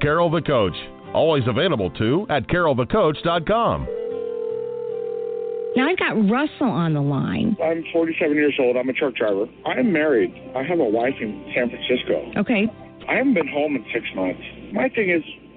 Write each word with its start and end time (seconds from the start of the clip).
Carol 0.00 0.30
the 0.30 0.42
Coach. 0.42 0.76
Always 1.14 1.44
available 1.46 1.90
too 1.90 2.26
at 2.30 2.46
carolthecoach.com. 2.46 3.88
Now, 5.76 5.88
I've 5.88 5.98
got 5.98 6.18
Russell 6.28 6.66
on 6.66 6.94
the 6.94 7.00
line. 7.00 7.56
I'm 7.62 7.84
47 7.92 8.34
years 8.34 8.54
old. 8.58 8.76
I'm 8.76 8.88
a 8.88 8.92
truck 8.92 9.14
driver. 9.14 9.46
I'm 9.64 9.92
married. 9.92 10.34
I 10.56 10.64
have 10.64 10.80
a 10.80 10.84
wife 10.84 11.14
in 11.20 11.52
San 11.54 11.70
Francisco. 11.70 12.32
Okay. 12.40 12.66
I 13.08 13.14
haven't 13.14 13.34
been 13.34 13.46
home 13.46 13.76
in 13.76 13.84
six 13.94 14.04
months. 14.16 14.42
My 14.72 14.88
thing 14.88 15.10
is, 15.10 15.22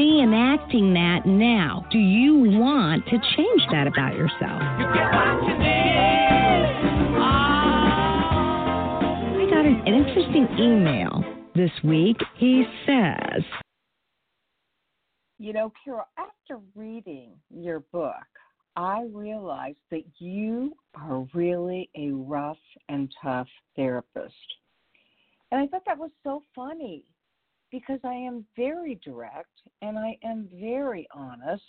reenacting 0.00 0.94
that 0.94 1.26
now. 1.26 1.84
Do 1.90 1.98
you 1.98 2.34
want 2.58 3.04
to 3.06 3.18
change 3.36 3.62
that 3.70 3.86
about 3.86 4.14
yourself? 4.14 4.62
I 9.36 9.46
got 9.50 9.66
an, 9.66 9.82
an 9.86 9.94
interesting 9.94 10.48
email 10.58 11.22
this 11.54 11.70
week. 11.84 12.16
He 12.38 12.64
says, 12.86 13.42
You 15.38 15.52
know, 15.52 15.70
Carol, 15.84 16.06
after 16.16 16.60
reading 16.74 17.32
your 17.50 17.80
book, 17.92 18.14
I 18.76 19.06
realized 19.12 19.80
that 19.90 20.04
you 20.18 20.72
are 20.94 21.26
really 21.34 21.90
a 21.94 22.10
rough 22.12 22.56
and 22.88 23.12
tough 23.22 23.48
therapist. 23.76 24.34
And 25.52 25.60
I 25.60 25.66
thought 25.66 25.82
that 25.84 25.98
was 25.98 26.10
so 26.24 26.42
funny 26.54 27.04
because 27.70 28.00
I 28.04 28.14
am 28.14 28.44
very 28.56 29.00
direct 29.04 29.62
and 29.82 29.98
I 29.98 30.18
am 30.24 30.48
very 30.54 31.06
honest. 31.14 31.62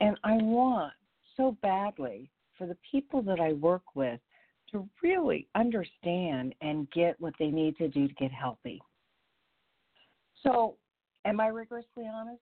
And 0.00 0.16
I 0.24 0.34
want 0.36 0.92
so 1.36 1.56
badly 1.62 2.30
for 2.58 2.66
the 2.66 2.76
people 2.88 3.22
that 3.22 3.40
I 3.40 3.52
work 3.54 3.82
with 3.94 4.20
to 4.70 4.88
really 5.02 5.46
understand 5.54 6.54
and 6.60 6.90
get 6.90 7.20
what 7.20 7.34
they 7.38 7.48
need 7.48 7.76
to 7.76 7.88
do 7.88 8.08
to 8.08 8.14
get 8.14 8.32
healthy. 8.32 8.80
So, 10.42 10.76
am 11.24 11.40
I 11.40 11.48
rigorously 11.48 12.04
honest? 12.12 12.40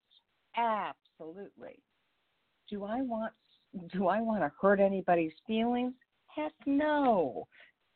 Absolutely. 0.57 1.79
Do 2.69 2.83
I 2.85 3.01
want 3.01 3.33
do 3.93 4.07
I 4.07 4.21
want 4.21 4.41
to 4.41 4.51
hurt 4.59 4.79
anybody's 4.79 5.31
feelings? 5.47 5.93
Heck 6.27 6.53
no. 6.65 7.47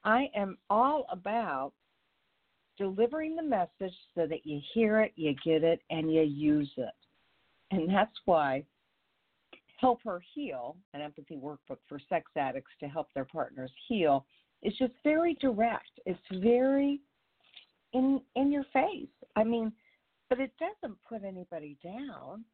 I 0.03 0.29
am 0.35 0.57
all 0.69 1.05
about 1.09 1.73
delivering 2.77 3.35
the 3.35 3.43
message 3.43 3.95
so 4.13 4.27
that 4.27 4.45
you 4.45 4.59
hear 4.73 5.01
it, 5.01 5.13
you 5.15 5.35
get 5.43 5.63
it, 5.63 5.81
and 5.89 6.13
you 6.13 6.21
use 6.21 6.71
it. 6.77 6.93
And 7.71 7.89
that's 7.89 8.15
why 8.25 8.63
Help 9.79 9.99
Her 10.03 10.21
Heal, 10.33 10.75
an 10.93 11.01
empathy 11.01 11.35
workbook 11.35 11.79
for 11.87 11.99
sex 12.09 12.31
addicts 12.35 12.71
to 12.79 12.87
help 12.87 13.09
their 13.13 13.25
partners 13.25 13.71
heal, 13.87 14.25
is 14.61 14.73
just 14.77 14.93
very 15.03 15.35
direct. 15.35 15.99
It's 16.05 16.19
very 16.41 17.01
in 17.93 18.21
in 18.35 18.51
your 18.51 18.65
face. 18.73 19.07
I 19.35 19.43
mean, 19.43 19.71
but 20.29 20.39
it 20.39 20.51
doesn't 20.59 20.97
put 21.07 21.23
anybody 21.23 21.77
down. 21.83 22.45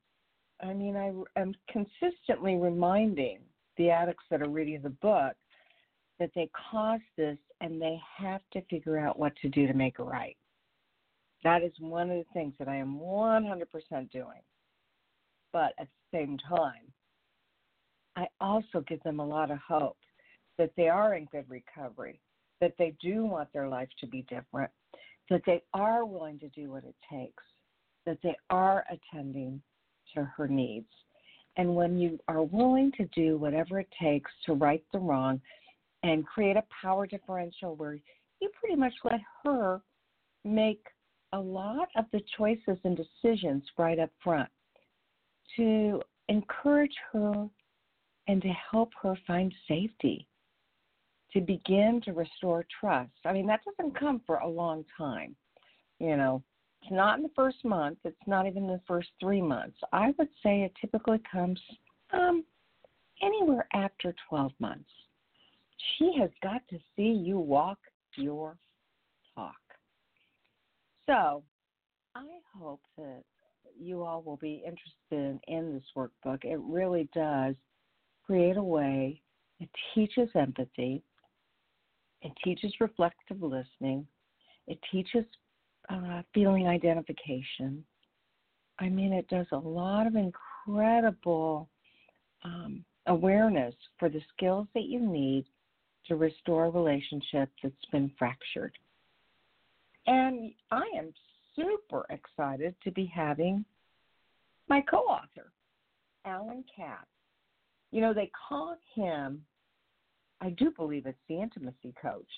I 0.62 0.74
mean, 0.74 0.96
I 0.96 1.40
am 1.40 1.54
consistently 1.70 2.56
reminding 2.56 3.40
the 3.78 3.90
addicts 3.90 4.26
that 4.30 4.42
are 4.42 4.50
reading 4.50 4.82
the 4.82 4.90
book 4.90 5.34
that 6.22 6.30
they 6.36 6.48
caused 6.72 7.02
this 7.18 7.40
and 7.62 7.82
they 7.82 8.00
have 8.16 8.42
to 8.54 8.62
figure 8.70 9.00
out 9.00 9.18
what 9.18 9.36
to 9.38 9.50
do 9.50 9.66
to 9.66 9.74
make 9.74 9.96
it 9.98 10.04
right. 10.04 10.38
That 11.44 11.64
is 11.64 11.72
one 11.80 12.12
of 12.12 12.18
the 12.18 12.26
things 12.32 12.54
that 12.60 12.68
I 12.68 12.76
am 12.76 13.00
100% 13.00 14.12
doing. 14.12 14.44
But 15.52 15.74
at 15.80 15.88
the 15.88 16.20
same 16.20 16.38
time, 16.48 16.94
I 18.16 18.28
also 18.40 18.82
give 18.88 19.02
them 19.02 19.20
a 19.20 19.26
lot 19.26 19.50
of 19.50 19.58
hope 19.68 19.98
that 20.60 20.70
they 20.78 20.90
are 20.90 21.16
in 21.16 21.26
good 21.32 21.50
recovery, 21.50 22.22
that 22.60 22.76
they 22.78 22.94
do 23.02 23.26
want 23.26 23.52
their 23.52 23.68
life 23.68 23.90
to 24.02 24.06
be 24.06 24.22
different, 24.30 24.70
that 25.32 25.42
they 25.48 25.64
are 25.74 26.06
willing 26.06 26.38
to 26.38 26.50
do 26.50 26.70
what 26.70 26.84
it 26.84 26.96
takes, 27.12 27.44
that 28.06 28.20
they 28.22 28.36
are 28.52 28.86
attending 28.92 29.60
to 30.14 30.24
her 30.38 30.48
needs. 30.48 30.86
And 31.58 31.76
when 31.76 31.98
you 31.98 32.20
are 32.28 32.44
willing 32.44 32.92
to 32.98 33.06
do 33.06 33.38
whatever 33.38 33.80
it 33.80 33.90
takes 34.00 34.30
to 34.46 34.54
right 34.54 34.84
the 34.94 35.00
wrong 35.00 35.42
and 36.04 36.26
create 36.26 36.58
a 36.58 36.64
power 36.82 37.06
differential 37.06 37.76
where 37.76 37.98
you 38.40 38.50
pretty 38.60 38.76
much 38.76 38.94
let 39.04 39.20
her 39.44 39.82
make 40.44 40.84
a 41.34 41.40
lot 41.40 41.88
of 41.96 42.06
the 42.12 42.22
choices 42.38 42.78
and 42.84 42.98
decisions 42.98 43.64
right 43.78 44.00
up 44.00 44.10
front 44.24 44.50
to 45.56 46.02
encourage 46.28 46.96
her 47.12 47.48
and 48.28 48.42
to 48.42 48.50
help 48.72 48.92
her 49.02 49.16
find 49.28 49.54
safety, 49.68 50.28
to 51.34 51.42
begin 51.42 52.02
to 52.06 52.14
restore 52.14 52.66
trust. 52.80 53.12
I 53.26 53.34
mean, 53.34 53.48
that 53.48 53.62
doesn't 53.66 53.98
come 53.98 54.22
for 54.26 54.38
a 54.38 54.48
long 54.48 54.86
time. 54.98 55.36
You 56.00 56.18
know, 56.18 56.44
it's 56.82 56.92
not 56.92 57.18
in 57.18 57.24
the 57.24 57.32
first 57.36 57.64
month, 57.64 58.00
it's 58.04 58.16
not 58.28 58.48
even 58.48 58.68
the 58.68 58.82
first 58.88 59.10
three 59.20 59.42
months. 59.42 59.78
I 59.94 60.14
would 60.18 60.30
say 60.44 60.64
it 60.64 60.74
typically 60.80 61.22
comes 61.32 61.60
um, 62.12 62.44
anywhere 63.22 63.68
after 63.74 64.16
12 64.30 64.52
months. 64.60 64.90
She 65.98 66.14
has 66.20 66.30
got 66.42 66.62
to 66.70 66.78
see 66.96 67.12
you 67.12 67.40
walk 67.40 67.78
your 68.16 68.58
talk. 69.36 69.56
So 71.06 71.44
I 72.16 72.26
hope 72.58 72.82
that 72.98 73.24
you 73.80 74.04
all 74.04 74.22
will 74.22 74.38
be 74.38 74.64
interested 74.66 75.40
in 75.48 75.74
this 75.74 75.84
workbook. 75.96 76.44
It 76.44 76.60
really 76.60 77.10
does 77.14 77.56
create 78.26 78.58
a 78.58 78.64
way, 78.64 79.22
it 79.60 79.70
teaches 79.94 80.30
empathy, 80.36 81.04
it 82.22 82.32
teaches 82.44 82.74
reflective 82.80 83.42
listening, 83.42 84.06
it 84.68 84.80
teaches 84.92 85.26
uh, 85.90 86.22
feeling 86.34 86.68
identification. 86.68 87.84
I 88.80 88.90
mean, 88.90 89.14
it 89.14 89.28
does 89.28 89.48
a 89.52 89.58
lot 89.58 90.08
of 90.08 90.16
incredible 90.16 91.70
um, 92.44 92.84
awareness 93.08 93.76
for 94.00 94.10
the 94.10 94.22
skills 94.36 94.68
that 94.74 94.84
you 94.84 95.00
need 95.00 95.46
to 96.08 96.16
restore 96.16 96.66
a 96.66 96.70
relationship 96.70 97.50
that's 97.62 97.86
been 97.92 98.12
fractured. 98.18 98.74
And 100.08 100.52
I 100.72 100.84
am 100.98 101.14
super 101.56 102.06
excited 102.10 102.76
to 102.84 102.92
be 102.92 103.06
having 103.06 103.66
my 104.68 104.82
co 104.82 104.98
author, 105.00 105.52
Allan 106.26 106.64
Katz. 106.76 107.06
You 107.92 108.02
know, 108.02 108.14
they 108.14 108.32
call 108.48 108.78
him, 108.96 109.44
I 110.40 110.50
do 110.52 110.72
believe 110.72 111.06
it's 111.06 111.18
the 111.28 111.42
intimacy 111.42 111.94
coach. 112.02 112.30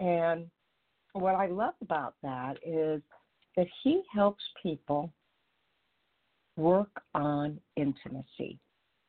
And 0.00 0.50
what 1.12 1.34
I 1.34 1.46
love 1.46 1.74
about 1.82 2.14
that 2.22 2.56
is 2.66 3.02
that 3.56 3.66
he 3.82 4.02
helps 4.12 4.42
people 4.62 5.12
work 6.56 7.02
on 7.14 7.60
intimacy. 7.76 8.58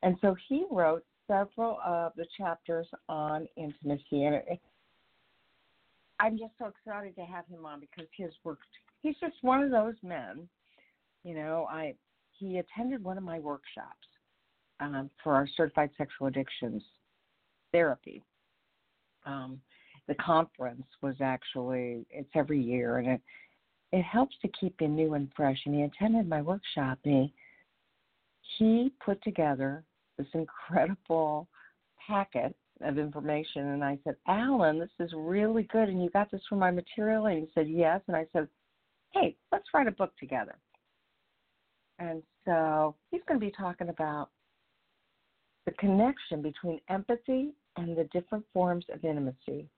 And 0.02 0.16
so 0.20 0.36
he 0.48 0.64
wrote 0.70 1.04
several 1.28 1.78
of 1.84 2.12
the 2.16 2.26
chapters 2.36 2.86
on 3.08 3.46
intimacy. 3.56 4.24
And 4.24 4.42
I'm 6.20 6.38
just 6.38 6.52
so 6.58 6.66
excited 6.66 7.14
to 7.16 7.22
have 7.22 7.46
him 7.46 7.66
on 7.66 7.80
because 7.80 8.08
his 8.16 8.30
work, 8.44 8.58
he's 9.02 9.16
just 9.20 9.34
one 9.42 9.62
of 9.62 9.70
those 9.70 9.94
men. 10.02 10.48
You 11.24 11.34
know, 11.34 11.66
I 11.70 11.94
he 12.38 12.58
attended 12.58 13.02
one 13.02 13.18
of 13.18 13.24
my 13.24 13.38
workshops 13.38 14.06
um, 14.80 15.10
for 15.22 15.34
our 15.34 15.48
certified 15.56 15.90
sexual 15.96 16.28
addictions 16.28 16.82
therapy. 17.72 18.22
Um, 19.24 19.60
the 20.06 20.14
conference 20.14 20.86
was 21.02 21.16
actually 21.20 22.06
it's 22.10 22.30
every 22.34 22.60
year, 22.60 22.98
and 22.98 23.08
it 23.08 23.20
it 23.92 24.02
helps 24.02 24.36
to 24.42 24.48
keep 24.58 24.80
you 24.80 24.88
new 24.88 25.14
and 25.14 25.28
fresh. 25.36 25.58
And 25.66 25.74
he 25.74 25.82
attended 25.82 26.28
my 26.28 26.42
workshop, 26.42 26.98
and 27.04 27.24
he 27.24 27.32
he 28.58 28.92
put 29.04 29.22
together 29.22 29.84
this 30.18 30.26
incredible 30.34 31.48
packet 32.06 32.54
of 32.82 32.98
information. 32.98 33.68
And 33.68 33.84
I 33.84 33.98
said, 34.04 34.16
Allan, 34.28 34.78
this 34.78 34.90
is 35.00 35.12
really 35.16 35.64
good. 35.64 35.88
And 35.88 36.02
you 36.02 36.10
got 36.10 36.30
this 36.30 36.42
from 36.48 36.58
my 36.58 36.70
material? 36.70 37.26
And 37.26 37.40
he 37.40 37.48
said, 37.54 37.68
Yes. 37.68 38.00
And 38.08 38.16
I 38.16 38.26
said, 38.32 38.48
Hey, 39.12 39.36
let's 39.52 39.66
write 39.72 39.86
a 39.86 39.92
book 39.92 40.12
together. 40.18 40.56
And 41.98 42.22
so 42.44 42.94
he's 43.10 43.22
going 43.26 43.40
to 43.40 43.46
be 43.46 43.52
talking 43.52 43.88
about 43.88 44.28
the 45.64 45.72
connection 45.72 46.42
between 46.42 46.80
empathy 46.90 47.52
and 47.76 47.96
the 47.96 48.04
different 48.12 48.44
forms 48.52 48.84
of 48.92 49.04
intimacy. 49.04 49.68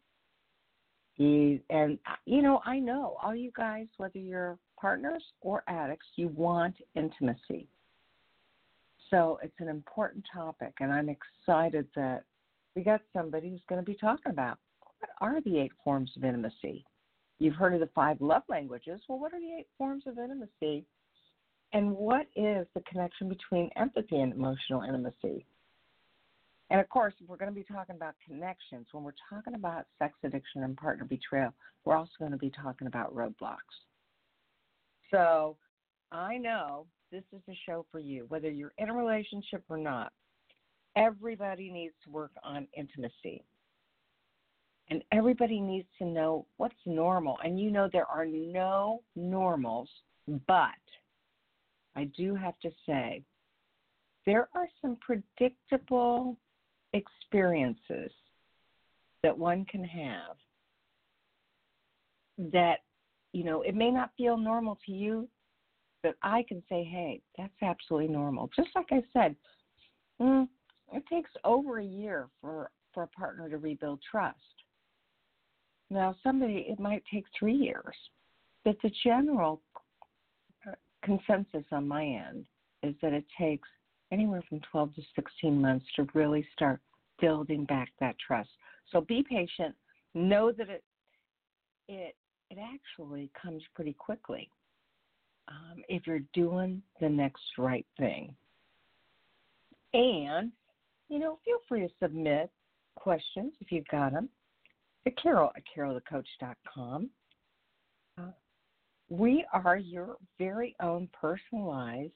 He, 1.14 1.60
and, 1.70 1.98
you 2.26 2.42
know, 2.42 2.60
I 2.64 2.78
know 2.78 3.16
all 3.22 3.34
you 3.34 3.50
guys, 3.56 3.86
whether 3.96 4.18
you're 4.18 4.56
partners 4.80 5.22
or 5.40 5.64
addicts, 5.66 6.06
you 6.14 6.28
want 6.28 6.76
intimacy. 6.94 7.68
So 9.10 9.38
it's 9.42 9.58
an 9.58 9.68
important 9.68 10.24
topic, 10.32 10.74
and 10.80 10.92
I'm 10.92 11.08
excited 11.08 11.86
that 11.96 12.24
we 12.76 12.82
got 12.82 13.00
somebody 13.12 13.50
who's 13.50 13.62
going 13.68 13.80
to 13.80 13.84
be 13.84 13.96
talking 13.96 14.30
about 14.30 14.58
what 15.00 15.10
are 15.20 15.40
the 15.42 15.58
eight 15.58 15.72
forms 15.82 16.10
of 16.16 16.24
intimacy. 16.24 16.84
You've 17.38 17.54
heard 17.54 17.74
of 17.74 17.80
the 17.80 17.88
five 17.94 18.20
love 18.20 18.42
languages. 18.48 19.00
Well, 19.08 19.18
what 19.18 19.32
are 19.32 19.40
the 19.40 19.54
eight 19.58 19.68
forms 19.78 20.04
of 20.06 20.18
intimacy? 20.18 20.84
And 21.72 21.92
what 21.92 22.26
is 22.34 22.66
the 22.74 22.82
connection 22.90 23.28
between 23.28 23.70
empathy 23.76 24.20
and 24.20 24.32
emotional 24.32 24.82
intimacy? 24.82 25.46
And 26.70 26.80
of 26.80 26.88
course, 26.88 27.14
we're 27.26 27.36
going 27.36 27.50
to 27.50 27.54
be 27.54 27.64
talking 27.64 27.96
about 27.96 28.14
connections. 28.26 28.86
When 28.92 29.04
we're 29.04 29.12
talking 29.30 29.54
about 29.54 29.86
sex 29.98 30.14
addiction 30.22 30.64
and 30.64 30.76
partner 30.76 31.04
betrayal, 31.04 31.54
we're 31.84 31.96
also 31.96 32.10
going 32.18 32.32
to 32.32 32.38
be 32.38 32.50
talking 32.50 32.86
about 32.86 33.14
roadblocks. 33.14 33.56
So 35.10 35.56
I 36.12 36.36
know 36.36 36.86
this 37.10 37.24
is 37.32 37.40
a 37.48 37.58
show 37.66 37.86
for 37.90 37.98
you, 37.98 38.26
whether 38.28 38.50
you're 38.50 38.72
in 38.78 38.90
a 38.90 38.94
relationship 38.94 39.62
or 39.68 39.78
not. 39.78 40.12
Everybody 40.96 41.70
needs 41.70 41.94
to 42.04 42.10
work 42.10 42.32
on 42.42 42.66
intimacy. 42.76 43.44
And 44.90 45.02
everybody 45.12 45.60
needs 45.60 45.88
to 45.98 46.04
know 46.04 46.46
what's 46.56 46.74
normal. 46.86 47.38
And 47.44 47.60
you 47.60 47.70
know, 47.70 47.88
there 47.92 48.06
are 48.06 48.26
no 48.26 49.02
normals, 49.16 49.88
but 50.46 50.70
I 51.94 52.04
do 52.16 52.34
have 52.34 52.58
to 52.60 52.70
say, 52.86 53.22
there 54.24 54.48
are 54.54 54.66
some 54.80 54.96
predictable 55.00 56.36
experiences 56.92 58.10
that 59.22 59.36
one 59.36 59.64
can 59.66 59.84
have 59.84 60.36
that, 62.52 62.78
you 63.32 63.44
know, 63.44 63.62
it 63.62 63.74
may 63.74 63.90
not 63.90 64.10
feel 64.16 64.36
normal 64.36 64.78
to 64.86 64.92
you, 64.92 65.28
but 66.08 66.16
I 66.22 66.42
can 66.48 66.62
say, 66.70 66.84
hey, 66.84 67.20
that's 67.36 67.52
absolutely 67.60 68.08
normal. 68.08 68.48
Just 68.56 68.70
like 68.74 68.86
I 68.90 69.02
said, 69.12 69.36
mm, 70.18 70.48
it 70.90 71.02
takes 71.10 71.30
over 71.44 71.80
a 71.80 71.84
year 71.84 72.28
for, 72.40 72.70
for 72.94 73.02
a 73.02 73.08
partner 73.08 73.50
to 73.50 73.58
rebuild 73.58 74.00
trust. 74.10 74.38
Now, 75.90 76.16
somebody, 76.22 76.64
it 76.66 76.80
might 76.80 77.02
take 77.12 77.26
three 77.38 77.54
years. 77.54 77.94
But 78.64 78.76
the 78.82 78.90
general 79.04 79.60
consensus 81.02 81.66
on 81.72 81.86
my 81.86 82.04
end 82.04 82.46
is 82.82 82.94
that 83.02 83.12
it 83.12 83.26
takes 83.38 83.68
anywhere 84.10 84.42
from 84.48 84.60
12 84.72 84.94
to 84.94 85.02
16 85.14 85.60
months 85.60 85.84
to 85.96 86.06
really 86.14 86.46
start 86.54 86.80
building 87.20 87.66
back 87.66 87.90
that 88.00 88.16
trust. 88.18 88.48
So 88.92 89.02
be 89.02 89.22
patient. 89.28 89.74
Know 90.14 90.52
that 90.52 90.70
it 90.70 90.84
it 91.86 92.16
it 92.50 92.58
actually 92.58 93.30
comes 93.42 93.62
pretty 93.74 93.92
quickly 93.92 94.48
um, 95.48 95.82
if 95.88 96.06
you're 96.06 96.20
doing 96.34 96.82
the 97.00 97.08
next 97.08 97.42
right 97.58 97.86
thing. 97.98 98.34
And 99.94 100.52
you 101.08 101.18
know, 101.18 101.38
feel 101.44 101.58
free 101.66 101.80
to 101.80 101.88
submit 102.02 102.50
questions 102.96 103.54
if 103.60 103.72
you've 103.72 103.88
got 103.88 104.12
them 104.12 104.28
to 105.04 105.10
Carol 105.12 105.50
at 105.56 105.62
carolthecoach.com. 105.74 107.10
Uh, 108.18 108.22
we 109.08 109.44
are 109.52 109.78
your 109.78 110.16
very 110.38 110.76
own 110.82 111.08
personalized 111.18 112.12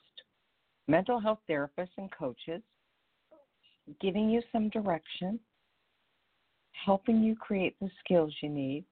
mental 0.88 1.20
health 1.20 1.38
therapists 1.48 1.96
and 1.96 2.10
coaches, 2.12 2.60
giving 4.00 4.28
you 4.28 4.42
some 4.52 4.68
direction, 4.68 5.38
helping 6.72 7.22
you 7.22 7.34
create 7.36 7.76
the 7.80 7.90
skills 8.04 8.34
you 8.42 8.48
need, 8.48 8.84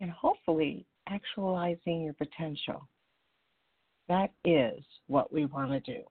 and 0.00 0.10
hopefully 0.10 0.84
actualizing 1.08 2.02
your 2.02 2.14
potential. 2.14 2.86
That 4.08 4.30
is 4.44 4.82
what 5.08 5.32
we 5.32 5.46
want 5.46 5.72
to 5.72 5.80
do. 5.80 6.02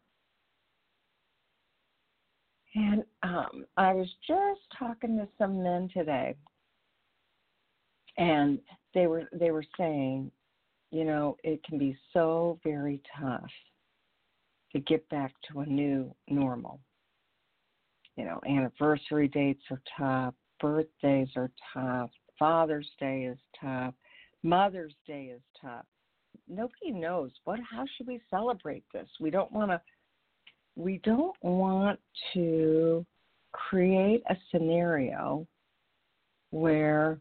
And 2.76 3.04
um, 3.24 3.66
I 3.78 3.94
was 3.94 4.10
just 4.28 4.62
talking 4.78 5.16
to 5.18 5.28
some 5.38 5.64
men 5.64 5.90
today, 5.94 6.36
and 8.18 8.60
they 8.94 9.08
were 9.08 9.30
they 9.32 9.52
were 9.52 9.64
saying 9.78 10.30
you 10.96 11.04
know, 11.04 11.36
it 11.44 11.62
can 11.66 11.78
be 11.78 11.98
so 12.14 12.58
very 12.64 13.02
tough 13.20 13.50
to 14.72 14.80
get 14.80 15.08
back 15.10 15.34
to 15.52 15.60
a 15.60 15.66
new 15.66 16.16
normal. 16.30 16.80
You 18.16 18.24
know, 18.24 18.40
anniversary 18.48 19.28
dates 19.28 19.64
are 19.72 19.82
tough, 19.98 20.34
birthdays 20.62 21.28
are 21.36 21.52
tough, 21.74 22.12
Father's 22.40 22.90
Day 22.98 23.26
is 23.26 23.38
tough, 23.60 23.94
Mother's 24.42 24.96
Day 25.06 25.34
is 25.36 25.42
tough. 25.62 25.86
Nobody 26.48 26.92
knows 26.92 27.32
what 27.44 27.60
how 27.60 27.86
should 27.96 28.08
we 28.08 28.22
celebrate 28.30 28.84
this? 28.94 29.08
We 29.20 29.32
don't 29.32 29.52
want 29.52 29.72
to 29.72 29.82
we 30.76 31.00
don't 31.04 31.36
want 31.42 32.00
to 32.34 33.06
create 33.52 34.22
a 34.30 34.36
scenario 34.52 35.48
where 36.52 37.20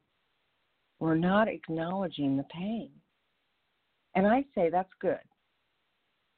we're 0.99 1.15
not 1.15 1.49
acknowledging 1.49 2.37
the 2.37 2.45
pain. 2.45 2.91
And 4.15 4.27
I 4.27 4.45
say 4.55 4.71
that's 4.71 4.89
good. 5.01 5.19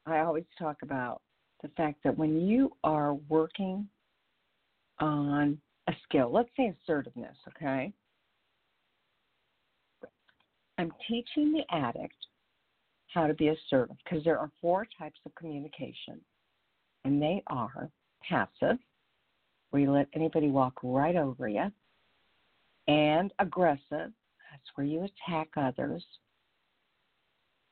I 0.07 0.21
always 0.21 0.45
talk 0.59 0.77
about 0.83 1.21
the 1.63 1.69
fact 1.77 1.99
that 2.05 2.17
when 2.17 2.47
you 2.47 2.73
are 2.85 3.15
working 3.15 3.89
on 4.99 5.59
a 5.89 5.93
skill, 6.05 6.31
let's 6.33 6.49
say 6.57 6.75
assertiveness, 6.83 7.37
okay? 7.49 7.93
I'm 10.79 10.93
teaching 11.09 11.53
the 11.53 11.65
addict 11.75 12.15
how 13.17 13.27
to 13.27 13.35
be 13.35 13.49
assertive 13.49 13.97
because 14.05 14.25
there 14.25 14.39
are 14.39 14.51
four 14.61 14.87
types 14.99 15.19
of 15.27 15.35
communication, 15.35 16.21
and 17.05 17.21
they 17.21 17.43
are 17.49 17.91
passive, 18.29 18.79
where 19.71 19.83
you 19.83 19.91
let 19.91 20.09
anybody 20.15 20.49
walk 20.49 20.75
right 20.83 21.17
over 21.17 21.49
you, 21.49 21.71
and 22.89 23.33
aggressive, 23.39 23.81
that's 24.51 24.71
where 24.77 24.87
you 24.87 25.05
attack 25.05 25.49
others 25.57 26.05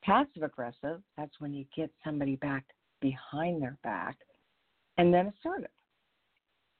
Passive 0.05 0.43
aggressive, 0.43 1.01
that's 1.17 1.33
when 1.39 1.51
you 1.51 1.65
get 1.75 1.89
somebody 2.03 2.35
back 2.35 2.63
behind 3.01 3.59
their 3.59 3.75
back. 3.83 4.15
And 4.99 5.11
then 5.11 5.33
assertive. 5.39 5.71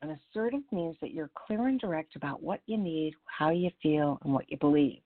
And 0.01 0.11
assertive 0.11 0.61
means 0.71 0.95
that 1.01 1.11
you're 1.11 1.31
clear 1.47 1.67
and 1.67 1.79
direct 1.79 2.15
about 2.15 2.43
what 2.43 2.61
you 2.67 2.77
need, 2.77 3.15
how 3.25 3.49
you 3.49 3.71
feel, 3.81 4.19
and 4.23 4.31
what 4.31 4.49
you 4.51 4.57
believe. 4.57 4.99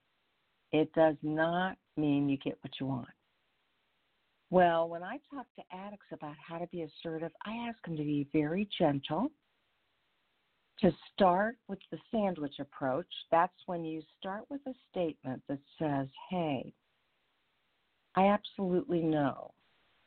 It 0.74 0.92
does 0.94 1.16
not 1.24 1.78
mean 1.96 2.28
you 2.28 2.38
get 2.38 2.58
what 2.62 2.74
you 2.80 2.88
want. 2.88 3.08
Well, 4.51 4.89
when 4.89 5.03
I 5.03 5.20
talk 5.32 5.46
to 5.56 5.75
addicts 5.75 6.08
about 6.12 6.36
how 6.46 6.58
to 6.58 6.68
be 6.68 6.82
assertive, 6.82 7.32
I 7.46 7.68
ask 7.68 7.77
them 7.86 7.98
to 7.98 8.03
be 8.03 8.27
very 8.34 8.68
gentle, 8.77 9.32
to 10.82 10.91
start 11.13 11.58
with 11.68 11.79
the 11.91 12.00
sandwich 12.10 12.56
approach. 12.60 13.08
That's 13.29 13.53
when 13.68 13.86
you 13.86 14.01
start 14.20 14.46
with 14.50 14.62
a 14.65 14.74
statement 14.89 15.44
that 15.48 15.60
says, 15.77 16.08
Hey, 16.29 16.74
I 18.15 18.27
absolutely 18.27 19.01
know 19.01 19.51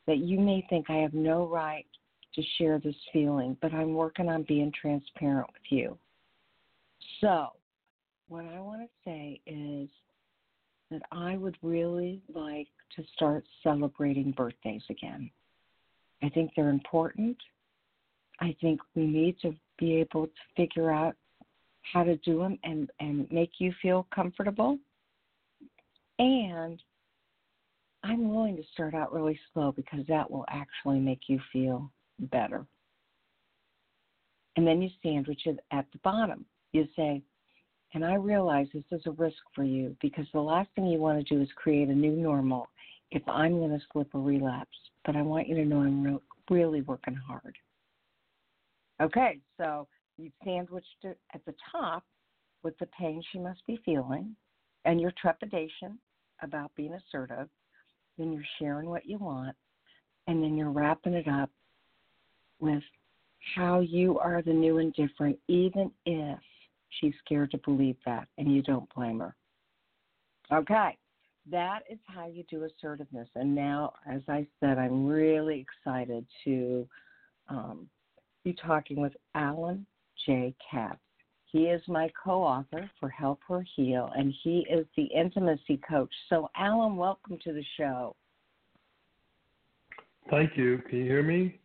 that 0.07 0.17
you 0.17 0.39
may 0.39 0.65
think 0.69 0.89
I 0.89 0.97
have 0.97 1.13
no 1.13 1.47
right 1.47 1.85
to 2.35 2.41
share 2.57 2.79
this 2.79 2.95
feeling, 3.13 3.55
but 3.61 3.73
I'm 3.73 3.93
working 3.93 4.27
on 4.27 4.43
being 4.43 4.73
transparent 4.79 5.47
with 5.53 5.63
you. 5.69 5.97
So, 7.21 7.49
what 8.27 8.45
I 8.45 8.59
want 8.59 8.81
to 8.81 8.87
say 9.05 9.39
is 9.45 9.89
that 10.91 11.03
I 11.11 11.37
would 11.37 11.57
really 11.61 12.21
like 12.33 12.67
to 12.95 13.03
start 13.15 13.45
celebrating 13.61 14.31
birthdays 14.31 14.83
again. 14.89 15.29
I 16.21 16.29
think 16.29 16.51
they're 16.55 16.69
important. 16.69 17.37
I 18.39 18.55
think 18.61 18.79
we 18.95 19.05
need 19.05 19.37
to 19.41 19.55
be 19.77 19.95
able 19.95 20.27
to 20.27 20.33
figure 20.55 20.91
out 20.91 21.15
how 21.91 22.03
to 22.03 22.15
do 22.17 22.39
them 22.39 22.57
and, 22.63 22.89
and 22.99 23.29
make 23.31 23.51
you 23.59 23.73
feel 23.81 24.07
comfortable. 24.13 24.77
And 26.19 26.81
I'm 28.03 28.33
willing 28.33 28.55
to 28.57 28.63
start 28.73 28.93
out 28.93 29.13
really 29.13 29.39
slow 29.53 29.71
because 29.71 30.05
that 30.07 30.29
will 30.29 30.45
actually 30.49 30.99
make 30.99 31.21
you 31.27 31.39
feel 31.51 31.91
better. 32.19 32.65
And 34.55 34.67
then 34.67 34.81
you 34.81 34.89
sandwich 35.01 35.41
it 35.45 35.59
at 35.71 35.85
the 35.91 35.99
bottom. 36.03 36.45
You 36.73 36.87
say, 36.95 37.21
and 37.93 38.03
I 38.03 38.15
realize 38.15 38.67
this 38.73 38.83
is 38.91 39.01
a 39.05 39.11
risk 39.11 39.37
for 39.53 39.63
you 39.63 39.95
because 40.01 40.25
the 40.33 40.39
last 40.39 40.69
thing 40.75 40.87
you 40.87 40.99
want 40.99 41.25
to 41.25 41.35
do 41.35 41.41
is 41.41 41.49
create 41.55 41.89
a 41.89 41.93
new 41.93 42.15
normal 42.15 42.67
if 43.11 43.21
I'm 43.27 43.59
going 43.59 43.71
to 43.71 43.85
slip 43.91 44.13
or 44.13 44.21
relapse. 44.21 44.77
But 45.05 45.15
I 45.15 45.21
want 45.21 45.47
you 45.47 45.55
to 45.55 45.65
know 45.65 45.81
I'm 45.81 46.03
re- 46.03 46.19
really 46.49 46.81
working 46.81 47.15
hard. 47.15 47.55
Okay, 49.01 49.39
so 49.57 49.87
you've 50.17 50.33
sandwiched 50.43 50.87
it 51.03 51.19
at 51.33 51.45
the 51.45 51.53
top 51.71 52.03
with 52.63 52.77
the 52.79 52.87
pain 52.87 53.21
she 53.31 53.39
must 53.39 53.65
be 53.67 53.79
feeling 53.85 54.35
and 54.85 54.99
your 54.99 55.13
trepidation 55.21 55.99
about 56.41 56.71
being 56.75 56.93
assertive. 56.93 57.49
Then 58.17 58.31
you're 58.31 58.43
sharing 58.59 58.89
what 58.89 59.05
you 59.05 59.17
want, 59.17 59.55
and 60.27 60.43
then 60.43 60.55
you're 60.55 60.69
wrapping 60.71 61.13
it 61.13 61.27
up 61.27 61.49
with 62.59 62.83
how 63.55 63.81
you 63.81 64.19
are 64.19 64.41
the 64.41 64.53
new 64.53 64.77
and 64.77 64.93
different, 64.93 65.37
even 65.47 65.91
if 66.05 66.39
she's 66.99 67.13
scared 67.25 67.51
to 67.51 67.57
believe 67.59 67.97
that, 68.05 68.27
and 68.37 68.53
you 68.53 68.61
don't 68.61 68.91
blame 68.93 69.19
her. 69.19 69.35
Okay, 70.51 70.97
that 71.51 71.79
is 71.89 71.99
how 72.05 72.27
you 72.27 72.43
do 72.49 72.63
assertiveness. 72.63 73.29
And 73.35 73.53
now, 73.53 73.93
as 74.09 74.21
I 74.27 74.47
said, 74.59 74.77
I'm 74.77 75.05
really 75.05 75.65
excited 75.65 76.25
to 76.45 76.87
um, 77.49 77.87
be 78.43 78.53
talking 78.53 79.01
with 79.01 79.13
Allan 79.35 79.85
J. 80.25 80.53
Katz. 80.69 80.99
He 81.45 81.65
is 81.65 81.81
my 81.87 82.11
co 82.21 82.41
author 82.41 82.89
for 82.99 83.09
Help 83.09 83.39
Her 83.47 83.63
Heal, 83.75 84.11
and 84.15 84.33
he 84.43 84.65
is 84.71 84.87
the 84.97 85.03
intimacy 85.03 85.79
coach. 85.87 86.13
So, 86.29 86.49
Allan, 86.57 86.97
welcome 86.97 87.37
to 87.43 87.53
the 87.53 87.63
show. 87.77 88.15
Thank 90.31 90.57
you. 90.57 90.81
Can 90.89 90.99
you 90.99 91.05
hear 91.05 91.23
me? 91.23 91.59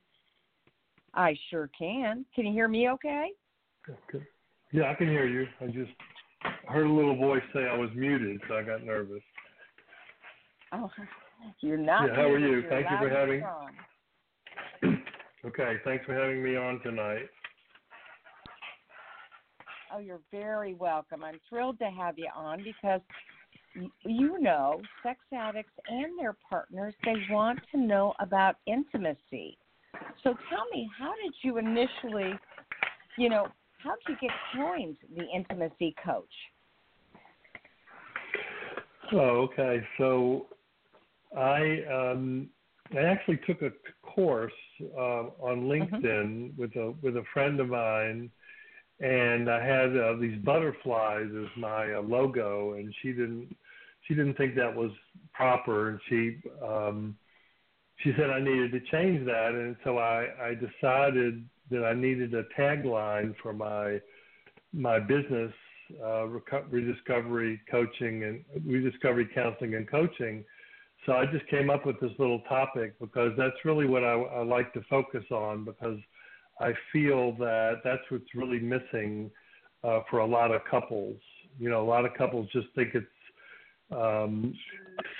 I 1.14 1.35
sure 1.50 1.70
can. 1.76 2.26
Can 2.35 2.47
you 2.47 2.52
hear 2.52 2.68
me 2.68 2.90
okay? 2.90 3.30
Okay. 3.88 4.25
Yeah, 4.72 4.90
I 4.90 4.94
can 4.94 5.08
hear 5.08 5.26
you. 5.26 5.46
I 5.60 5.66
just 5.66 5.90
heard 6.66 6.87
a 6.87 6.92
little 6.92 7.16
voice 7.16 7.42
say 7.54 7.60
I 7.60 7.76
was 7.76 7.90
muted, 7.94 8.40
so 8.48 8.56
I 8.56 8.62
got 8.62 8.84
nervous. 8.84 9.22
Oh, 10.72 10.90
you're 11.60 11.78
not. 11.78 12.08
Yeah, 12.08 12.14
how 12.14 12.28
are 12.28 12.38
you? 12.38 12.62
Thank 12.68 12.87
you 12.90 12.98
for 12.98 13.08
having. 13.08 13.42
Okay, 15.44 15.76
thanks 15.84 16.04
for 16.04 16.14
having 16.14 16.42
me 16.42 16.56
on 16.56 16.80
tonight. 16.82 17.28
Oh, 19.94 19.98
you're 19.98 20.20
very 20.32 20.75
welcome. 20.75 21.22
I'm 21.22 21.38
thrilled 21.48 21.78
to 21.78 21.87
have 21.87 22.18
you 22.18 22.28
on 22.34 22.64
because 22.64 23.00
you 24.04 24.40
know, 24.40 24.80
sex 25.02 25.20
addicts 25.32 25.72
and 25.88 26.18
their 26.18 26.37
partners, 26.48 26.94
they 27.04 27.14
want 27.30 27.60
to 27.72 27.80
know 27.80 28.14
about 28.20 28.56
intimacy. 28.66 29.56
So 30.25 30.34
tell 30.50 30.66
me, 30.72 30.88
how 30.98 31.12
did 31.22 31.34
you 31.42 31.58
initially, 31.58 32.32
you 33.16 33.28
know, 33.28 33.46
how 33.78 33.94
did 34.06 34.16
you 34.20 34.28
get 34.28 34.37
coined 34.54 34.97
the 35.16 35.25
intimacy 35.35 35.94
coach? 36.04 36.25
Oh, 39.12 39.49
okay. 39.52 39.82
So 39.97 40.47
I 41.37 41.82
um, 41.90 42.49
I 42.94 43.00
actually 43.00 43.38
took 43.47 43.62
a 43.62 43.70
course 44.02 44.52
uh, 44.97 45.30
on 45.40 45.62
LinkedIn 45.62 46.56
with 46.58 46.75
a 46.76 46.94
with 47.02 47.16
a 47.16 47.25
friend 47.32 47.61
of 47.61 47.68
mine, 47.68 48.30
and 49.00 49.50
I 49.50 49.64
had 49.64 49.97
uh, 49.97 50.16
these 50.20 50.38
butterflies 50.42 51.28
as 51.28 51.49
my 51.56 51.94
uh, 51.94 52.02
logo, 52.02 52.75
and 52.75 52.94
she 53.00 53.12
didn't 53.12 53.54
she 54.06 54.14
didn't 54.14 54.37
think 54.37 54.54
that 54.56 54.75
was 54.75 54.90
proper, 55.32 55.90
and 55.90 56.00
she 56.08 56.37
um, 56.62 57.16
she 57.99 58.12
said 58.16 58.30
I 58.30 58.40
needed 58.40 58.73
to 58.73 58.80
change 58.90 59.25
that, 59.26 59.52
and 59.52 59.76
so 59.85 59.99
I 59.99 60.28
I 60.40 60.54
decided 60.54 61.49
that 61.70 61.84
I 61.84 61.94
needed 61.94 62.34
a 62.34 62.44
tagline 62.58 63.34
for 63.42 63.52
my 63.52 64.00
my 64.72 64.98
business 65.00 65.52
uh, 66.04 66.26
rediscovery 66.70 67.60
coaching 67.70 68.25
and 68.25 68.44
rediscovery 68.66 69.28
counseling 69.34 69.75
and 69.75 69.90
coaching. 69.90 70.44
So 71.06 71.12
I 71.12 71.25
just 71.26 71.46
came 71.48 71.70
up 71.70 71.87
with 71.87 71.98
this 72.00 72.10
little 72.18 72.40
topic 72.40 72.98
because 73.00 73.32
that's 73.38 73.56
really 73.64 73.87
what 73.87 74.04
I, 74.04 74.12
I 74.12 74.42
like 74.42 74.72
to 74.75 74.82
focus 74.90 75.25
on 75.30 75.64
because 75.64 75.98
I 76.60 76.72
feel 76.92 77.32
that 77.38 77.76
that's 77.84 78.02
what's 78.10 78.34
really 78.34 78.58
missing 78.58 79.30
uh, 79.84 80.00
for 80.10 80.18
a 80.18 80.26
lot 80.26 80.52
of 80.52 80.60
couples. 80.70 81.16
You 81.58 81.70
know, 81.70 81.82
a 81.82 81.88
lot 81.88 82.04
of 82.04 82.12
couples 82.14 82.48
just 82.52 82.66
think 82.75 82.94
it's 82.94 83.06
um, 83.90 84.54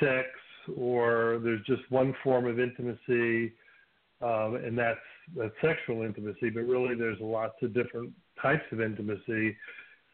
sex 0.01 0.27
or 0.77 1.41
there's 1.43 1.65
just 1.65 1.83
one 1.91 2.15
form 2.23 2.47
of 2.47 2.61
intimacy, 2.61 3.55
um, 4.21 4.57
and 4.57 4.77
that's 4.77 4.99
that's 5.37 5.55
sexual 5.61 6.03
intimacy. 6.03 6.51
But 6.51 6.63
really, 6.63 6.95
there's 6.95 7.19
lots 7.21 7.55
of 7.63 7.75
different 7.75 8.13
types 8.41 8.65
of 8.73 8.81
intimacy, 8.81 9.57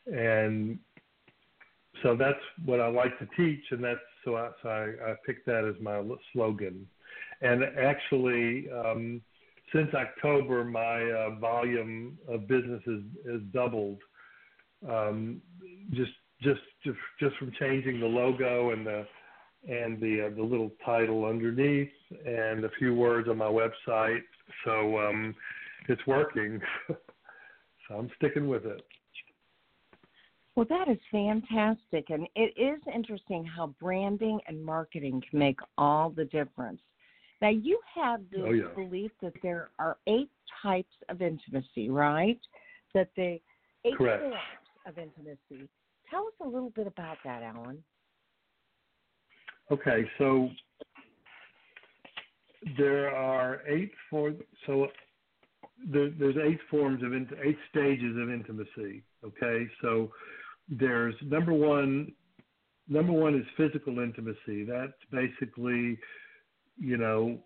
and 0.06 0.78
so 2.02 2.16
that's 2.16 2.38
what 2.64 2.80
I 2.80 2.88
like 2.88 3.18
to 3.18 3.28
teach, 3.36 3.64
and 3.70 3.82
that's 3.82 4.00
so 4.24 4.36
I, 4.36 4.50
so 4.62 4.68
I, 4.68 5.10
I 5.10 5.14
picked 5.26 5.46
that 5.46 5.64
as 5.64 5.80
my 5.82 6.02
slogan. 6.32 6.86
And 7.42 7.62
actually, 7.64 8.68
um, 8.70 9.20
since 9.72 9.88
October, 9.94 10.64
my 10.64 11.02
uh, 11.10 11.38
volume 11.38 12.18
of 12.28 12.48
business 12.48 12.82
has, 12.86 13.00
has 13.30 13.40
doubled. 13.52 13.98
Um, 14.88 15.40
just 15.92 16.12
just 16.42 16.60
just 17.18 17.36
from 17.36 17.52
changing 17.58 18.00
the 18.00 18.06
logo 18.06 18.70
and 18.70 18.86
the 18.86 19.06
and 19.68 20.00
the 20.00 20.26
uh, 20.26 20.36
the 20.36 20.42
little 20.42 20.70
title 20.84 21.24
underneath 21.24 21.90
and 22.26 22.64
a 22.64 22.70
few 22.78 22.94
words 22.94 23.28
on 23.28 23.38
my 23.38 23.46
website. 23.46 24.22
So 24.64 24.98
um, 24.98 25.34
it's 25.88 26.06
working. 26.06 26.60
so 26.88 27.94
I'm 27.94 28.10
sticking 28.16 28.48
with 28.48 28.66
it. 28.66 28.82
Well, 30.56 30.66
that 30.68 30.88
is 30.88 30.98
fantastic. 31.10 32.10
And 32.10 32.28
it 32.36 32.54
is 32.56 32.80
interesting 32.94 33.44
how 33.44 33.74
branding 33.80 34.38
and 34.46 34.64
marketing 34.64 35.22
can 35.28 35.38
make 35.38 35.58
all 35.76 36.10
the 36.10 36.26
difference. 36.26 36.80
Now, 37.42 37.48
you 37.48 37.80
have 37.94 38.20
the 38.30 38.44
Oh, 38.44 38.52
yeah. 38.52 38.68
belief 38.74 39.10
that 39.20 39.32
there 39.42 39.70
are 39.78 39.96
eight 40.06 40.30
types 40.62 40.94
of 41.08 41.20
intimacy, 41.20 41.90
right? 41.90 42.38
That 42.94 43.08
the 43.16 43.40
eight 43.84 43.96
Correct. 43.96 44.22
forms 44.22 44.36
of 44.86 44.98
intimacy. 44.98 45.68
Tell 46.08 46.26
us 46.26 46.34
a 46.40 46.46
little 46.48 46.70
bit 46.70 46.86
about 46.86 47.16
that, 47.24 47.42
Allan. 47.42 47.82
Okay, 49.70 50.08
so 50.18 50.50
there 52.76 53.14
are 53.14 53.60
eight 53.68 53.92
for 54.10 54.32
so 54.66 54.88
there, 55.86 56.10
there's 56.10 56.36
eight 56.36 56.60
forms 56.70 57.02
of 57.02 57.12
eight 57.14 57.58
stages 57.70 58.16
of 58.20 58.30
intimacy. 58.30 59.02
Okay, 59.24 59.66
so 59.82 60.10
there's 60.68 61.14
number 61.22 61.52
one. 61.52 62.12
Number 62.86 63.12
one 63.12 63.34
is 63.34 63.46
physical 63.56 63.98
intimacy. 64.00 64.64
That's 64.64 64.92
basically, 65.10 65.98
you 66.78 66.98
know, 66.98 67.38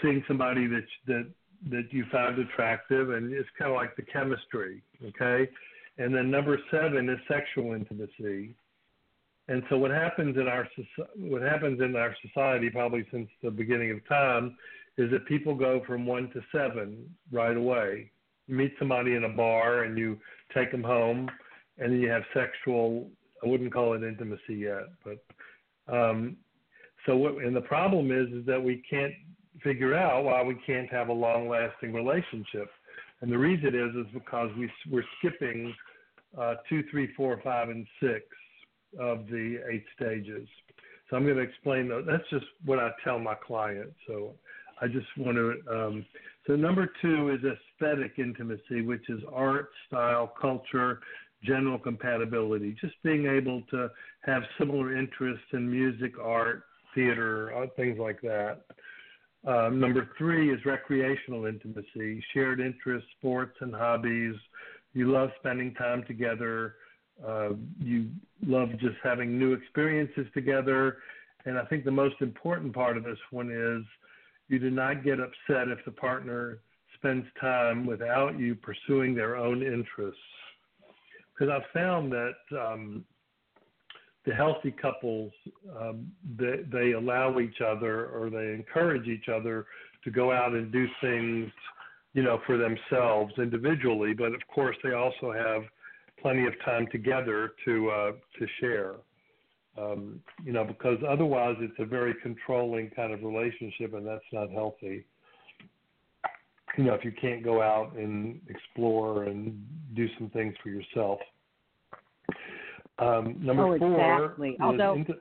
seeing 0.00 0.24
somebody 0.26 0.66
that 0.66 0.86
that 1.06 1.30
that 1.70 1.88
you 1.90 2.04
found 2.10 2.38
attractive, 2.38 3.10
and 3.10 3.32
it's 3.32 3.48
kind 3.58 3.70
of 3.70 3.76
like 3.76 3.94
the 3.96 4.02
chemistry. 4.02 4.82
Okay, 5.04 5.48
and 5.98 6.14
then 6.14 6.30
number 6.30 6.58
seven 6.70 7.08
is 7.08 7.18
sexual 7.28 7.74
intimacy. 7.74 8.54
And 9.48 9.62
so 9.68 9.76
what 9.76 9.90
happens 9.90 10.36
in 10.36 10.46
our 10.46 10.68
what 11.16 11.42
happens 11.42 11.80
in 11.80 11.96
our 11.96 12.14
society, 12.22 12.70
probably 12.70 13.06
since 13.10 13.28
the 13.42 13.50
beginning 13.50 13.90
of 13.90 14.06
time, 14.08 14.56
is 14.98 15.10
that 15.10 15.26
people 15.26 15.54
go 15.54 15.82
from 15.86 16.06
one 16.06 16.30
to 16.30 16.40
seven 16.52 17.10
right 17.30 17.56
away. 17.56 18.10
You 18.46 18.54
meet 18.56 18.74
somebody 18.78 19.14
in 19.14 19.24
a 19.24 19.28
bar 19.28 19.82
and 19.82 19.98
you 19.98 20.18
take 20.54 20.70
them 20.70 20.82
home, 20.82 21.28
and 21.78 21.92
then 21.92 22.00
you 22.00 22.08
have 22.08 22.22
sexual. 22.34 23.10
I 23.42 23.48
wouldn't 23.48 23.72
call 23.72 23.94
it 23.94 24.04
intimacy 24.04 24.54
yet, 24.54 24.84
but 25.04 25.92
um, 25.92 26.36
so 27.04 27.16
what? 27.16 27.42
And 27.42 27.56
the 27.56 27.62
problem 27.62 28.12
is, 28.12 28.28
is 28.32 28.46
that 28.46 28.62
we 28.62 28.82
can't 28.88 29.14
figure 29.62 29.94
out 29.94 30.24
why 30.24 30.42
we 30.42 30.56
can't 30.64 30.90
have 30.90 31.08
a 31.08 31.12
long-lasting 31.12 31.92
relationship. 31.92 32.70
And 33.20 33.30
the 33.30 33.38
reason 33.38 33.74
is, 33.74 34.06
is 34.06 34.12
because 34.14 34.50
we 34.56 34.70
we're 34.88 35.04
skipping 35.18 35.74
uh, 36.38 36.54
two, 36.68 36.84
three, 36.90 37.12
four, 37.16 37.40
five, 37.42 37.68
and 37.68 37.86
six 38.00 38.24
of 38.98 39.26
the 39.26 39.58
eight 39.70 39.84
stages. 39.96 40.48
So 41.08 41.16
I'm 41.16 41.24
going 41.24 41.36
to 41.36 41.42
explain 41.42 41.88
those. 41.88 42.04
That's 42.06 42.28
just 42.30 42.46
what 42.64 42.78
I 42.78 42.90
tell 43.04 43.18
my 43.18 43.34
clients. 43.34 43.94
So 44.06 44.32
I 44.80 44.86
just 44.86 45.06
want 45.16 45.36
to. 45.36 45.60
Um, 45.70 46.06
so 46.46 46.56
number 46.56 46.90
two 47.00 47.30
is 47.30 47.40
aesthetic 47.44 48.14
intimacy, 48.18 48.82
which 48.82 49.08
is 49.08 49.20
art, 49.32 49.70
style, 49.86 50.32
culture, 50.40 51.00
general 51.44 51.78
compatibility. 51.78 52.76
Just 52.80 52.94
being 53.02 53.26
able 53.26 53.62
to 53.70 53.88
have 54.24 54.42
similar 54.58 54.96
interests 54.96 55.44
in 55.52 55.70
music, 55.70 56.12
art, 56.20 56.64
theater, 56.94 57.54
uh, 57.56 57.66
things 57.76 57.98
like 57.98 58.20
that. 58.22 58.62
Um, 59.46 59.80
number 59.80 60.08
three 60.16 60.52
is 60.52 60.64
recreational 60.64 61.46
intimacy, 61.46 62.22
shared 62.32 62.60
interests, 62.60 63.08
sports, 63.18 63.56
and 63.60 63.74
hobbies. 63.74 64.36
You 64.94 65.10
love 65.10 65.30
spending 65.40 65.74
time 65.74 66.04
together. 66.06 66.76
Uh, 67.26 67.50
you 67.78 68.08
love 68.44 68.70
just 68.80 68.96
having 69.02 69.38
new 69.38 69.52
experiences 69.52 70.26
together. 70.34 70.98
And 71.44 71.58
I 71.58 71.64
think 71.66 71.84
the 71.84 71.90
most 71.90 72.16
important 72.20 72.74
part 72.74 72.96
of 72.96 73.04
this 73.04 73.18
one 73.30 73.50
is 73.50 73.84
you 74.48 74.58
do 74.58 74.70
not 74.70 75.04
get 75.04 75.18
upset 75.20 75.68
if 75.68 75.84
the 75.84 75.92
partner 75.92 76.58
spends 76.96 77.26
time 77.40 77.86
without 77.86 78.38
you 78.38 78.54
pursuing 78.54 79.14
their 79.14 79.36
own 79.36 79.62
interests. 79.62 80.20
Because 81.32 81.52
I've 81.52 81.70
found 81.72 82.12
that 82.12 82.34
um, 82.58 83.04
the 84.24 84.34
healthy 84.34 84.70
couples 84.70 85.32
um, 85.78 86.10
they, 86.38 86.60
they 86.70 86.92
allow 86.92 87.38
each 87.40 87.60
other 87.60 88.06
or 88.06 88.30
they 88.30 88.52
encourage 88.52 89.08
each 89.08 89.28
other 89.28 89.66
to 90.04 90.10
go 90.10 90.32
out 90.32 90.52
and 90.52 90.70
do 90.70 90.86
things 91.00 91.50
you 92.12 92.22
know 92.22 92.40
for 92.46 92.56
themselves 92.56 93.32
individually 93.38 94.12
but 94.14 94.32
of 94.32 94.40
course 94.52 94.76
they 94.84 94.92
also 94.92 95.32
have 95.32 95.62
plenty 96.22 96.46
of 96.46 96.52
time 96.64 96.86
together 96.90 97.52
to 97.64 97.90
uh, 97.90 98.12
to 98.38 98.46
share. 98.60 98.94
Um, 99.78 100.20
you 100.44 100.52
know 100.52 100.64
because 100.64 100.98
otherwise 101.08 101.56
it's 101.60 101.78
a 101.78 101.86
very 101.86 102.14
controlling 102.22 102.90
kind 102.90 103.12
of 103.12 103.22
relationship 103.22 103.94
and 103.94 104.06
that's 104.06 104.24
not 104.32 104.50
healthy. 104.50 105.04
You 106.76 106.84
know 106.84 106.94
if 106.94 107.04
you 107.04 107.12
can't 107.20 107.42
go 107.42 107.62
out 107.62 107.96
and 107.96 108.40
explore 108.48 109.24
and 109.24 109.66
do 109.94 110.08
some 110.18 110.30
things 110.30 110.54
for 110.62 110.68
yourself. 110.68 111.20
Um, 112.98 113.36
number 113.40 113.66
oh, 113.66 113.78
four 113.78 114.20
exactly. 114.20 114.56
Although, 114.60 114.94
into, 114.94 115.14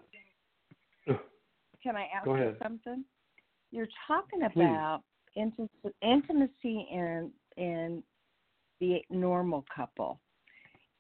can 1.84 1.96
I 1.96 2.08
ask 2.16 2.26
Go 2.26 2.36
you 2.36 2.56
something? 2.62 3.04
You're 3.72 3.88
talking 4.08 4.42
about 4.44 5.02
inti- 5.38 5.70
intimacy 6.02 6.88
in 6.92 7.32
in 7.58 8.04
the 8.80 9.02
normal 9.10 9.66
couple, 9.74 10.20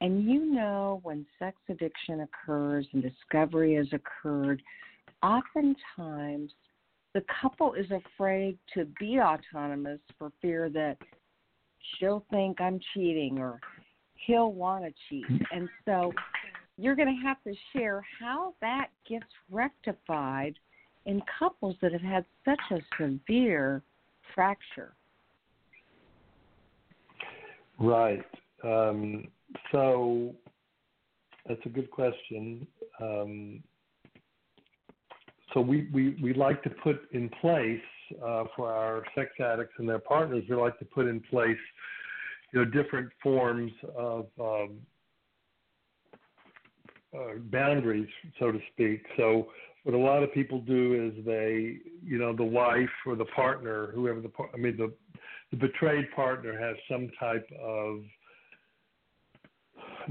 and 0.01 0.25
you 0.25 0.45
know 0.45 0.99
when 1.03 1.25
sex 1.39 1.55
addiction 1.69 2.21
occurs 2.21 2.87
and 2.91 3.03
discovery 3.03 3.75
has 3.75 3.87
occurred, 3.93 4.61
oftentimes 5.21 6.51
the 7.13 7.23
couple 7.41 7.73
is 7.73 7.85
afraid 7.91 8.57
to 8.73 8.85
be 8.99 9.19
autonomous 9.19 9.99
for 10.17 10.31
fear 10.41 10.69
that 10.69 10.97
she'll 11.97 12.25
think 12.31 12.59
I'm 12.59 12.79
cheating 12.93 13.37
or 13.37 13.59
he'll 14.25 14.51
want 14.51 14.85
to 14.85 14.91
cheat, 15.07 15.25
and 15.53 15.69
so 15.85 16.11
you're 16.77 16.95
going 16.95 17.15
to 17.15 17.27
have 17.27 17.37
to 17.43 17.53
share 17.73 18.03
how 18.19 18.55
that 18.61 18.87
gets 19.07 19.25
rectified 19.51 20.55
in 21.05 21.21
couples 21.37 21.75
that 21.81 21.91
have 21.91 22.01
had 22.01 22.25
such 22.43 22.59
a 22.71 22.79
severe 22.99 23.83
fracture. 24.33 24.93
Right. 27.79 28.23
Um, 28.63 29.27
so 29.71 30.35
that's 31.47 31.61
a 31.65 31.69
good 31.69 31.89
question. 31.91 32.67
Um, 33.01 33.63
so 35.53 35.59
we, 35.59 35.89
we, 35.93 36.17
we 36.21 36.33
like 36.33 36.63
to 36.63 36.69
put 36.69 37.11
in 37.11 37.29
place 37.41 37.79
uh, 38.23 38.45
for 38.55 38.71
our 38.71 39.03
sex 39.15 39.31
addicts 39.39 39.73
and 39.77 39.87
their 39.87 39.99
partners, 39.99 40.43
we 40.49 40.55
like 40.55 40.77
to 40.79 40.85
put 40.85 41.07
in 41.07 41.19
place, 41.21 41.57
you 42.53 42.63
know, 42.63 42.65
different 42.65 43.09
forms 43.21 43.71
of 43.97 44.27
um, 44.39 44.77
uh, 47.13 47.39
boundaries, 47.51 48.07
so 48.39 48.51
to 48.51 48.59
speak. 48.73 49.03
So 49.17 49.47
what 49.83 49.95
a 49.95 49.97
lot 49.97 50.23
of 50.23 50.33
people 50.33 50.61
do 50.61 51.11
is 51.17 51.25
they, 51.25 51.77
you 52.03 52.17
know, 52.17 52.35
the 52.35 52.43
wife 52.43 52.89
or 53.05 53.15
the 53.15 53.25
partner, 53.25 53.91
whoever 53.93 54.21
the, 54.21 54.31
I 54.53 54.57
mean, 54.57 54.77
the, 54.77 54.93
the 55.51 55.57
betrayed 55.57 56.11
partner 56.15 56.57
has 56.57 56.75
some 56.89 57.09
type 57.19 57.47
of 57.61 58.01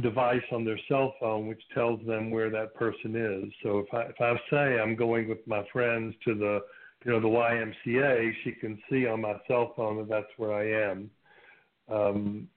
device 0.02 0.42
on 0.52 0.64
their 0.64 0.78
cell 0.88 1.14
phone 1.20 1.46
which 1.46 1.62
tells 1.74 2.04
them 2.06 2.30
where 2.30 2.50
that 2.50 2.74
person 2.74 3.16
is. 3.16 3.52
So 3.62 3.78
if 3.78 3.92
I 3.92 4.02
if 4.02 4.20
I 4.20 4.34
say 4.50 4.80
I'm 4.80 4.96
going 4.96 5.28
with 5.28 5.46
my 5.46 5.64
friends 5.72 6.14
to 6.24 6.34
the 6.34 6.60
you 7.04 7.12
know 7.12 7.20
the 7.20 7.28
YMCA, 7.28 8.32
she 8.44 8.52
can 8.52 8.78
see 8.90 9.06
on 9.06 9.22
my 9.22 9.34
cell 9.48 9.72
phone 9.76 9.98
that 9.98 10.08
that's 10.08 10.32
where 10.36 10.52
I 10.52 10.90
am. 10.90 11.10
Um, 11.90 12.48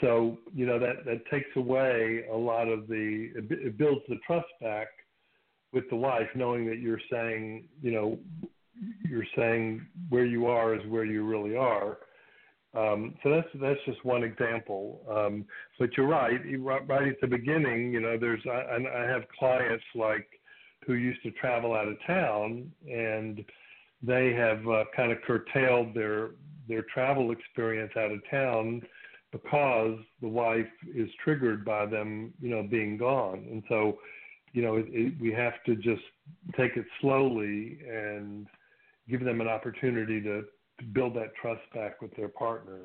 so 0.00 0.38
you 0.54 0.66
know 0.66 0.78
that 0.78 1.04
that 1.04 1.26
takes 1.30 1.48
away 1.56 2.24
a 2.32 2.36
lot 2.36 2.68
of 2.68 2.88
the 2.88 3.30
it, 3.34 3.78
builds 3.78 4.02
the 4.08 4.16
trust 4.26 4.48
back 4.60 4.88
with 5.72 5.88
the 5.90 5.96
wife, 5.96 6.28
knowing 6.34 6.66
that 6.66 6.78
you're 6.78 7.00
saying 7.10 7.64
you 7.82 7.92
know 7.92 8.18
you're 9.08 9.26
saying 9.36 9.86
where 10.08 10.24
you 10.24 10.46
are 10.46 10.74
is 10.74 10.86
where 10.88 11.04
you 11.04 11.24
really 11.24 11.56
are. 11.56 11.98
Um, 12.74 13.14
so 13.22 13.30
that's 13.30 13.48
that's 13.60 13.80
just 13.86 14.04
one 14.04 14.22
example. 14.22 15.00
Um, 15.10 15.46
but 15.78 15.96
you're 15.96 16.06
right. 16.06 16.38
Right 16.86 17.08
at 17.08 17.20
the 17.20 17.26
beginning, 17.26 17.92
you 17.92 18.00
know, 18.00 18.18
there's 18.18 18.42
I, 18.46 18.74
and 18.74 18.86
I 18.86 19.04
have 19.06 19.22
clients 19.38 19.84
like 19.94 20.28
who 20.86 20.94
used 20.94 21.22
to 21.22 21.30
travel 21.32 21.74
out 21.74 21.88
of 21.88 21.96
town, 22.06 22.70
and 22.90 23.44
they 24.02 24.32
have 24.32 24.66
uh, 24.68 24.84
kind 24.94 25.12
of 25.12 25.18
curtailed 25.26 25.94
their 25.94 26.30
their 26.68 26.82
travel 26.92 27.30
experience 27.32 27.92
out 27.96 28.12
of 28.12 28.20
town 28.30 28.82
because 29.32 29.98
the 30.20 30.28
wife 30.28 30.66
is 30.94 31.08
triggered 31.22 31.64
by 31.64 31.86
them, 31.86 32.32
you 32.40 32.50
know, 32.50 32.62
being 32.62 32.96
gone. 32.96 33.46
And 33.50 33.62
so, 33.68 33.98
you 34.52 34.62
know, 34.62 34.76
it, 34.76 34.86
it, 34.88 35.20
we 35.20 35.32
have 35.32 35.54
to 35.66 35.76
just 35.76 36.02
take 36.56 36.76
it 36.76 36.86
slowly 37.00 37.78
and 37.90 38.46
give 39.08 39.24
them 39.24 39.40
an 39.40 39.48
opportunity 39.48 40.20
to, 40.22 40.44
to 40.78 40.84
build 40.84 41.14
that 41.16 41.34
trust 41.40 41.62
back 41.74 42.00
with 42.00 42.14
their 42.16 42.28
partner. 42.28 42.80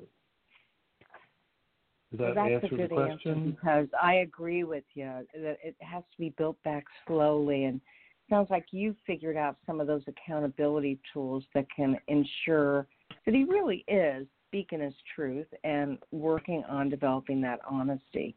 Does 2.11 2.19
that 2.19 2.35
Well, 2.35 2.45
answer 2.45 2.77
the 2.77 2.87
question? 2.87 3.51
because 3.51 3.87
I 3.99 4.15
agree 4.15 4.63
with 4.63 4.83
you 4.93 5.25
that 5.33 5.57
it 5.63 5.75
has 5.79 6.03
to 6.11 6.17
be 6.19 6.29
built 6.37 6.61
back 6.63 6.85
slowly 7.07 7.65
and 7.65 7.81
sounds 8.29 8.49
like 8.49 8.65
you 8.71 8.95
figured 9.05 9.35
out 9.35 9.57
some 9.65 9.81
of 9.81 9.87
those 9.87 10.03
accountability 10.07 10.99
tools 11.11 11.43
that 11.53 11.65
can 11.75 11.97
ensure 12.07 12.87
that 13.25 13.33
he 13.33 13.43
really 13.43 13.83
is 13.87 14.27
speaking 14.47 14.79
his 14.79 14.93
truth 15.15 15.47
and 15.63 15.97
working 16.11 16.63
on 16.69 16.89
developing 16.89 17.41
that 17.41 17.59
honesty. 17.67 18.35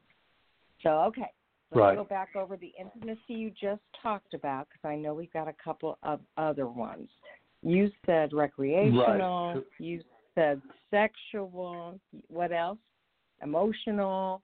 So, 0.83 1.03
okay, 1.03 1.31
let's 1.71 1.83
Right. 1.83 1.97
go 1.97 2.05
back 2.05 2.35
over 2.35 2.57
the 2.57 2.73
intimacy 2.79 3.35
you 3.35 3.51
just 3.51 3.83
talked 4.03 4.33
about 4.35 4.69
because 4.69 4.85
I 4.85 4.97
know 4.97 5.15
we've 5.15 5.33
got 5.33 5.49
a 5.49 5.53
couple 5.53 5.99
of 6.03 6.21
other 6.37 6.69
ones. 6.69 7.11
You 7.67 7.91
said 8.07 8.33
recreational. 8.33 9.55
Right. 9.55 9.65
You 9.81 10.01
said 10.37 10.63
sexual. 10.91 11.99
What 12.29 12.53
else? 12.53 12.79
Emotional. 13.43 14.41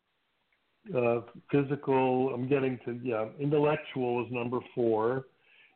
uh, 0.97 1.21
physical. 1.51 2.35
I'm 2.35 2.49
getting 2.49 2.79
to 2.85 2.99
yeah. 3.03 3.27
Intellectual 3.39 4.27
is 4.27 4.33
number 4.33 4.59
four, 4.75 5.27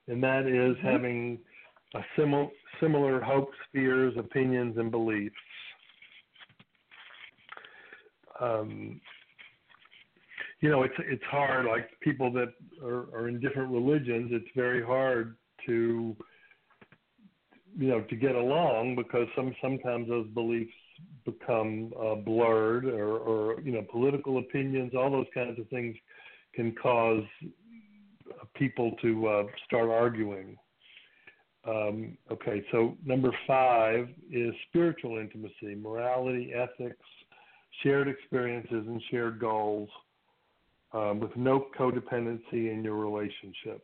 and 0.09 0.21
that 0.25 0.47
is 0.47 0.77
Mm-hmm. 0.79 0.87
having 0.89 1.39
a 1.95 2.01
similar 2.19 2.49
similar 2.81 3.21
hopes, 3.21 3.57
fears, 3.73 4.15
opinions, 4.19 4.77
and 4.77 4.91
beliefs. 4.91 5.37
Um, 8.41 9.01
you 10.61 10.69
know, 10.69 10.83
it's 10.83 10.95
it's 10.99 11.23
hard. 11.31 11.67
Like 11.67 11.89
people 12.01 12.33
that 12.33 12.53
are, 12.83 13.07
are 13.15 13.29
in 13.29 13.39
different 13.41 13.71
religions, 13.71 14.31
it's 14.33 14.51
very 14.57 14.83
hard 14.85 15.37
to 15.67 16.17
you 17.77 17.89
know 17.89 18.01
to 18.01 18.17
get 18.17 18.35
along 18.35 18.97
because 18.97 19.27
some 19.37 19.55
sometimes 19.61 20.09
those 20.09 20.27
beliefs 20.29 20.73
become 21.25 21.93
uh, 22.01 22.15
blurred 22.15 22.87
or, 22.87 23.19
or 23.19 23.61
you 23.61 23.73
know 23.73 23.85
political 23.91 24.39
opinions 24.39 24.93
all 24.97 25.11
those 25.11 25.27
kinds 25.35 25.59
of 25.59 25.69
things 25.69 25.95
can 26.55 26.75
cause 26.83 27.23
people 28.55 28.93
to 29.03 29.29
uh, 29.29 29.43
start 29.67 29.91
arguing. 29.91 30.57
Um, 31.69 32.17
okay 32.31 32.65
so 32.71 32.97
number 33.05 33.31
five 33.47 34.09
is 34.31 34.55
spiritual 34.69 35.19
intimacy 35.19 35.75
morality 35.75 36.53
ethics 36.55 36.97
shared 37.83 38.07
experiences 38.07 38.85
and 38.87 39.03
shared 39.11 39.41
goals 39.41 39.89
um, 40.93 41.19
with 41.19 41.35
no 41.37 41.67
codependency 41.77 42.73
in 42.73 42.83
your 42.85 42.95
relationship 42.95 43.83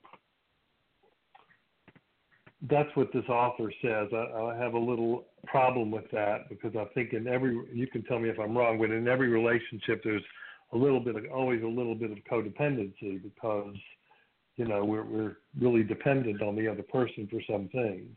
that's 2.70 2.88
what 2.94 3.12
this 3.12 3.24
author 3.28 3.72
says. 3.82 4.08
I, 4.12 4.40
I 4.40 4.56
have 4.56 4.74
a 4.74 4.78
little 4.78 5.24
problem 5.46 5.90
with 5.90 6.08
that 6.12 6.48
because 6.48 6.74
I 6.76 6.84
think 6.94 7.12
in 7.12 7.26
every 7.26 7.58
you 7.72 7.86
can 7.86 8.02
tell 8.04 8.18
me 8.18 8.28
if 8.28 8.38
I'm 8.38 8.56
wrong, 8.56 8.78
but 8.78 8.90
in 8.90 9.08
every 9.08 9.28
relationship 9.28 10.02
there's 10.04 10.22
a 10.72 10.76
little 10.76 11.00
bit 11.00 11.16
of 11.16 11.24
always 11.34 11.62
a 11.62 11.66
little 11.66 11.94
bit 11.94 12.12
of 12.12 12.18
codependency 12.30 13.22
because 13.22 13.74
you 14.56 14.66
know 14.66 14.84
we're 14.84 15.04
we're 15.04 15.36
really 15.60 15.82
dependent 15.82 16.42
on 16.42 16.54
the 16.54 16.68
other 16.68 16.82
person 16.84 17.28
for 17.30 17.40
some 17.50 17.68
things. 17.68 18.16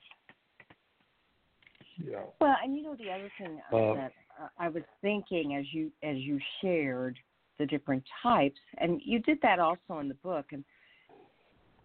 Yeah. 1.98 2.24
Well, 2.40 2.56
and 2.64 2.76
you 2.76 2.84
know 2.84 2.96
the 2.96 3.12
other 3.12 3.32
thing 3.40 3.60
uh, 3.72 3.76
Uh, 3.76 3.96
that 3.96 4.12
I 4.60 4.70
was 4.70 4.84
thinking 5.02 5.56
as 5.56 5.66
you 5.74 5.92
as 6.04 6.18
you 6.18 6.40
shared 6.62 7.18
the 7.58 7.66
different 7.66 8.04
types, 8.22 8.60
and 8.78 9.02
you 9.04 9.20
did 9.20 9.40
that 9.42 9.60
also 9.60 10.00
in 10.00 10.08
the 10.08 10.16
book. 10.16 10.48
And 10.52 10.64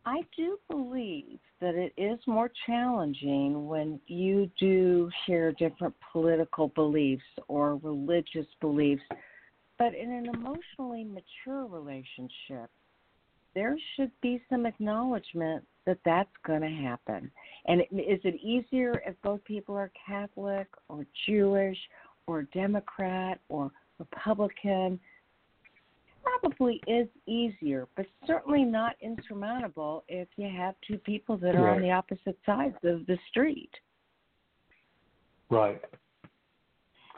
I 0.07 0.23
do 0.37 0.59
believe 0.69 1.39
that 1.61 1.75
it 1.75 1.93
is 1.97 2.19
more 2.27 2.51
challenging 2.67 3.67
when 3.67 4.01
you 4.07 4.51
do 4.59 5.11
share 5.27 5.53
different 5.53 5.95
political 6.13 6.69
beliefs 6.69 7.23
or 7.49 7.77
religious 7.77 8.47
beliefs. 8.61 9.03
But 9.79 9.95
in 9.95 10.11
an 10.11 10.27
emotionally 10.27 11.05
mature 11.05 11.67
relationship, 11.67 12.71
there 13.55 13.77
should 13.95 14.13
be 14.21 14.43
some 14.49 14.65
acknowledgement 14.65 15.65
that 15.87 15.99
that's 16.05 16.31
going 16.47 16.63
to 16.63 16.69
happen. 16.69 17.31
And 17.67 17.81
is 17.93 18.21
it 18.25 18.41
easier 18.43 19.03
if 19.07 19.15
both 19.23 19.43
people 19.45 19.75
are 19.75 19.91
Catholic 20.07 20.69
or 20.89 21.07
Jewish 21.27 21.79
or 22.27 22.43
Democrat 22.55 23.41
or 23.49 23.71
Republican? 23.99 25.01
Probably 26.41 26.81
is 26.87 27.09
easier, 27.27 27.87
but 27.97 28.07
certainly 28.27 28.65
not 28.65 28.97
insurmountable 29.01 30.05
if 30.09 30.29
you 30.37 30.49
have 30.49 30.75
two 30.87 30.99
people 30.99 31.37
that 31.39 31.55
are 31.55 31.65
right. 31.65 31.77
on 31.77 31.83
the 31.83 31.91
opposite 31.91 32.39
sides 32.47 32.77
of 32.85 33.07
the 33.07 33.19
street. 33.29 33.71
Right. 35.51 35.81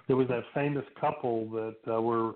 There 0.08 0.16
was 0.16 0.28
that 0.28 0.42
famous 0.54 0.84
couple 1.00 1.48
that 1.50 1.76
uh, 1.92 2.00
were, 2.00 2.32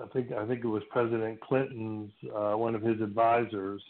I 0.00 0.06
think, 0.12 0.32
I 0.32 0.46
think 0.46 0.64
it 0.64 0.68
was 0.68 0.82
President 0.90 1.40
Clinton's 1.40 2.12
uh, 2.34 2.52
one 2.52 2.74
of 2.74 2.82
his 2.82 3.00
advisors, 3.00 3.82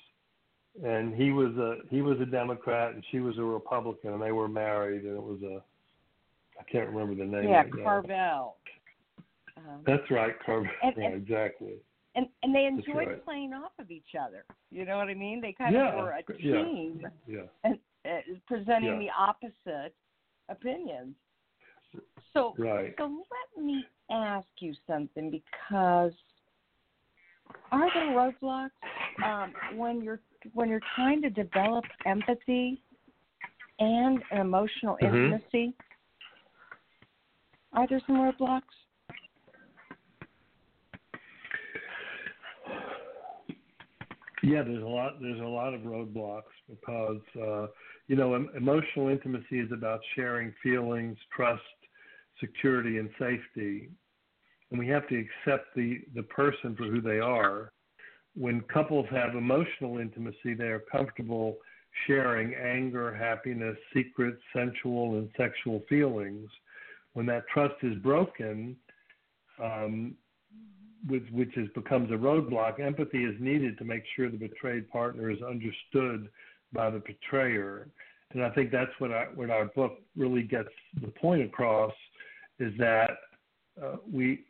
and 0.85 1.15
he 1.15 1.31
was 1.31 1.55
a 1.57 1.79
he 1.91 2.01
was 2.01 2.19
a 2.21 2.27
Democrat 2.27 2.95
and 2.95 3.05
she 3.11 3.21
was 3.21 3.37
a 3.39 3.43
Republican, 3.43 4.15
and 4.15 4.23
they 4.23 4.33
were 4.33 4.49
married, 4.49 5.03
and 5.05 5.17
it 5.17 5.23
was 5.23 5.43
a 5.43 5.63
I 6.59 6.65
can't 6.71 6.89
remember 6.89 7.15
the 7.15 7.31
name. 7.31 7.49
Yeah, 7.49 7.65
right 7.85 8.09
now. 8.09 8.55
Um, 9.57 9.83
That's 9.87 10.11
right, 10.11 10.35
Carmen. 10.45 10.71
And- 10.83 11.15
exactly. 11.23 11.75
and 12.15 12.27
and 12.43 12.55
they 12.55 12.67
enjoyed 12.67 13.09
right. 13.09 13.25
playing 13.25 13.53
off 13.53 13.73
of 13.79 13.91
each 13.91 14.15
other. 14.21 14.45
You 14.71 14.85
know 14.85 14.97
what 14.99 15.09
I 15.09 15.15
mean? 15.15 15.41
They 15.41 15.53
kind 15.53 15.75
Yeah, 15.75 15.91
of 15.93 16.05
were 16.05 16.13
a 16.13 16.23
team 16.39 17.01
Yeah. 17.01 17.09
yeah. 17.27 17.43
and 17.65 17.79
uh, 18.05 18.35
presenting 18.47 18.91
Yeah. 18.91 18.99
the 18.99 19.11
opposite 19.17 19.95
opinions. 20.49 21.15
So 22.33 22.55
Right. 22.59 22.95
so 22.99 23.05
let 23.07 23.65
me 23.65 23.87
ask 24.11 24.49
you 24.59 24.75
something 24.87 25.31
because 25.31 26.13
are 27.71 27.91
there 27.95 28.07
roadblocks 28.09 28.71
um, 29.25 29.55
when 29.77 30.03
you're 30.03 30.21
when 30.55 30.69
you're 30.69 30.81
trying 30.95 31.23
to 31.23 31.31
develop 31.31 31.85
empathy 32.05 32.83
and 33.79 34.23
an 34.31 34.39
emotional 34.41 34.97
Mhm. 35.01 35.33
intimacy? 35.33 35.75
Are 37.73 37.87
there 37.87 38.01
some 38.01 38.17
roadblocks? 38.17 38.63
Yeah, 44.43 44.63
there's 44.63 44.83
a 44.83 44.87
lot. 44.87 45.21
There's 45.21 45.41
a 45.41 45.45
lot 45.45 45.73
of 45.73 45.83
roadblocks 45.83 46.43
because 46.69 47.21
uh, 47.41 47.67
you 48.09 48.17
know 48.17 48.35
em- 48.35 48.51
emotional 48.57 49.09
intimacy 49.09 49.61
is 49.61 49.71
about 49.73 50.01
sharing 50.17 50.53
feelings, 50.63 51.17
trust, 51.35 51.63
security, 52.41 52.99
and 52.99 53.09
safety, 53.21 53.89
and 54.71 54.79
we 54.81 54.89
have 54.89 55.07
to 55.09 55.17
accept 55.17 55.75
the 55.77 56.01
the 56.17 56.25
person 56.25 56.75
for 56.77 56.85
who 56.85 57.01
they 57.01 57.21
are. 57.21 57.73
When 58.35 58.63
couples 58.63 59.07
have 59.11 59.37
emotional 59.37 59.99
intimacy, 59.99 60.55
they 60.59 60.65
are 60.65 60.83
comfortable 60.91 61.59
sharing 62.07 62.55
anger, 62.55 63.15
happiness, 63.15 63.77
secrets, 63.95 64.41
sensual 64.53 65.19
and 65.19 65.29
sexual 65.37 65.85
feelings. 65.89 66.51
When 67.13 67.27
that 67.27 67.45
trust 67.53 67.75
is 67.83 67.95
broken, 67.99 68.75
um, 69.63 70.15
which, 71.09 71.25
which 71.33 71.57
is 71.57 71.69
becomes 71.75 72.11
a 72.11 72.15
roadblock. 72.15 72.81
Empathy 72.81 73.25
is 73.25 73.35
needed 73.41 73.79
to 73.79 73.85
make 73.85 74.03
sure 74.15 74.31
the 74.31 74.37
betrayed 74.37 74.89
partner 74.91 75.31
is 75.31 75.43
understood 75.43 76.29
by 76.73 76.91
the 76.91 77.01
betrayer, 77.01 77.89
and 78.33 78.43
I 78.43 78.51
think 78.51 78.71
that's 78.71 78.93
what 78.99 79.11
our 79.11 79.29
what 79.35 79.51
our 79.51 79.67
book 79.67 79.99
really 80.17 80.43
gets 80.43 80.69
the 81.01 81.09
point 81.09 81.43
across 81.43 81.93
is 82.59 82.73
that 82.79 83.11
uh, 83.83 83.97
we 84.11 84.45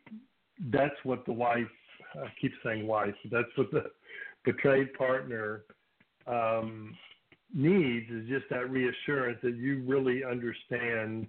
that's 0.71 0.95
what 1.03 1.25
the 1.25 1.33
wife 1.33 1.67
I 2.15 2.27
keep 2.39 2.53
saying 2.63 2.87
wife 2.87 3.15
that's 3.31 3.49
what 3.55 3.71
the 3.71 3.85
betrayed 4.45 4.93
partner 4.93 5.63
um, 6.27 6.95
needs 7.53 8.09
is 8.09 8.27
just 8.27 8.45
that 8.49 8.69
reassurance 8.69 9.39
that 9.43 9.55
you 9.55 9.83
really 9.85 10.23
understand 10.23 11.27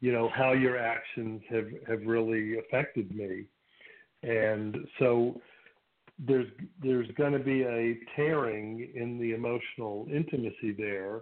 you 0.00 0.12
know 0.12 0.28
how 0.34 0.52
your 0.52 0.78
actions 0.78 1.42
have 1.50 1.68
have 1.86 2.00
really 2.04 2.58
affected 2.58 3.14
me 3.14 3.44
and 4.22 4.76
so 4.98 5.40
there's 6.18 6.46
there's 6.82 7.08
going 7.16 7.32
to 7.32 7.38
be 7.38 7.62
a 7.62 7.98
tearing 8.14 8.92
in 8.94 9.18
the 9.18 9.32
emotional 9.32 10.06
intimacy 10.12 10.72
there, 10.72 11.20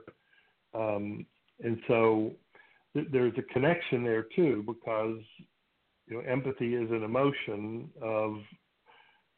um, 0.75 1.25
and 1.63 1.81
so 1.89 2.33
th- 2.95 3.09
there's 3.13 3.33
a 3.39 3.53
connection 3.53 4.05
there 4.05 4.27
too 4.35 4.65
because 4.67 5.19
you 6.07 6.17
know 6.17 6.21
empathy 6.21 6.75
is 6.75 6.91
an 6.91 7.03
emotion 7.03 7.89
of 8.03 8.37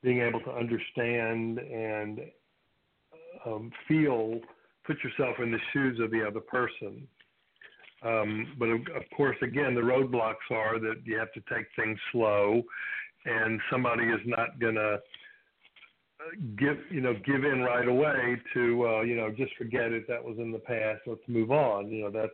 being 0.03 0.20
able 0.20 0.40
to 0.40 0.51
understand 0.51 1.59
and 1.59 2.20
um, 3.46 3.70
feel, 3.87 4.40
put 4.85 4.96
yourself 5.03 5.37
in 5.40 5.53
the 5.53 5.59
shoes 5.72 6.01
of 6.01 6.11
the 6.11 6.27
other 6.27 6.40
person. 6.40 7.07
Um, 8.05 8.55
but 8.59 8.66
of, 8.66 8.81
of 8.96 9.03
course, 9.16 9.37
again, 9.42 9.77
the 9.77 9.81
roadblocks 9.81 10.51
are 10.51 10.81
that 10.81 11.03
you 11.05 11.16
have 11.18 11.33
to 11.35 11.40
take 11.55 11.66
things 11.77 11.98
slow 12.11 12.62
and 13.25 13.61
somebody 13.71 14.05
is 14.05 14.21
not 14.27 14.59
going 14.61 14.75
to 14.75 14.99
give 16.57 16.77
you 16.91 17.01
know 17.01 17.15
give 17.27 17.45
in 17.45 17.61
right 17.61 17.89
away 17.89 18.37
to 18.55 18.87
uh, 18.87 19.01
you 19.03 19.17
know 19.17 19.31
just 19.31 19.55
forget 19.57 19.93
it 19.93 20.07
that 20.09 20.23
was 20.23 20.37
in 20.39 20.53
the 20.53 20.59
past 20.59 21.01
let's 21.07 21.21
move 21.29 21.51
on. 21.51 21.89
You 21.89 22.05
know 22.05 22.11
that's 22.11 22.33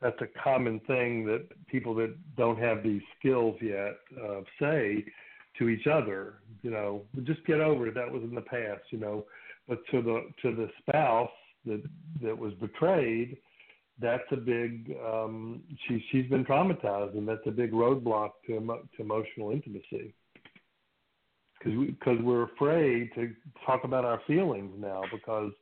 that's 0.00 0.20
a 0.20 0.42
common 0.42 0.80
thing 0.80 1.24
that 1.26 1.46
people 1.66 1.94
that 1.96 2.14
don't 2.36 2.58
have 2.58 2.82
these 2.82 3.02
skills 3.18 3.56
yet 3.60 3.96
uh, 4.22 4.40
say 4.60 5.04
to 5.58 5.68
each 5.68 5.86
other 5.86 6.34
you 6.62 6.70
know 6.70 7.02
just 7.22 7.44
get 7.46 7.60
over 7.60 7.86
it 7.86 7.94
that 7.94 8.10
was 8.10 8.22
in 8.22 8.34
the 8.34 8.40
past 8.40 8.82
you 8.90 8.98
know. 8.98 9.24
But 9.68 9.78
to 9.92 10.02
the 10.02 10.26
to 10.42 10.54
the 10.54 10.68
spouse 10.80 11.30
that 11.66 11.82
that 12.22 12.36
was 12.36 12.52
betrayed 12.54 13.38
that's 14.00 14.24
a 14.32 14.36
big 14.36 14.96
um 15.06 15.62
she 15.86 16.04
she's 16.10 16.28
been 16.28 16.44
traumatized 16.44 17.16
and 17.16 17.28
that's 17.28 17.46
a 17.46 17.50
big 17.50 17.72
roadblock 17.72 18.30
to 18.46 18.56
emo- 18.56 18.86
to 18.96 19.02
emotional 19.02 19.50
intimacy. 19.50 20.14
Because 21.58 21.78
we, 21.78 21.96
cause 22.04 22.18
we're 22.20 22.44
afraid 22.44 23.10
to 23.14 23.32
talk 23.64 23.84
about 23.84 24.04
our 24.04 24.20
feelings 24.26 24.72
now 24.78 25.02
because 25.10 25.52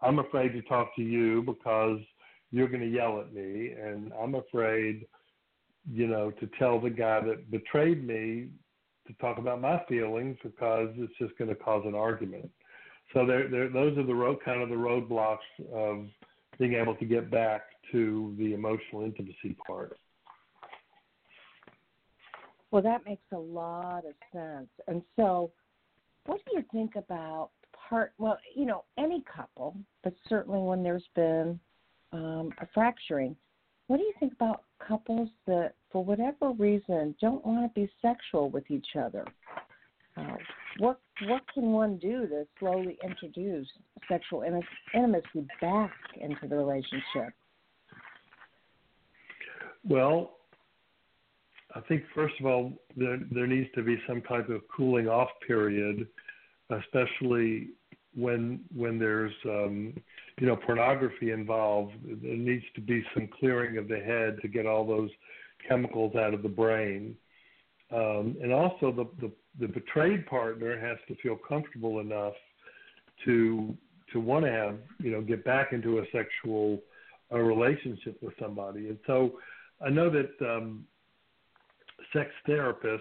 I'm 0.00 0.18
afraid 0.18 0.52
to 0.54 0.62
talk 0.62 0.96
to 0.96 1.02
you 1.02 1.42
because 1.42 2.00
you're 2.50 2.68
going 2.68 2.80
to 2.80 2.90
yell 2.90 3.20
at 3.20 3.32
me 3.32 3.70
and 3.70 4.12
I'm 4.20 4.34
afraid 4.34 5.06
you 5.90 6.06
know 6.06 6.30
to 6.30 6.48
tell 6.58 6.80
the 6.80 6.90
guy 6.90 7.20
that 7.20 7.50
betrayed 7.50 8.06
me 8.06 8.48
to 9.06 9.12
talk 9.14 9.38
about 9.38 9.60
my 9.60 9.82
feelings 9.88 10.36
because 10.42 10.88
it's 10.96 11.12
just 11.18 11.36
going 11.36 11.48
to 11.48 11.56
cause 11.56 11.82
an 11.86 11.94
argument. 11.94 12.50
So 13.12 13.26
there 13.26 13.48
there 13.48 13.68
those 13.68 13.96
are 13.98 14.06
the 14.06 14.14
road 14.14 14.38
kind 14.44 14.62
of 14.62 14.68
the 14.68 14.74
roadblocks 14.74 15.38
of 15.72 16.06
being 16.58 16.74
able 16.74 16.94
to 16.96 17.04
get 17.04 17.30
back 17.30 17.62
to 17.92 18.34
the 18.38 18.54
emotional 18.54 19.02
intimacy 19.02 19.56
part. 19.66 19.98
Well, 22.70 22.82
that 22.82 23.04
makes 23.04 23.22
a 23.32 23.38
lot 23.38 24.04
of 24.06 24.14
sense. 24.32 24.68
And 24.88 25.02
so, 25.16 25.50
what 26.24 26.40
do 26.46 26.56
you 26.56 26.64
think 26.72 26.96
about 26.96 27.50
part? 27.88 28.12
Well, 28.18 28.38
you 28.54 28.64
know, 28.64 28.84
any 28.98 29.22
couple, 29.34 29.76
but 30.02 30.14
certainly 30.28 30.60
when 30.60 30.82
there's 30.82 31.08
been 31.14 31.60
um, 32.12 32.50
a 32.60 32.66
fracturing, 32.72 33.36
what 33.88 33.98
do 33.98 34.04
you 34.04 34.14
think 34.18 34.32
about 34.32 34.62
couples 34.86 35.28
that, 35.46 35.74
for 35.90 36.02
whatever 36.02 36.52
reason, 36.52 37.14
don't 37.20 37.44
want 37.44 37.62
to 37.62 37.80
be 37.80 37.90
sexual 38.00 38.48
with 38.48 38.70
each 38.70 38.96
other? 38.98 39.26
Uh, 40.16 40.36
what 40.78 41.00
what 41.26 41.42
can 41.52 41.72
one 41.72 41.98
do 41.98 42.26
to 42.26 42.46
slowly 42.58 42.98
introduce 43.04 43.68
sexual 44.08 44.42
intimacy 44.94 45.46
back 45.60 45.92
into 46.20 46.48
the 46.48 46.56
relationship? 46.56 47.32
Well, 49.84 50.38
I 51.74 51.80
think 51.80 52.04
first 52.14 52.34
of 52.40 52.46
all 52.46 52.72
there 52.96 53.18
there 53.30 53.46
needs 53.46 53.68
to 53.74 53.82
be 53.82 54.00
some 54.06 54.22
type 54.22 54.48
of 54.48 54.62
cooling 54.74 55.08
off 55.08 55.28
period, 55.46 56.06
especially 56.70 57.70
when 58.14 58.60
when 58.74 58.98
there's 58.98 59.32
um, 59.44 59.94
you 60.40 60.46
know 60.46 60.56
pornography 60.56 61.30
involved. 61.30 61.92
There 62.04 62.36
needs 62.36 62.64
to 62.74 62.80
be 62.80 63.04
some 63.14 63.28
clearing 63.38 63.78
of 63.78 63.88
the 63.88 63.98
head 63.98 64.38
to 64.42 64.48
get 64.48 64.66
all 64.66 64.86
those 64.86 65.10
chemicals 65.68 66.14
out 66.16 66.34
of 66.34 66.42
the 66.42 66.48
brain, 66.48 67.16
um, 67.90 68.36
and 68.42 68.52
also 68.52 68.92
the, 68.92 69.06
the 69.20 69.32
the 69.60 69.68
betrayed 69.68 70.26
partner 70.26 70.78
has 70.78 70.98
to 71.08 71.14
feel 71.22 71.36
comfortable 71.36 72.00
enough 72.00 72.34
to 73.24 73.76
to 74.12 74.20
want 74.20 74.44
to 74.44 74.50
have 74.50 74.76
you 74.98 75.10
know 75.10 75.20
get 75.20 75.44
back 75.44 75.72
into 75.72 75.98
a 75.98 76.04
sexual 76.12 76.80
a 77.30 77.42
relationship 77.42 78.22
with 78.22 78.34
somebody, 78.40 78.88
and 78.88 78.98
so 79.06 79.38
I 79.84 79.88
know 79.88 80.10
that 80.10 80.30
um, 80.40 80.84
sex 82.12 82.30
therapists 82.46 82.98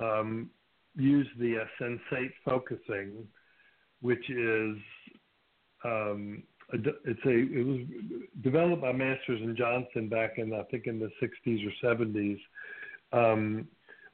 um, 0.00 0.50
use 0.94 1.26
the 1.38 1.58
uh, 1.62 1.64
sensate 1.82 2.32
focusing, 2.44 3.26
which 4.00 4.28
is 4.30 4.76
um, 5.84 6.42
it's 6.72 7.24
a 7.26 7.60
it 7.60 7.66
was 7.66 7.80
developed 8.42 8.82
by 8.82 8.92
Masters 8.92 9.40
and 9.42 9.56
Johnson 9.56 10.08
back 10.08 10.38
in 10.38 10.52
I 10.54 10.62
think 10.64 10.86
in 10.86 10.98
the 10.98 11.10
60s 11.22 11.66
or 11.66 11.96
70s, 11.96 12.38
um, 13.12 13.66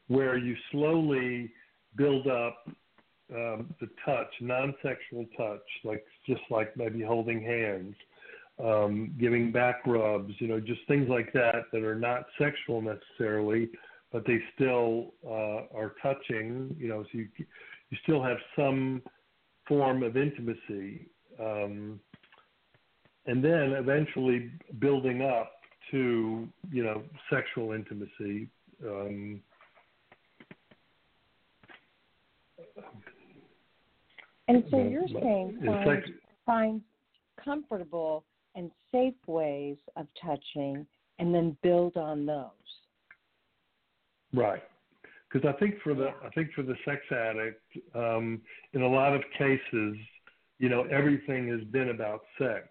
where 0.09 0.37
you 0.37 0.57
slowly 0.73 1.51
build 1.97 2.27
up 2.27 2.57
um, 3.35 3.75
the 3.81 3.89
touch, 4.05 4.33
non-sexual 4.41 5.27
touch, 5.37 5.61
like 5.85 6.05
just 6.27 6.41
like 6.51 6.77
maybe 6.77 7.03
holding 7.03 7.43
hands, 7.43 7.95
um, 8.63 9.15
giving 9.21 9.53
back 9.53 9.87
rubs, 9.87 10.33
you 10.39 10.49
know, 10.49 10.59
just 10.59 10.81
things 10.89 11.09
like 11.09 11.33
that 11.35 11.65
that 11.73 11.83
are 11.83 11.95
not 11.95 12.25
sexual 12.39 12.81
necessarily, 12.81 13.69
but 14.13 14.27
they 14.27 14.39
still 14.55 15.13
uh, 15.27 15.77
are 15.77 15.95
touching. 16.03 16.75
You 16.79 16.89
know, 16.89 17.03
so 17.05 17.19
you 17.19 17.29
you 17.91 17.99
still 18.03 18.23
have 18.23 18.39
some 18.57 19.03
form 19.67 20.03
of 20.03 20.17
intimacy, 20.17 21.07
um, 21.39 22.01
and 23.27 23.45
then 23.45 23.73
eventually 23.73 24.51
building 24.79 25.23
up 25.23 25.53
to 25.91 26.49
you 26.71 26.83
know 26.83 27.03
sexual 27.31 27.73
intimacy. 27.73 28.49
Um, 28.85 29.43
and 34.49 34.65
so 34.71 34.83
you're 34.83 35.09
saying 35.09 35.59
find, 35.65 36.03
find 36.47 36.81
comfortable 37.43 38.25
and 38.55 38.71
safe 38.91 39.15
ways 39.27 39.77
of 39.97 40.07
touching 40.21 40.87
and 41.19 41.35
then 41.35 41.57
build 41.63 41.97
on 41.97 42.27
those. 42.27 42.51
Right. 44.33 44.63
Because 45.31 45.49
I 45.49 45.59
think 45.59 45.77
for 45.83 45.95
the 45.95 46.09
I 46.25 46.31
think 46.35 46.53
for 46.55 46.63
the 46.63 46.75
sex 46.85 47.01
addict, 47.11 47.61
um, 47.95 48.41
in 48.73 48.83
a 48.83 48.89
lot 48.89 49.15
of 49.15 49.23
cases, 49.37 49.97
you 50.59 50.69
know, 50.69 50.85
everything 50.85 51.49
has 51.49 51.61
been 51.71 51.91
about 51.91 52.23
sex, 52.39 52.67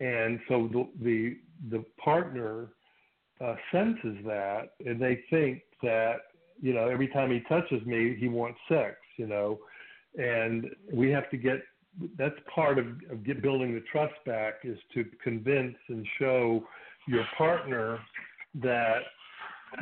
and 0.00 0.40
so 0.48 0.70
the 0.72 0.88
the, 1.02 1.36
the 1.70 1.84
partner 2.02 2.68
uh, 3.44 3.56
senses 3.70 4.16
that, 4.24 4.70
and 4.86 5.00
they 5.00 5.20
think 5.28 5.62
that 5.82 6.16
you 6.62 6.72
know 6.72 6.88
every 6.88 7.08
time 7.08 7.30
he 7.30 7.40
touches 7.40 7.84
me, 7.84 8.16
he 8.18 8.28
wants 8.28 8.58
sex, 8.66 8.96
you 9.18 9.26
know, 9.26 9.58
and 10.18 10.66
we 10.92 11.10
have 11.10 11.30
to 11.30 11.36
get 11.36 11.60
that's 12.16 12.36
part 12.52 12.78
of, 12.78 12.86
of 13.10 13.24
get, 13.24 13.42
building 13.42 13.74
the 13.74 13.82
trust 13.92 14.14
back 14.24 14.54
is 14.64 14.78
to 14.94 15.04
convince 15.22 15.76
and 15.88 16.06
show 16.18 16.62
your 17.08 17.24
partner 17.36 17.98
that 18.62 19.00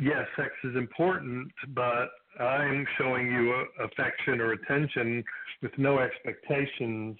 yes, 0.01 0.25
sex 0.35 0.49
is 0.63 0.75
important, 0.75 1.51
but 1.69 2.09
I'm 2.39 2.85
showing 2.97 3.27
you 3.27 3.65
affection 3.83 4.39
or 4.41 4.53
attention 4.53 5.23
with 5.61 5.71
no 5.77 5.99
expectations 5.99 7.17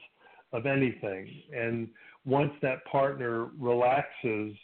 of 0.53 0.65
anything. 0.65 1.29
And 1.55 1.89
once 2.25 2.51
that 2.61 2.83
partner 2.85 3.47
relaxes 3.59 4.55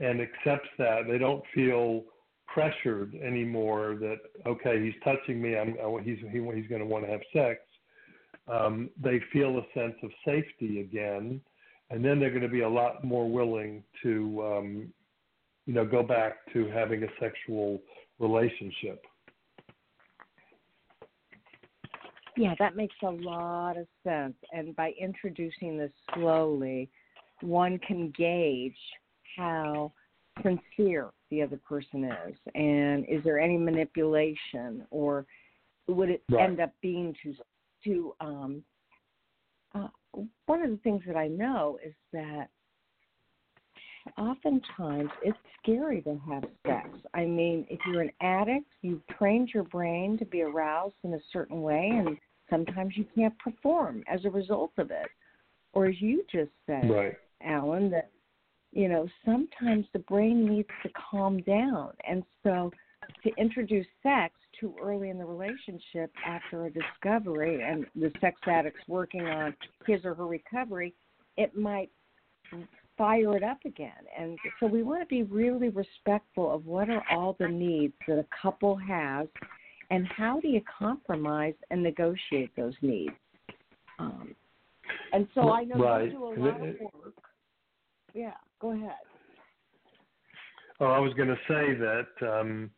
and 0.00 0.20
accepts 0.20 0.68
that, 0.78 1.02
they 1.08 1.18
don't 1.18 1.42
feel 1.54 2.04
pressured 2.46 3.14
anymore 3.14 3.96
that 4.00 4.16
okay, 4.46 4.82
he's 4.82 4.94
touching 5.04 5.40
me, 5.40 5.56
I'm 5.56 5.76
he's 6.02 6.18
he, 6.32 6.38
he's 6.54 6.68
going 6.68 6.80
to 6.80 6.86
want 6.86 7.04
to 7.04 7.10
have 7.10 7.20
sex 7.32 7.60
um, 8.50 8.90
they 9.02 9.20
feel 9.32 9.58
a 9.58 9.78
sense 9.78 9.94
of 10.02 10.10
safety 10.24 10.80
again, 10.80 11.40
and 11.90 12.04
then 12.04 12.18
they're 12.18 12.30
going 12.30 12.42
to 12.42 12.48
be 12.48 12.62
a 12.62 12.68
lot 12.68 13.04
more 13.04 13.30
willing 13.30 13.82
to, 14.02 14.42
um, 14.44 14.92
you 15.66 15.74
know, 15.74 15.84
go 15.84 16.02
back 16.02 16.38
to 16.52 16.68
having 16.68 17.02
a 17.02 17.08
sexual 17.20 17.80
relationship. 18.18 19.04
Yeah, 22.36 22.54
that 22.58 22.76
makes 22.76 22.94
a 23.02 23.10
lot 23.10 23.76
of 23.76 23.86
sense. 24.04 24.34
And 24.52 24.74
by 24.74 24.92
introducing 25.00 25.76
this 25.76 25.92
slowly, 26.14 26.88
one 27.40 27.78
can 27.86 28.12
gauge 28.16 28.72
how 29.36 29.92
sincere 30.42 31.10
the 31.30 31.42
other 31.42 31.60
person 31.68 32.04
is, 32.04 32.36
and 32.54 33.04
is 33.08 33.22
there 33.24 33.38
any 33.38 33.56
manipulation, 33.56 34.86
or 34.90 35.26
would 35.86 36.08
it 36.10 36.22
right. 36.30 36.44
end 36.48 36.60
up 36.60 36.72
being 36.80 37.14
too 37.22 37.34
to 37.84 38.14
um, 38.20 38.62
uh, 39.74 39.88
one 40.46 40.62
of 40.62 40.70
the 40.70 40.76
things 40.78 41.02
that 41.06 41.16
I 41.16 41.28
know 41.28 41.78
is 41.84 41.94
that 42.12 42.48
oftentimes 44.18 45.10
it's 45.22 45.38
scary 45.62 46.02
to 46.02 46.20
have 46.28 46.44
sex. 46.66 46.88
I 47.14 47.24
mean, 47.24 47.66
if 47.68 47.78
you're 47.86 48.02
an 48.02 48.12
addict, 48.20 48.66
you've 48.82 49.06
trained 49.18 49.50
your 49.52 49.64
brain 49.64 50.18
to 50.18 50.24
be 50.24 50.42
aroused 50.42 50.96
in 51.04 51.14
a 51.14 51.20
certain 51.32 51.62
way, 51.62 51.90
and 51.92 52.16
sometimes 52.48 52.96
you 52.96 53.04
can't 53.14 53.38
perform 53.38 54.02
as 54.08 54.24
a 54.24 54.30
result 54.30 54.72
of 54.78 54.90
it. 54.90 55.08
Or 55.72 55.86
as 55.86 56.00
you 56.00 56.24
just 56.32 56.50
said, 56.66 56.90
right. 56.90 57.16
Allan, 57.44 57.90
that 57.90 58.10
you 58.72 58.88
know 58.88 59.06
sometimes 59.24 59.86
the 59.92 60.00
brain 60.00 60.46
needs 60.46 60.68
to 60.82 60.90
calm 61.10 61.40
down, 61.42 61.92
and 62.08 62.24
so 62.42 62.72
to 63.22 63.30
introduce 63.38 63.86
sex 64.02 64.34
too 64.60 64.74
early 64.80 65.10
in 65.10 65.18
the 65.18 65.24
relationship 65.24 66.12
after 66.26 66.66
a 66.66 66.70
discovery 66.70 67.62
and 67.62 67.86
the 67.96 68.12
sex 68.20 68.38
addict's 68.46 68.86
working 68.86 69.22
on 69.22 69.54
his 69.86 70.04
or 70.04 70.14
her 70.14 70.26
recovery, 70.26 70.94
it 71.36 71.56
might 71.56 71.90
fire 72.98 73.36
it 73.36 73.42
up 73.42 73.58
again. 73.64 73.92
And 74.18 74.38
so 74.58 74.66
we 74.66 74.82
want 74.82 75.00
to 75.00 75.06
be 75.06 75.22
really 75.22 75.70
respectful 75.70 76.54
of 76.54 76.66
what 76.66 76.90
are 76.90 77.02
all 77.10 77.36
the 77.38 77.48
needs 77.48 77.94
that 78.06 78.18
a 78.18 78.26
couple 78.42 78.76
has 78.76 79.26
and 79.90 80.06
how 80.06 80.38
do 80.40 80.48
you 80.48 80.60
compromise 80.78 81.54
and 81.70 81.82
negotiate 81.82 82.50
those 82.56 82.74
needs. 82.82 83.14
Um, 83.98 84.34
and 85.12 85.26
so 85.34 85.50
I 85.50 85.64
know 85.64 85.76
right. 85.76 86.04
you 86.04 86.10
do 86.10 86.24
a 86.24 86.26
lot 86.26 86.60
of 86.60 86.60
work. 86.60 87.14
Yeah, 88.14 88.34
go 88.60 88.72
ahead. 88.72 88.92
Oh, 90.80 90.86
I 90.86 90.98
was 90.98 91.12
going 91.14 91.28
to 91.28 91.36
say 91.48 91.74
that 91.74 92.40
um, 92.40 92.70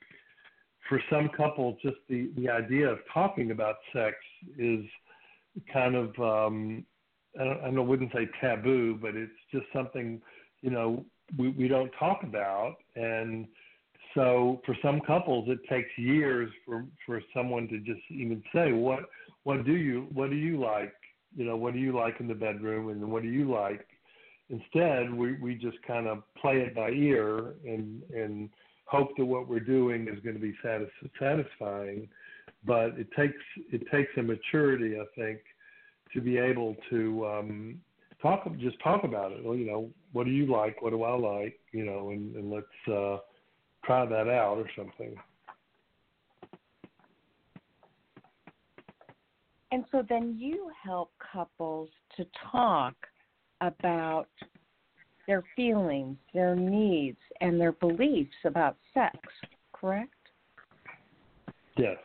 for 0.89 1.01
some 1.11 1.29
couples, 1.37 1.79
just 1.83 1.97
the, 2.09 2.31
the 2.37 2.49
idea 2.49 2.89
of 2.89 2.99
talking 3.13 3.51
about 3.51 3.77
sex 3.93 4.17
is 4.59 4.85
kind 5.73 5.95
of, 5.95 6.09
um, 6.19 6.85
I, 7.39 7.45
don't, 7.45 7.61
I 7.61 7.71
don't, 7.71 7.87
wouldn't 7.87 8.13
say 8.13 8.29
taboo, 8.41 8.99
but 9.01 9.15
it's 9.15 9.33
just 9.53 9.67
something, 9.73 10.21
you 10.61 10.71
know, 10.71 11.05
we, 11.39 11.51
we 11.51 11.69
don't 11.69 11.91
talk 11.99 12.23
about. 12.25 12.77
And 12.97 13.47
so 14.15 14.61
for 14.67 14.77
some 14.83 15.01
couples, 15.01 15.49
it 15.49 15.61
takes 15.69 15.89
years 15.97 16.51
for, 16.67 16.85
for 17.07 17.23
someone 17.35 17.69
to 17.69 17.79
just 17.79 18.03
even 18.11 18.43
say, 18.55 18.73
what, 18.73 19.01
what 19.45 19.65
do 19.65 19.73
you, 19.73 20.09
what 20.13 20.31
do 20.31 20.37
you 20.37 20.61
like? 20.61 20.93
You 21.35 21.45
know, 21.47 21.57
what 21.57 21.73
do 21.73 21.79
you 21.79 21.95
like 21.97 22.21
in 22.21 22.29
the 22.29 22.35
bedroom 22.35 22.89
and 22.91 23.11
what 23.11 23.23
do 23.23 23.29
you 23.29 23.51
like? 23.51 23.87
Instead, 24.51 25.15
we, 25.15 25.35
we 25.41 25.55
just 25.55 25.79
kind 25.87 26.07
of 26.07 26.23
play 26.41 26.57
it 26.57 26.75
by 26.75 26.91
ear 26.91 27.55
and, 27.65 28.03
and, 28.15 28.51
hope 28.93 29.17
that 29.17 29.25
what 29.25 29.49
we're 29.49 29.59
doing 29.61 30.07
is 30.07 30.21
going 30.23 30.37
to 30.37 30.41
be 30.41 30.55
satis- 30.63 30.91
satisfying. 31.19 32.09
But 32.65 32.99
it 32.99 33.09
takes 33.17 33.43
it 33.73 33.83
takes 33.91 34.11
a 34.19 34.23
maturity, 34.23 34.97
I 35.01 35.05
think, 35.19 35.41
to 36.13 36.21
be 36.21 36.37
able 36.37 36.77
to 36.91 37.27
um, 37.27 37.81
talk 38.21 38.45
just 38.59 38.77
talk 38.83 39.03
about 39.05 39.33
it. 39.33 39.43
Well, 39.43 39.57
you 39.57 39.67
know, 39.67 39.91
what 40.13 40.25
do 40.25 40.31
you 40.31 40.47
like? 40.47 40.83
What 40.83 40.91
do 40.91 41.03
I 41.03 41.17
like? 41.17 41.59
You 41.73 41.85
know, 41.85 42.11
and, 42.11 42.37
and 42.37 42.53
let's 42.53 42.67
uh, 42.87 43.19
try 43.85 44.07
that 44.07 44.29
out 44.29 44.59
or 44.59 44.69
something. 44.77 45.17
And 49.73 49.85
so 49.91 50.05
then 50.07 50.37
you 50.39 50.71
help 50.85 51.11
couples 51.33 51.89
to 52.19 52.27
talk 52.53 52.95
about 53.63 54.29
their 55.27 55.45
feelings, 55.55 56.17
their 56.35 56.55
needs, 56.55 57.19
and 57.41 57.61
their 57.61 57.73
beliefs 57.73 58.35
about 58.45 58.77
sex, 58.93 59.17
correct? 59.73 60.15
Yes. 61.77 61.97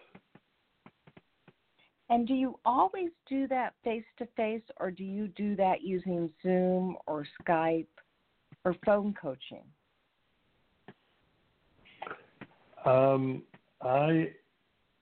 And 2.09 2.27
do 2.27 2.33
you 2.33 2.57
always 2.65 3.09
do 3.27 3.47
that 3.47 3.73
face 3.83 4.05
to 4.19 4.27
face, 4.37 4.61
or 4.79 4.91
do 4.91 5.03
you 5.03 5.27
do 5.29 5.55
that 5.57 5.81
using 5.81 6.29
Zoom 6.41 6.95
or 7.05 7.25
Skype 7.41 7.87
or 8.63 8.75
phone 8.85 9.13
coaching? 9.21 9.63
Um, 12.85 13.43
I 13.81 14.31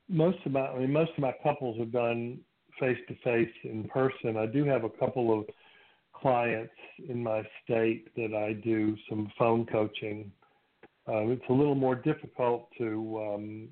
most 0.10 0.38
of 0.46 0.52
my 0.52 0.68
I 0.68 0.80
mean 0.80 0.92
most 0.92 1.12
of 1.12 1.20
my 1.20 1.34
couples 1.44 1.78
have 1.78 1.92
done 1.92 2.40
face 2.80 2.98
to 3.08 3.16
face 3.24 3.54
in 3.64 3.84
person. 3.86 4.38
I 4.38 4.48
do 4.48 4.66
have 4.66 4.84
a 4.84 4.90
couple 4.90 5.38
of 5.38 5.46
clients 6.22 6.74
in 7.08 7.22
my 7.22 7.44
state 7.64 8.14
that 8.16 8.34
I 8.34 8.54
do 8.54 8.96
some 9.10 9.32
phone 9.38 9.66
coaching. 9.66 10.32
Um, 11.08 11.32
it's 11.32 11.44
a 11.50 11.54
little 11.54 11.76
more 11.76 11.96
difficult 11.96 12.70
to 12.78 13.22
um, 13.34 13.68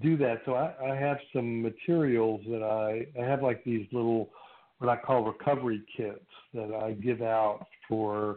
do 0.00 0.16
that. 0.18 0.42
So 0.44 0.54
I, 0.54 0.72
I 0.92 0.96
have 0.96 1.18
some 1.32 1.62
materials 1.62 2.40
that 2.48 2.62
I, 2.62 3.06
I 3.20 3.24
have 3.24 3.42
like 3.42 3.62
these 3.64 3.86
little 3.92 4.30
what 4.78 4.90
I 4.90 4.96
call 4.96 5.24
recovery 5.24 5.82
kits 5.96 6.20
that 6.52 6.72
I 6.74 6.92
give 6.92 7.22
out 7.22 7.66
for 7.88 8.36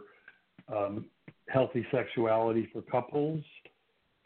um, 0.74 1.06
healthy 1.48 1.86
sexuality 1.90 2.68
for 2.72 2.82
couples. 2.82 3.42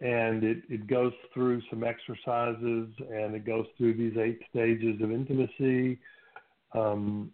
And 0.01 0.45
it, 0.45 0.59
it 0.69 0.87
goes 0.87 1.13
through 1.33 1.63
some 1.71 1.85
exercises 1.85 2.89
and 2.99 3.35
it 3.35 3.47
goes 3.47 3.67
through 3.79 3.95
these 3.95 4.17
eight 4.19 4.41
stages 4.51 5.01
of 5.01 5.11
intimacy. 5.11 5.99
Um, 6.75 7.31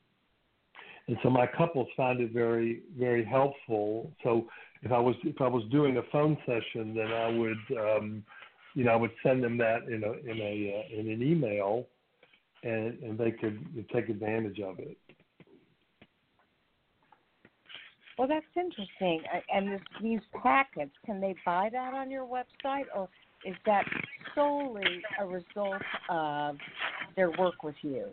and 1.10 1.18
so 1.24 1.28
my 1.28 1.44
couples 1.44 1.88
find 1.96 2.20
it 2.20 2.30
very 2.30 2.82
very 2.96 3.24
helpful. 3.24 4.12
So 4.22 4.46
if 4.82 4.92
I 4.92 4.98
was 5.00 5.16
if 5.24 5.40
I 5.40 5.48
was 5.48 5.64
doing 5.72 5.96
a 5.96 6.02
phone 6.12 6.36
session, 6.46 6.94
then 6.94 7.08
I 7.08 7.26
would 7.36 7.78
um, 7.78 8.24
you 8.74 8.84
know 8.84 8.92
I 8.92 8.96
would 8.96 9.10
send 9.24 9.42
them 9.42 9.58
that 9.58 9.88
in 9.88 10.04
a 10.04 10.12
in 10.30 10.40
a 10.40 10.84
uh, 10.86 11.00
in 11.00 11.10
an 11.10 11.20
email, 11.20 11.88
and 12.62 12.96
and 13.02 13.18
they 13.18 13.32
could 13.32 13.58
take 13.92 14.08
advantage 14.08 14.60
of 14.60 14.78
it. 14.78 14.96
Well, 18.16 18.28
that's 18.28 18.46
interesting. 18.54 19.22
And 19.52 19.72
this, 19.72 19.80
these 20.00 20.20
packets, 20.44 20.92
can 21.06 21.20
they 21.20 21.34
buy 21.44 21.70
that 21.72 21.92
on 21.92 22.08
your 22.08 22.24
website, 22.24 22.84
or 22.94 23.08
is 23.44 23.56
that 23.66 23.84
solely 24.36 25.02
a 25.18 25.26
result 25.26 25.82
of 26.08 26.56
their 27.16 27.32
work 27.32 27.64
with 27.64 27.76
you? 27.82 28.10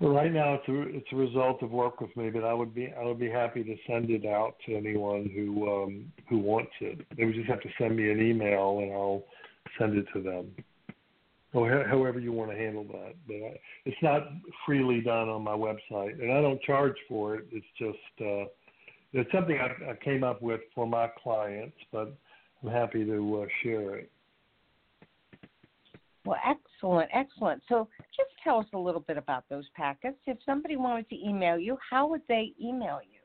Right 0.00 0.32
now 0.32 0.54
it's 0.54 0.68
a 0.68 0.96
it's 0.96 1.12
a 1.12 1.16
result 1.16 1.62
of 1.62 1.70
work 1.70 2.00
with 2.00 2.14
me, 2.16 2.30
but 2.30 2.44
I 2.44 2.52
would 2.52 2.74
be 2.74 2.92
I 2.98 3.04
would 3.04 3.18
be 3.18 3.30
happy 3.30 3.62
to 3.64 3.76
send 3.86 4.10
it 4.10 4.26
out 4.26 4.54
to 4.66 4.76
anyone 4.76 5.30
who 5.34 5.68
um, 5.68 6.12
who 6.28 6.38
wants 6.38 6.72
it. 6.80 7.00
They 7.16 7.24
would 7.24 7.34
just 7.34 7.48
have 7.48 7.60
to 7.62 7.68
send 7.78 7.96
me 7.96 8.10
an 8.10 8.20
email, 8.20 8.78
and 8.80 8.92
I'll 8.92 9.24
send 9.78 9.96
it 9.96 10.06
to 10.14 10.22
them. 10.22 10.54
Or 11.54 11.84
however 11.88 12.20
you 12.20 12.32
want 12.32 12.50
to 12.50 12.56
handle 12.56 12.84
that, 12.84 13.14
but 13.26 13.34
I, 13.34 13.58
it's 13.86 13.96
not 14.02 14.28
freely 14.66 15.00
done 15.00 15.28
on 15.28 15.42
my 15.42 15.54
website, 15.54 16.20
and 16.20 16.30
I 16.30 16.40
don't 16.40 16.60
charge 16.62 16.96
for 17.08 17.36
it. 17.36 17.46
It's 17.50 17.66
just 17.78 18.20
uh, 18.20 18.44
it's 19.12 19.32
something 19.32 19.58
I, 19.58 19.92
I 19.92 19.94
came 20.04 20.22
up 20.22 20.42
with 20.42 20.60
for 20.74 20.86
my 20.86 21.08
clients, 21.22 21.76
but 21.90 22.14
I'm 22.62 22.70
happy 22.70 23.04
to 23.04 23.42
uh, 23.42 23.46
share 23.62 23.96
it. 23.96 24.10
Well, 26.24 26.38
excellent, 26.78 27.10
excellent. 27.12 27.62
So 27.68 27.88
just 28.16 28.30
tell 28.42 28.58
us 28.58 28.66
a 28.72 28.78
little 28.78 29.00
bit 29.00 29.16
about 29.16 29.44
those 29.48 29.64
packets. 29.74 30.18
If 30.26 30.38
somebody 30.46 30.76
wanted 30.76 31.08
to 31.10 31.16
email 31.16 31.58
you, 31.58 31.76
how 31.90 32.06
would 32.08 32.22
they 32.28 32.52
email 32.62 33.00
you? 33.02 33.18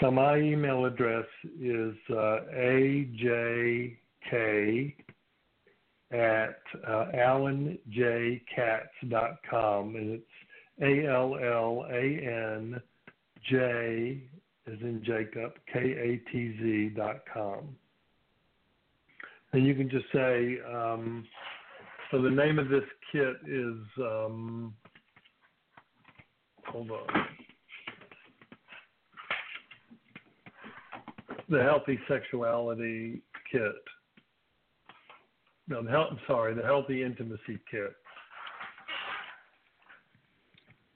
So 0.00 0.10
my 0.12 0.36
email 0.36 0.84
address 0.84 1.26
is 1.60 1.94
uh, 2.10 2.40
ajk 2.56 3.94
at 6.10 6.62
uh, 6.86 7.06
allanjkatz.com, 7.14 7.76
and 9.96 10.10
it's 10.12 10.24
A 10.80 11.06
L 11.06 11.36
L 11.42 11.84
A 11.90 12.18
N 12.54 12.80
J 13.50 14.22
as 14.66 14.80
in 14.80 15.02
Jacob, 15.04 15.52
K 15.72 15.78
A 15.80 16.18
T 16.30 16.56
Z 16.60 16.90
dot 16.96 17.24
com 17.32 17.76
and 19.52 19.66
you 19.66 19.74
can 19.74 19.88
just 19.88 20.06
say, 20.12 20.58
um, 20.72 21.26
so 22.10 22.20
the 22.22 22.30
name 22.30 22.58
of 22.58 22.68
this 22.68 22.84
kit 23.12 23.36
is, 23.46 23.76
um, 23.98 24.74
hold 26.66 26.90
on, 26.90 27.06
the 31.48 31.62
Healthy 31.62 31.98
Sexuality 32.08 33.22
Kit. 33.50 33.72
No, 35.66 35.82
the 35.82 35.90
health, 35.90 36.08
I'm 36.12 36.20
sorry, 36.26 36.54
the 36.54 36.62
Healthy 36.62 37.02
Intimacy 37.02 37.58
Kit. 37.70 37.92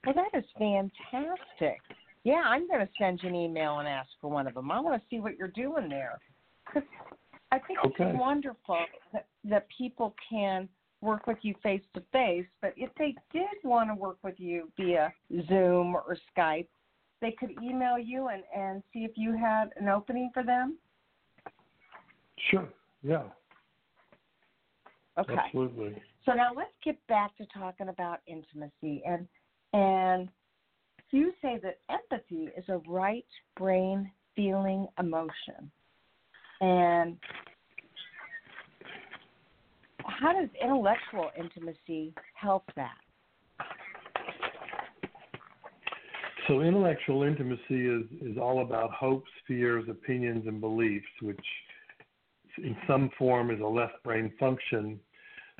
Well, 0.05 0.15
that 0.15 0.37
is 0.37 0.45
fantastic. 0.57 1.79
Yeah, 2.23 2.43
I'm 2.45 2.67
going 2.67 2.79
to 2.81 2.89
send 2.99 3.21
you 3.23 3.29
an 3.29 3.35
email 3.35 3.79
and 3.79 3.87
ask 3.87 4.09
for 4.21 4.29
one 4.29 4.47
of 4.47 4.53
them. 4.53 4.71
I 4.71 4.79
want 4.79 5.01
to 5.01 5.07
see 5.09 5.19
what 5.19 5.37
you're 5.37 5.49
doing 5.49 5.89
there. 5.89 6.19
I 7.53 7.59
think 7.59 7.77
okay. 7.85 8.05
it's 8.05 8.19
wonderful 8.19 8.79
that, 9.13 9.27
that 9.43 9.67
people 9.77 10.15
can 10.27 10.67
work 11.01 11.27
with 11.27 11.37
you 11.43 11.53
face 11.61 11.83
to 11.93 12.01
face, 12.11 12.45
but 12.61 12.73
if 12.75 12.89
they 12.97 13.13
did 13.31 13.45
want 13.63 13.91
to 13.91 13.95
work 13.95 14.17
with 14.23 14.39
you 14.39 14.71
via 14.75 15.13
Zoom 15.47 15.95
or 15.95 16.17
Skype, 16.35 16.67
they 17.21 17.31
could 17.31 17.51
email 17.61 17.99
you 17.99 18.29
and, 18.29 18.41
and 18.55 18.81
see 18.91 18.99
if 18.99 19.11
you 19.15 19.37
had 19.37 19.65
an 19.79 19.87
opening 19.87 20.31
for 20.33 20.43
them? 20.43 20.77
Sure, 22.49 22.67
yeah. 23.03 23.23
Okay. 25.19 25.35
Absolutely. 25.37 25.93
So 26.25 26.33
now 26.33 26.53
let's 26.55 26.73
get 26.83 26.97
back 27.05 27.37
to 27.37 27.45
talking 27.53 27.89
about 27.89 28.21
intimacy 28.25 29.03
and 29.05 29.27
and 29.73 30.29
you 31.11 31.31
say 31.43 31.59
that 31.61 31.77
empathy 31.91 32.49
is 32.57 32.65
a 32.69 32.79
right 32.89 33.25
brain 33.55 34.09
feeling 34.35 34.87
emotion. 34.97 35.71
And 36.63 37.17
how 40.05 40.31
does 40.31 40.47
intellectual 40.63 41.29
intimacy 41.37 42.13
help 42.35 42.63
that? 42.77 42.95
So 46.47 46.61
intellectual 46.61 47.23
intimacy 47.23 47.87
is, 47.87 48.03
is 48.21 48.37
all 48.37 48.61
about 48.61 48.91
hopes, 48.91 49.29
fears, 49.45 49.83
opinions, 49.89 50.47
and 50.47 50.61
beliefs, 50.61 51.05
which 51.21 51.39
in 52.57 52.77
some 52.87 53.09
form 53.17 53.51
is 53.51 53.59
a 53.59 53.65
left 53.65 54.01
brain 54.05 54.31
function. 54.39 55.01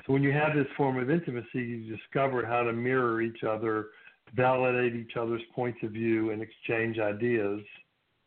So 0.06 0.12
when 0.14 0.22
you 0.22 0.32
have 0.32 0.54
this 0.54 0.66
form 0.74 0.98
of 0.98 1.10
intimacy, 1.10 1.48
you 1.54 1.96
discover 1.96 2.46
how 2.46 2.62
to 2.62 2.72
mirror 2.72 3.20
each 3.20 3.44
other, 3.44 3.88
validate 4.34 4.94
each 4.94 5.18
other's 5.20 5.42
points 5.54 5.80
of 5.82 5.90
view, 5.90 6.30
and 6.30 6.40
exchange 6.40 6.98
ideas, 6.98 7.60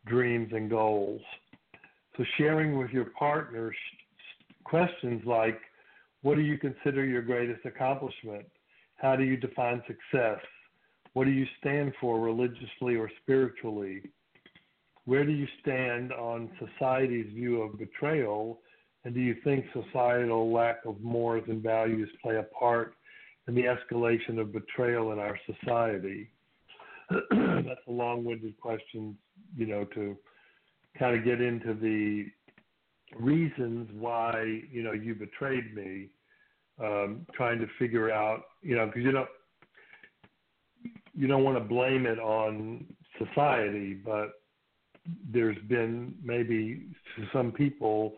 dreams, 0.06 0.50
and 0.54 0.70
goals. 0.70 1.22
So 2.18 2.24
sharing 2.38 2.78
with 2.78 2.90
your 2.90 3.06
partner 3.06 3.72
questions 4.64 5.22
like, 5.26 5.60
what 6.24 6.36
do 6.36 6.42
you 6.42 6.58
consider 6.58 7.06
your 7.06 7.22
greatest 7.22 7.64
accomplishment? 7.66 8.46
How 8.96 9.16
do 9.16 9.24
you 9.24 9.38
define 9.38 9.84
success? 9.86 10.40
What 11.14 11.26
do 11.26 11.32
you 11.32 11.46
stand 11.60 11.94
for 12.02 12.20
religiously 12.20 12.96
or 12.96 13.10
spiritually? 13.22 14.02
Where 15.06 15.26
do 15.26 15.32
you 15.32 15.48
stand 15.62 16.12
on 16.12 16.50
society's 16.60 17.32
view 17.34 17.62
of 17.62 17.78
betrayal? 17.78 18.60
And 19.06 19.14
do 19.14 19.22
you 19.22 19.36
think 19.44 19.66
societal 19.72 20.52
lack 20.52 20.80
of 20.86 21.00
morals 21.00 21.46
and 21.48 21.62
values 21.62 22.10
play 22.22 22.38
a 22.38 22.44
part 22.44 22.96
in 23.48 23.54
the 23.54 23.64
escalation 23.64 24.40
of 24.40 24.52
betrayal 24.52 25.12
in 25.12 25.20
our 25.20 25.40
society? 25.46 26.30
That's 27.10 27.88
a 27.88 27.92
long-winded 27.92 28.60
question, 28.60 29.16
you 29.56 29.68
know, 29.68 29.86
to 29.94 30.18
kind 31.00 31.18
of 31.18 31.24
get 31.24 31.42
into 31.42 31.74
the 31.74 32.26
reasons 33.18 33.90
why 33.94 34.62
you 34.72 34.84
know 34.84 34.92
you 34.92 35.16
betrayed 35.16 35.74
me 35.76 36.08
um, 36.84 37.26
trying 37.34 37.60
to 37.60 37.68
figure 37.80 38.12
out 38.12 38.44
you 38.62 38.76
know 38.76 38.86
because 38.86 39.04
you 39.04 39.12
don't 39.12 39.30
you 41.14 41.28
don't 41.28 41.44
want 41.44 41.58
to 41.58 41.64
blame 41.64 42.06
it 42.06 42.20
on 42.20 42.86
society 43.18 43.94
but 43.94 44.34
there's 45.32 45.58
been 45.70 46.14
maybe 46.22 46.88
to 47.16 47.26
some 47.32 47.52
people 47.52 48.14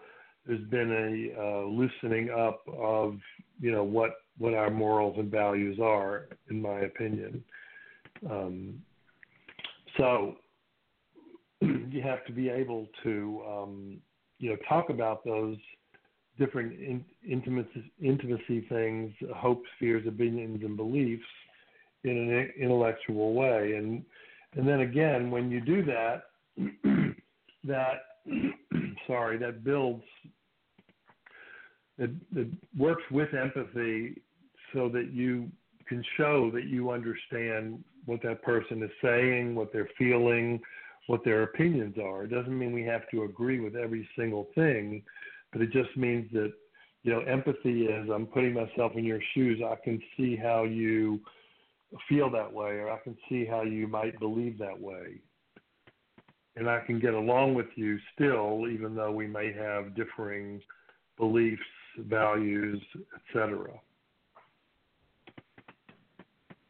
there's 0.46 0.68
been 0.70 0.92
a 0.92 1.40
uh, 1.40 1.66
loosening 1.66 2.32
up 2.32 2.64
of 2.76 3.18
you 3.60 3.72
know 3.72 3.84
what 3.84 4.12
what 4.40 4.54
our 4.54 4.72
morals 4.72 5.16
and 5.20 5.30
values 5.30 5.78
are 5.80 6.30
in 6.50 6.62
my 6.62 6.80
opinion. 6.80 7.44
Um, 8.30 8.82
so 9.98 10.36
you 11.92 12.02
have 12.02 12.26
to 12.26 12.32
be 12.32 12.50
able 12.50 12.88
to 13.04 13.42
um, 13.48 13.98
you 14.40 14.50
know 14.50 14.58
talk 14.68 14.90
about 14.90 15.24
those 15.26 15.58
different 16.38 16.74
in, 16.74 17.04
intimacy, 17.30 17.92
intimacy 18.02 18.66
things, 18.70 19.12
hopes, 19.36 19.68
fears, 19.80 20.06
opinions, 20.08 20.62
and 20.64 20.78
beliefs 20.78 21.24
in 22.04 22.12
an 22.12 22.52
intellectual 22.60 23.34
way. 23.34 23.76
And 23.76 24.04
and 24.56 24.68
then 24.68 24.82
again, 24.82 25.30
when 25.30 25.52
you 25.52 25.62
do 25.62 25.84
that, 25.86 26.24
that 27.66 28.00
sorry, 29.08 29.38
that 29.38 29.64
builds 29.64 30.04
it, 31.98 32.12
it 32.36 32.48
works 32.78 33.04
with 33.12 33.34
empathy 33.34 34.22
so 34.74 34.88
that 34.90 35.12
you 35.12 35.50
can 35.88 36.04
show 36.16 36.50
that 36.54 36.66
you 36.66 36.92
understand 36.92 37.84
what 38.06 38.22
that 38.24 38.42
person 38.42 38.82
is 38.82 38.92
saying, 39.04 39.54
what 39.54 39.74
they're 39.74 39.90
feeling, 39.98 40.62
what 41.10 41.26
their 41.26 41.42
opinions 41.42 41.96
are. 41.98 42.26
It 42.26 42.30
doesn't 42.30 42.56
mean 42.56 42.72
we 42.72 42.84
have 42.84 43.10
to 43.10 43.24
agree 43.24 43.60
with 43.60 43.76
every 43.76 44.08
single 44.16 44.48
thing, 44.54 45.02
but 45.52 45.60
it 45.60 45.72
just 45.72 45.98
means 45.98 46.32
that 46.34 46.54
you 47.02 47.12
know 47.12 47.22
empathy 47.22 47.86
is 47.86 48.08
I'm 48.14 48.28
putting 48.28 48.54
myself 48.54 48.92
in 48.96 49.04
your 49.04 49.20
shoes. 49.34 49.60
I 49.66 49.76
can 49.84 50.00
see 50.16 50.36
how 50.36 50.66
you 50.66 51.20
feel 52.08 52.30
that 52.30 52.54
way, 52.54 52.74
or 52.74 52.92
I 52.92 53.00
can 53.00 53.18
see 53.28 53.44
how 53.44 53.64
you 53.64 53.88
might 53.88 54.20
believe 54.20 54.60
that 54.60 54.80
way, 54.80 55.20
and 56.56 56.70
I 56.70 56.82
can 56.82 57.00
get 57.00 57.16
along 57.16 57.56
with 57.56 57.70
you 57.76 57.98
still, 58.14 58.68
even 58.70 58.94
though 58.94 59.12
we 59.12 59.26
may 59.26 59.52
have 59.52 59.96
differing 59.96 60.62
beliefs, 61.18 61.60
values, 61.98 62.80
etc. 63.16 63.72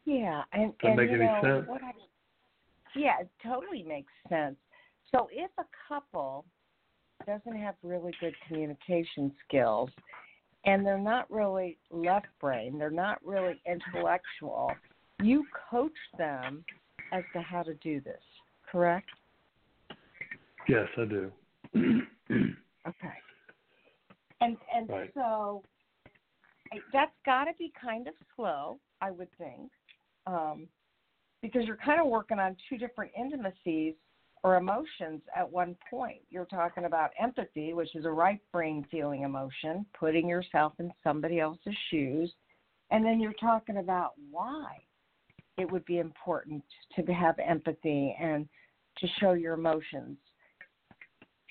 Yeah, 0.06 0.44
and, 0.54 0.72
that 0.80 0.88
and 0.88 0.96
make 0.96 1.10
you 1.10 1.16
any 1.16 1.26
know, 1.26 1.40
sense? 1.42 1.68
What 1.68 1.82
I, 1.82 1.92
yeah, 2.94 3.20
it 3.20 3.28
totally 3.42 3.82
makes 3.82 4.12
sense. 4.28 4.56
So 5.12 5.28
if 5.32 5.50
a 5.58 5.64
couple 5.88 6.44
doesn't 7.26 7.56
have 7.56 7.74
really 7.82 8.12
good 8.20 8.34
communication 8.46 9.32
skills 9.46 9.90
and 10.64 10.84
they're 10.84 10.98
not 10.98 11.30
really 11.30 11.78
left 11.90 12.26
brain, 12.40 12.78
they're 12.78 12.90
not 12.90 13.18
really 13.24 13.60
intellectual, 13.66 14.72
you 15.22 15.44
coach 15.70 15.92
them 16.18 16.64
as 17.12 17.24
to 17.32 17.40
how 17.40 17.62
to 17.62 17.74
do 17.74 18.00
this, 18.00 18.22
correct? 18.70 19.08
Yes, 20.68 20.86
I 20.96 21.04
do. 21.04 21.32
okay. 21.74 23.14
And 24.40 24.56
and 24.74 24.88
right. 24.88 25.10
so 25.14 25.62
that's 26.92 27.12
got 27.26 27.44
to 27.44 27.52
be 27.58 27.72
kind 27.80 28.06
of 28.06 28.14
slow, 28.36 28.78
I 29.00 29.10
would 29.10 29.28
think, 29.38 29.70
um, 30.26 30.68
because 31.42 31.64
you're 31.64 31.76
kind 31.76 32.00
of 32.00 32.06
working 32.06 32.38
on 32.38 32.56
two 32.68 32.76
different 32.76 33.10
intimacies 33.18 33.94
or 34.42 34.56
emotions 34.56 35.20
at 35.36 35.50
one 35.50 35.76
point. 35.90 36.20
You're 36.30 36.46
talking 36.46 36.84
about 36.84 37.10
empathy, 37.20 37.74
which 37.74 37.94
is 37.94 38.04
a 38.04 38.10
right 38.10 38.40
brain 38.52 38.86
feeling 38.90 39.22
emotion, 39.22 39.84
putting 39.98 40.28
yourself 40.28 40.72
in 40.78 40.92
somebody 41.04 41.40
else's 41.40 41.76
shoes, 41.90 42.32
and 42.90 43.04
then 43.04 43.20
you're 43.20 43.34
talking 43.34 43.78
about 43.78 44.12
why 44.30 44.76
it 45.58 45.70
would 45.70 45.84
be 45.84 45.98
important 45.98 46.64
to 46.96 47.02
have 47.12 47.38
empathy 47.38 48.16
and 48.20 48.48
to 48.98 49.06
show 49.20 49.32
your 49.32 49.54
emotions. 49.54 50.16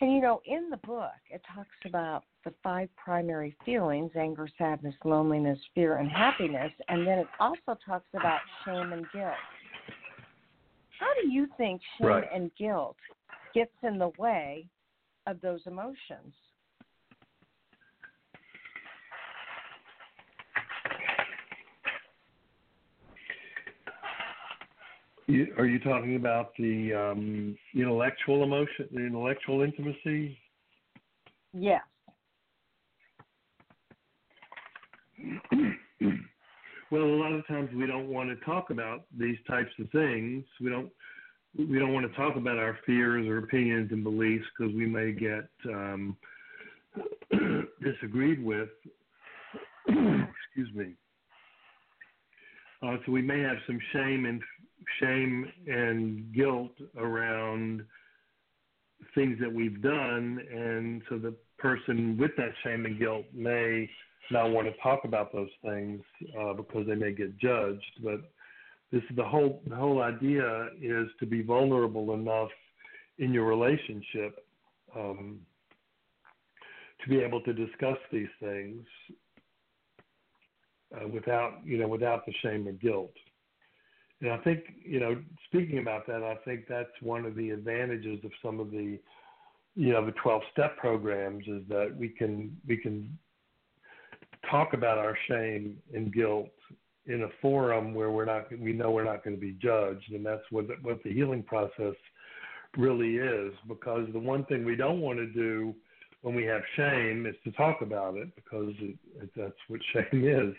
And 0.01 0.13
you 0.13 0.21
know, 0.21 0.41
in 0.45 0.69
the 0.69 0.77
book, 0.77 1.11
it 1.29 1.41
talks 1.53 1.75
about 1.85 2.23
the 2.45 2.53
five 2.63 2.89
primary 2.95 3.55
feelings 3.65 4.11
anger, 4.17 4.47
sadness, 4.57 4.95
loneliness, 5.03 5.59
fear, 5.75 5.97
and 5.97 6.09
happiness. 6.09 6.71
And 6.87 7.05
then 7.05 7.19
it 7.19 7.27
also 7.39 7.77
talks 7.85 8.07
about 8.13 8.39
shame 8.65 8.93
and 8.93 9.05
guilt. 9.11 9.33
How 10.99 11.13
do 11.21 11.29
you 11.29 11.47
think 11.55 11.81
shame 11.97 12.07
right. 12.07 12.27
and 12.33 12.51
guilt 12.57 12.97
gets 13.55 13.71
in 13.83 13.97
the 13.97 14.11
way 14.17 14.67
of 15.27 15.39
those 15.39 15.61
emotions? 15.65 16.33
You, 25.27 25.53
are 25.57 25.67
you 25.67 25.79
talking 25.79 26.15
about 26.15 26.51
the 26.57 26.93
um, 26.93 27.55
intellectual 27.75 28.43
emotion, 28.43 28.89
the 28.91 29.05
intellectual 29.05 29.61
intimacy? 29.61 30.37
Yes. 31.53 31.83
well, 36.91 37.03
a 37.03 37.19
lot 37.21 37.31
of 37.33 37.45
times 37.47 37.69
we 37.75 37.85
don't 37.85 38.07
want 38.07 38.29
to 38.29 38.45
talk 38.45 38.69
about 38.69 39.05
these 39.17 39.37
types 39.47 39.71
of 39.79 39.89
things. 39.91 40.43
We 40.59 40.69
don't 40.69 40.89
we 41.57 41.79
don't 41.79 41.93
want 41.93 42.09
to 42.09 42.15
talk 42.17 42.35
about 42.35 42.57
our 42.57 42.77
fears 42.85 43.27
or 43.27 43.39
opinions 43.39 43.91
and 43.91 44.03
beliefs 44.03 44.45
because 44.57 44.73
we 44.73 44.85
may 44.85 45.11
get 45.11 45.49
um, 45.65 46.15
disagreed 47.83 48.43
with. 48.43 48.69
Excuse 49.87 50.73
me. 50.75 50.93
Uh, 52.81 52.97
so 53.05 53.11
we 53.11 53.21
may 53.21 53.39
have 53.41 53.57
some 53.67 53.79
shame 53.91 54.25
and 54.25 54.41
shame 54.99 55.51
and 55.67 56.33
guilt 56.33 56.71
around 56.97 57.83
things 59.15 59.37
that 59.41 59.51
we've 59.51 59.81
done, 59.81 60.39
and 60.51 61.01
so 61.09 61.17
the 61.17 61.33
person 61.57 62.17
with 62.17 62.31
that 62.37 62.51
shame 62.63 62.85
and 62.85 62.99
guilt 62.99 63.25
may 63.33 63.89
not 64.31 64.51
want 64.51 64.67
to 64.67 64.73
talk 64.81 65.01
about 65.05 65.33
those 65.33 65.49
things 65.63 66.01
uh, 66.39 66.53
because 66.53 66.85
they 66.87 66.95
may 66.95 67.11
get 67.11 67.37
judged. 67.37 67.99
But 68.03 68.21
this 68.91 69.03
is 69.09 69.15
the 69.15 69.23
whole 69.23 69.61
the 69.67 69.75
whole 69.75 70.01
idea 70.01 70.69
is 70.81 71.07
to 71.19 71.25
be 71.25 71.41
vulnerable 71.41 72.13
enough 72.13 72.49
in 73.17 73.33
your 73.33 73.45
relationship 73.45 74.45
um, 74.95 75.39
to 77.03 77.09
be 77.09 77.19
able 77.19 77.41
to 77.41 77.53
discuss 77.53 77.97
these 78.11 78.29
things 78.39 78.85
uh, 80.95 81.07
without 81.07 81.59
you 81.63 81.77
know 81.77 81.87
without 81.87 82.25
the 82.25 82.33
shame 82.41 82.67
or 82.67 82.73
guilt. 82.73 83.13
And 84.21 84.31
I 84.31 84.37
think 84.37 84.63
you 84.83 84.99
know 84.99 85.21
speaking 85.45 85.79
about 85.79 86.07
that, 86.07 86.23
I 86.23 86.35
think 86.45 86.65
that's 86.67 86.89
one 87.01 87.25
of 87.25 87.35
the 87.35 87.51
advantages 87.51 88.19
of 88.23 88.31
some 88.43 88.59
of 88.59 88.71
the 88.71 88.99
you 89.75 89.93
know 89.93 90.05
the 90.05 90.13
12 90.13 90.41
step 90.51 90.77
programs 90.77 91.47
is 91.47 91.61
that 91.69 91.95
we 91.97 92.09
can 92.09 92.57
we 92.67 92.77
can 92.77 93.17
talk 94.49 94.73
about 94.73 94.97
our 94.97 95.17
shame 95.27 95.77
and 95.93 96.13
guilt 96.13 96.49
in 97.05 97.23
a 97.23 97.29
forum 97.41 97.93
where 97.93 98.11
we're 98.11 98.25
not 98.25 98.47
we 98.59 98.71
know 98.73 98.91
we're 98.91 99.03
not 99.03 99.23
going 99.23 99.35
to 99.35 99.41
be 99.41 99.53
judged 99.61 100.11
and 100.11 100.25
that's 100.25 100.43
what 100.51 100.67
the, 100.67 100.75
what 100.81 101.01
the 101.03 101.11
healing 101.11 101.43
process 101.43 101.95
really 102.77 103.17
is 103.17 103.51
because 103.67 104.07
the 104.13 104.19
one 104.19 104.45
thing 104.45 104.63
we 104.63 104.75
don't 104.75 105.01
want 105.01 105.17
to 105.17 105.25
do 105.27 105.73
when 106.21 106.35
we 106.35 106.43
have 106.43 106.61
shame 106.75 107.25
is 107.25 107.35
to 107.43 107.51
talk 107.53 107.81
about 107.81 108.15
it 108.15 108.29
because 108.35 108.73
it, 108.79 108.95
it, 109.21 109.29
that's 109.35 109.53
what 109.67 109.79
shame 109.93 110.27
is. 110.27 110.55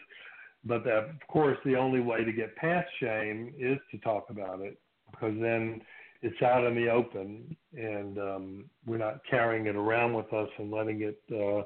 But 0.65 0.85
that, 0.85 1.11
of 1.11 1.27
course 1.29 1.59
the 1.65 1.77
only 1.77 2.01
way 2.01 2.25
to 2.25 2.33
get 2.33 2.57
past 2.57 2.89
shame 2.99 3.55
is 3.59 3.79
to 3.93 3.99
talk 3.99 4.27
about 4.31 4.61
it 4.61 4.79
because 5.11 5.35
then 5.41 5.81
it's 6.23 6.43
out 6.43 6.65
in 6.65 6.75
the 6.75 6.91
open 6.91 7.57
and 7.75 8.19
um, 8.19 8.65
we're 8.87 8.99
not 8.99 9.21
carrying 9.29 9.67
it 9.67 9.77
around 9.77 10.15
with 10.15 10.33
us 10.33 10.49
and 10.59 10.71
letting 10.71 11.03
it 11.03 11.21
uh, 11.33 11.63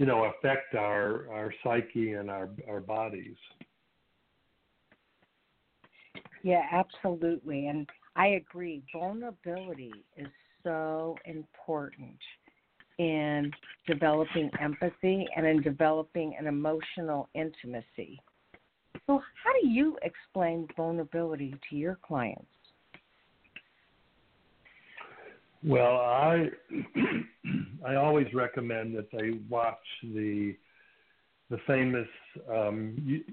you 0.00 0.06
know, 0.06 0.24
affect 0.24 0.74
our 0.74 1.30
our 1.30 1.52
psyche 1.62 2.14
and 2.14 2.30
our 2.30 2.48
our 2.66 2.80
bodies. 2.80 3.36
Yeah, 6.42 6.62
absolutely, 6.72 7.66
and 7.66 7.86
I 8.16 8.28
agree. 8.28 8.82
Vulnerability 8.94 9.92
is 10.16 10.26
so 10.62 11.16
important 11.26 12.16
in 12.98 13.50
developing 13.86 14.50
empathy 14.58 15.28
and 15.36 15.46
in 15.46 15.60
developing 15.60 16.34
an 16.38 16.46
emotional 16.46 17.28
intimacy. 17.34 18.18
So, 19.06 19.20
how 19.44 19.52
do 19.60 19.68
you 19.68 19.98
explain 20.00 20.66
vulnerability 20.78 21.54
to 21.68 21.76
your 21.76 21.98
clients? 22.02 22.48
Well, 25.64 25.96
I 25.96 26.48
I 27.86 27.96
always 27.96 28.26
recommend 28.32 28.96
that 28.96 29.10
they 29.12 29.38
watch 29.48 29.76
the 30.02 30.56
the 31.50 31.58
famous 31.66 32.08
um, 32.48 33.24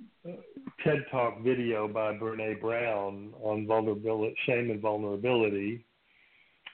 TED 0.83 1.05
Talk 1.11 1.41
video 1.43 1.87
by 1.87 2.13
Brene 2.13 2.59
Brown 2.59 3.31
on 3.41 3.67
vulnerability, 3.67 4.35
shame 4.45 4.71
and 4.71 4.81
vulnerability, 4.81 5.85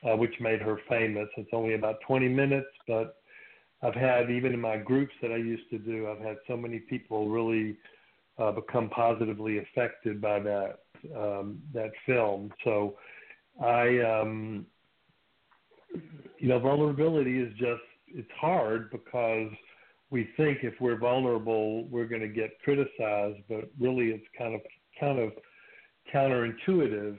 uh, 0.10 0.16
which 0.16 0.34
made 0.40 0.62
her 0.62 0.78
famous. 0.88 1.28
It's 1.36 1.50
only 1.52 1.74
about 1.74 1.98
20 2.08 2.30
minutes, 2.30 2.70
but 2.88 3.18
I've 3.82 3.94
had 3.94 4.32
even 4.32 4.54
in 4.54 4.62
my 4.62 4.78
groups 4.78 5.12
that 5.22 5.32
I 5.32 5.36
used 5.36 5.70
to 5.72 5.78
do, 5.78 6.08
I've 6.10 6.26
had 6.26 6.38
so 6.48 6.56
many 6.56 6.80
people 6.80 7.28
really 7.28 7.76
uh, 8.40 8.54
become 8.54 8.90
positively 8.90 9.60
affected 9.60 10.22
by 10.22 10.40
that 10.40 10.80
um, 11.16 11.62
that 11.74 11.92
film. 12.06 12.52
So 12.64 12.96
I 13.62 14.00
um, 14.00 14.66
you 16.38 16.50
know, 16.50 16.60
vulnerability 16.60 17.40
is 17.40 17.52
just 17.54 17.82
it's 18.08 18.30
hard 18.40 18.92
because 18.92 19.52
we 20.12 20.30
think 20.38 20.60
if 20.62 20.74
we're 20.80 20.98
vulnerable, 20.98 21.86
we're 21.86 22.06
going 22.06 22.22
to 22.22 22.28
get 22.28 22.60
criticized, 22.64 23.40
but 23.50 23.70
really 23.80 24.10
it's 24.10 24.26
kind 24.38 24.54
of 24.54 24.62
kind 25.00 25.20
of 25.20 25.32
counterintuitive 26.14 27.18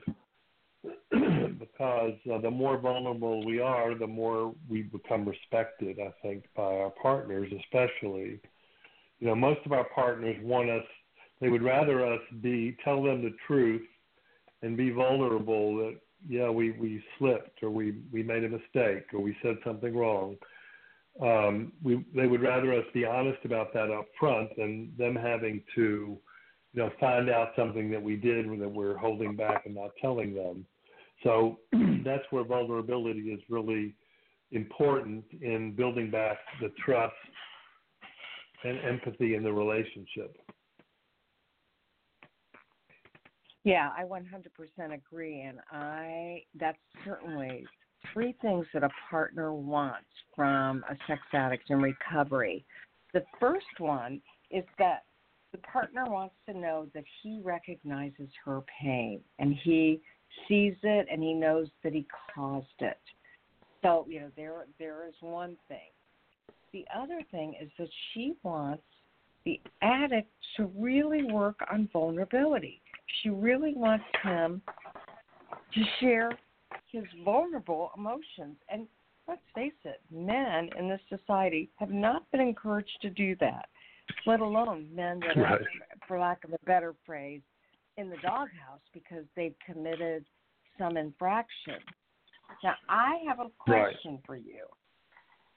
because 1.59 2.13
uh, 2.33 2.39
the 2.41 2.51
more 2.51 2.79
vulnerable 2.79 3.45
we 3.45 3.61
are, 3.61 3.95
the 3.95 4.07
more 4.07 4.55
we 4.69 4.83
become 4.83 5.27
respected. 5.27 5.99
I 5.99 6.13
think 6.23 6.45
by 6.57 6.63
our 6.63 6.91
partners, 6.91 7.51
especially. 7.61 8.41
You 9.21 9.29
know, 9.29 9.35
most 9.35 9.61
of 9.65 9.73
our 9.73 9.87
partners 9.95 10.37
want 10.43 10.71
us. 10.71 10.85
They 11.41 11.49
would 11.49 11.63
rather 11.63 12.07
us 12.07 12.21
be 12.43 12.77
tell 12.85 13.03
them 13.03 13.23
the 13.23 13.35
truth 13.47 13.87
and 14.63 14.77
be 14.77 14.91
vulnerable 14.91 15.77
that 15.79 15.97
yeah, 16.29 16.51
we, 16.51 16.73
we 16.73 17.03
slipped 17.19 17.63
or 17.63 17.71
we, 17.71 17.97
we 18.13 18.23
made 18.23 18.45
a 18.45 18.49
mistake 18.49 19.07
or 19.13 19.21
we 19.21 19.37
said 19.43 19.57
something 19.65 19.97
wrong. 19.97 20.37
Um, 21.21 21.73
we, 21.83 22.05
they 22.15 22.27
would 22.27 22.43
rather 22.43 22.73
us 22.73 22.85
be 22.93 23.05
honest 23.05 23.45
about 23.45 23.73
that 23.75 23.91
up 23.91 24.07
front 24.19 24.51
than 24.57 24.93
them 24.99 25.15
having 25.15 25.63
to, 25.75 26.19
you 26.73 26.83
know, 26.83 26.91
find 26.99 27.31
out 27.31 27.53
something 27.57 27.91
that 27.91 28.03
we 28.03 28.17
did 28.17 28.47
that 28.61 28.69
we're 28.69 28.97
holding 28.97 29.37
back 29.37 29.67
and 29.67 29.75
not 29.75 29.91
telling 30.01 30.35
them. 30.35 30.67
So 31.23 31.59
that's 32.05 32.25
where 32.31 32.45
vulnerability 32.45 33.31
is 33.31 33.41
really 33.49 33.95
important 34.51 35.25
in 35.41 35.73
building 35.73 36.11
back 36.11 36.39
the 36.61 36.71
trust 36.85 37.15
and 38.65 38.79
empathy 38.79 39.35
in 39.35 39.43
the 39.43 39.53
relationship. 39.53 40.37
Yeah, 43.65 43.91
I 43.97 44.05
100% 44.05 44.95
agree, 44.95 45.41
and 45.41 45.59
I 45.73 46.43
that's 46.61 46.79
certainly 47.05 47.65
three 48.13 48.35
things 48.43 48.67
that 48.75 48.85
a 48.85 48.91
partner 49.11 49.55
wants 49.55 50.07
from 50.37 50.85
a 50.91 50.97
sex 51.07 51.23
addict 51.33 51.71
in 51.71 51.81
recovery. 51.81 52.65
The 53.15 53.25
first 53.41 53.65
one 53.79 54.21
is 54.51 54.65
that 54.79 55.05
the 55.53 55.59
partner 55.59 56.05
wants 56.07 56.35
to 56.47 56.53
know 56.53 56.89
that 56.95 57.05
he 57.23 57.41
recognizes 57.43 58.29
her 58.45 58.63
pain 58.83 59.21
and 59.39 59.55
he 59.63 60.01
sees 60.47 60.75
it 60.83 61.07
and 61.11 61.23
he 61.23 61.33
knows 61.33 61.69
that 61.83 61.95
he 61.95 62.07
caused 62.35 62.67
it. 62.81 62.99
So, 63.83 64.05
you 64.09 64.21
know, 64.21 64.31
there 64.37 64.67
there 64.79 65.09
is 65.09 65.15
one 65.21 65.57
thing. 65.69 65.91
The 66.73 66.85
other 66.95 67.21
thing 67.31 67.55
is 67.61 67.71
that 67.79 67.89
she 68.13 68.35
wants 68.43 68.83
the 69.47 69.59
addict 69.81 70.31
to 70.57 70.71
really 70.77 71.23
work 71.33 71.57
on 71.71 71.89
vulnerability 71.93 72.83
She 73.23 73.31
really 73.31 73.75
wants 73.75 74.05
him 74.23 74.63
to 75.75 75.81
share 76.01 76.31
his 76.91 77.05
vulnerable 77.25 77.91
emotions. 77.97 78.57
And 78.69 78.87
let's 79.29 79.43
face 79.55 79.73
it, 79.85 80.01
men 80.11 80.71
in 80.79 80.89
this 80.89 81.01
society 81.09 81.71
have 81.77 81.91
not 81.91 82.31
been 82.31 82.41
encouraged 82.41 82.99
to 83.03 83.11
do 83.11 83.37
that, 83.41 83.69
let 84.27 84.41
alone 84.41 84.89
men 84.95 85.21
that 85.21 85.37
right. 85.37 85.53
are, 85.53 85.61
for 86.07 86.19
lack 86.19 86.45
of 86.45 86.53
a 86.53 86.59
better 86.67 86.95
phrase, 87.05 87.43
in 87.97 88.11
the 88.11 88.17
doghouse 88.17 88.81
because 88.93 89.25
they've 89.37 89.55
committed 89.65 90.25
some 90.79 90.97
infraction. 90.97 91.79
Now, 92.63 92.75
I 92.89 93.19
have 93.27 93.41
a 93.41 93.51
question 93.59 94.13
right. 94.13 94.21
for 94.27 94.37
you. 94.37 94.67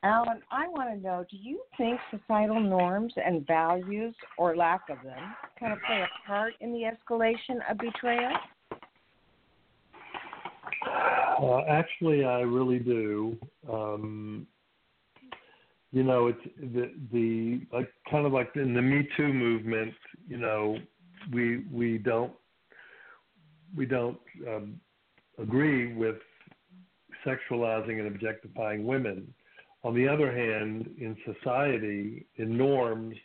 Allan, 0.08 0.42
I 0.52 0.70
want 0.70 0.90
to 0.90 0.96
know 1.06 1.26
do 1.30 1.36
you 1.36 1.60
think 1.78 2.00
societal 2.10 2.62
norms 2.62 3.14
and 3.24 3.46
values, 3.46 4.16
or 4.38 4.56
lack 4.56 4.84
of 4.90 4.98
them, 5.04 5.36
kind 5.60 5.74
of 5.74 5.80
play 5.86 6.02
a 6.02 6.28
part 6.28 6.54
in 6.62 6.72
the 6.72 6.84
escalation 6.84 7.58
of 7.70 7.78
betrayal? 7.78 8.32
Uh, 11.42 11.62
actually, 11.70 12.24
I 12.24 12.40
really 12.40 12.80
do. 12.80 13.38
Um, 13.72 14.48
you 15.92 16.04
know, 16.04 16.28
it's 16.28 16.40
the 16.58 16.92
the 17.12 17.62
like 17.74 17.92
kind 18.10 18.26
of 18.26 18.32
like 18.32 18.52
in 18.56 18.74
the 18.74 18.82
Me 18.82 19.08
Too 19.18 19.34
movement. 19.34 19.94
You 20.28 20.38
know, 20.38 20.78
we 21.34 21.66
we 21.72 21.98
don't 21.98 22.32
we 23.76 23.86
don't 23.86 24.20
um, 24.48 24.80
agree 25.38 25.94
with 25.94 26.16
sexualizing 27.26 28.00
and 28.00 28.08
objectifying 28.08 28.86
women. 28.86 29.34
On 29.84 29.94
the 29.94 30.08
other 30.08 30.32
hand, 30.32 30.90
in 31.00 31.16
society, 31.26 32.26
in 32.36 32.58
norms, 32.58 33.16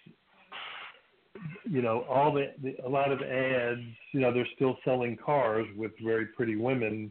you 1.64 1.82
know, 1.82 2.04
all 2.08 2.32
the, 2.32 2.52
the 2.62 2.76
a 2.86 2.88
lot 2.88 3.10
of 3.10 3.20
ads, 3.22 3.80
you 4.12 4.20
know, 4.20 4.32
they're 4.32 4.46
still 4.54 4.76
selling 4.84 5.16
cars 5.16 5.66
with 5.76 5.92
very 6.04 6.26
pretty 6.26 6.56
women, 6.56 7.10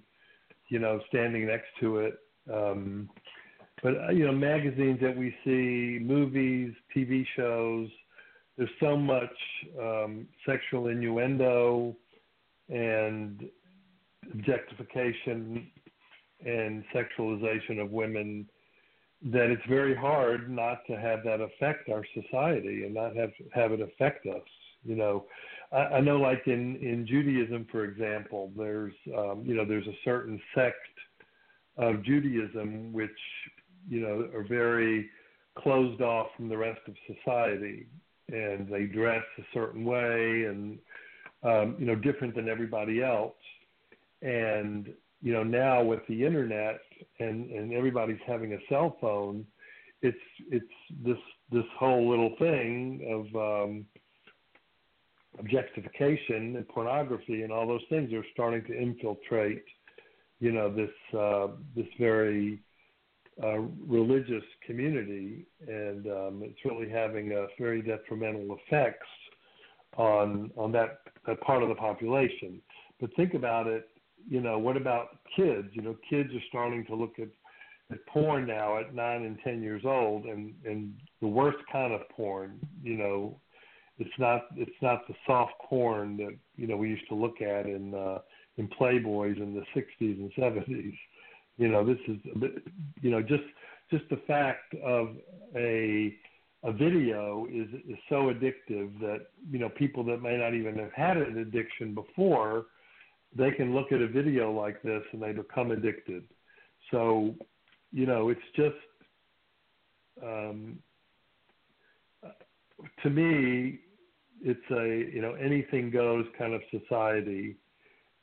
you 0.70 0.80
know, 0.80 1.00
standing 1.10 1.48
next 1.48 1.68
to 1.80 1.98
it. 1.98 2.20
Um, 2.52 3.10
but 3.84 3.94
uh, 3.98 4.12
you 4.12 4.26
know, 4.26 4.32
magazines 4.32 5.00
that 5.02 5.16
we 5.16 5.36
see, 5.44 6.04
movies, 6.04 6.74
TV 6.96 7.26
shows, 7.36 7.89
there's 8.58 8.70
so 8.80 8.96
much 8.96 9.34
um, 9.80 10.28
sexual 10.46 10.88
innuendo 10.88 11.96
and 12.70 13.50
objectification 14.32 15.68
and 16.46 16.84
sexualization 16.94 17.82
of 17.82 17.92
women 17.92 18.48
that 19.24 19.51
it's 19.51 19.65
very 19.67 19.95
hard 19.95 20.49
not 20.49 20.80
to 20.88 20.93
have 20.93 21.24
that 21.24 21.41
affect 21.41 21.89
our 21.89 22.03
society 22.13 22.86
and 22.86 22.93
not 22.93 23.15
have 23.15 23.32
have 23.53 23.72
it 23.72 23.82
affect 23.82 24.26
us. 24.26 24.41
You 24.84 24.95
know, 24.95 25.26
I, 25.72 25.78
I 25.78 26.01
know 26.01 26.17
like 26.17 26.43
in 26.47 26.78
in 26.78 27.05
Judaism, 27.07 27.67
for 27.72 27.84
example, 27.84 28.51
there's 28.57 28.93
um, 29.15 29.43
you 29.45 29.55
know 29.55 29.65
there's 29.65 29.88
a 29.88 29.97
certain 30.03 30.41
sect 30.55 30.76
of 31.78 32.03
Judaism 32.03 32.91
which 32.93 33.11
you 33.88 34.01
know 34.01 34.28
are 34.34 34.43
very 34.43 35.09
closed 35.57 36.01
off 36.01 36.28
from 36.36 36.49
the 36.49 36.57
rest 36.57 36.82
of 36.88 36.95
society 37.05 37.88
and 38.30 38.67
they 38.69 38.86
dress 38.86 39.24
a 39.38 39.43
certain 39.53 39.84
way 39.84 40.45
and 40.45 40.80
um, 41.43 41.76
you 41.78 41.86
know 41.86 41.95
different 41.95 42.36
than 42.36 42.47
everybody 42.47 43.03
else 43.03 43.34
and 44.22 44.93
you 45.22 45.34
know 45.34 45.43
now 45.43 45.84
with 45.84 45.99
the 46.07 46.26
internet 46.26 46.80
and 47.20 47.49
and 47.52 47.74
everybody's 47.74 48.20
having 48.26 48.54
a 48.54 48.58
cell 48.70 48.97
phone 49.02 49.45
it's 50.02 50.18
it's 50.49 50.66
this 51.04 51.18
this 51.52 51.66
whole 51.78 52.10
little 52.10 52.36
thing 52.39 53.28
of 53.36 53.68
um 53.68 53.86
objectification 55.39 56.56
and 56.58 56.68
pornography 56.68 57.43
and 57.43 57.52
all 57.52 57.68
those 57.68 57.82
things 57.89 58.12
are 58.14 58.26
starting 58.34 58.64
to 58.66 58.78
infiltrate 58.78 59.64
you 60.39 60.52
know 60.52 60.74
this 60.74 61.18
uh 61.18 61.47
this 61.76 61.88
very 61.99 62.60
uh, 63.41 63.60
religious 63.88 64.43
community, 64.66 65.47
and 65.68 66.06
um, 66.08 66.41
it's 66.43 66.60
really 66.66 66.89
having 66.89 67.32
a 67.32 67.47
very 67.58 67.82
detrimental 67.82 68.58
effects 68.68 69.08
on 69.97 70.52
on 70.58 70.72
that, 70.72 70.99
that 71.26 71.39
part 71.41 71.64
of 71.64 71.70
the 71.70 71.76
population. 71.76 72.62
But 72.99 73.10
think 73.16 73.34
about 73.34 73.68
it, 73.68 73.88
you 74.28 74.41
know, 74.41 74.57
what 74.57 74.78
about 74.78 75.19
kids? 75.36 75.67
You 75.74 75.82
know, 75.82 75.95
kids 76.09 76.30
are 76.34 76.43
starting 76.49 76.86
to 76.86 76.95
look 76.95 77.19
at 77.19 77.30
at 77.91 78.05
porn 78.07 78.47
now 78.47 78.80
at 78.80 78.95
nine 78.95 79.24
and 79.24 79.38
ten 79.43 79.61
years 79.61 79.84
old, 79.86 80.26
and 80.26 80.53
and 80.65 80.93
the 81.22 81.28
worst 81.28 81.57
kind 81.72 81.93
of 81.93 82.01
porn. 82.09 82.59
You 82.82 82.97
know, 82.97 83.39
it's 83.97 84.17
not 84.17 84.43
it's 84.55 84.72
not 84.82 85.07
the 85.07 85.13
soft 85.26 85.53
porn 85.67 86.17
that 86.17 86.36
you 86.55 86.67
know 86.67 86.78
we 86.78 86.89
used 86.89 87.07
to 87.09 87.15
look 87.15 87.41
at 87.41 87.65
in 87.65 87.93
uh, 87.93 88.19
in 88.57 88.67
Playboys 88.69 89.38
in 89.38 89.53
the 89.53 89.63
'60s 89.76 90.19
and 90.19 90.32
'70s. 90.34 90.97
You 91.57 91.67
know, 91.67 91.86
this 91.86 91.99
is 92.07 92.17
you 93.01 93.11
know 93.11 93.22
just 93.22 93.43
just 93.91 94.03
the 94.09 94.22
fact 94.28 94.74
of 94.84 95.09
a 95.55 96.15
a 96.63 96.72
video 96.72 97.47
is 97.51 97.67
is 97.89 97.97
so 98.09 98.32
addictive 98.32 98.99
that 98.99 99.28
you 99.49 99.59
know 99.59 99.69
people 99.69 100.03
that 100.05 100.22
may 100.22 100.38
not 100.38 100.53
even 100.53 100.78
have 100.78 100.93
had 100.93 101.17
an 101.17 101.39
addiction 101.39 101.93
before 101.93 102.65
they 103.36 103.52
can 103.52 103.74
look 103.74 103.92
at 103.92 104.02
a 104.02 104.08
video 104.08 104.52
like 104.52 104.82
this 104.82 105.04
and 105.14 105.22
they 105.22 105.32
become 105.32 105.72
addicted. 105.72 106.24
So, 106.92 107.36
you 107.92 108.06
know, 108.06 108.30
it's 108.30 108.42
just 108.56 108.76
um, 110.24 110.80
to 113.04 113.10
me, 113.10 113.80
it's 114.44 114.60
a 114.72 115.14
you 115.14 115.22
know 115.22 115.34
anything 115.34 115.92
goes 115.92 116.26
kind 116.38 116.54
of 116.54 116.62
society, 116.72 117.56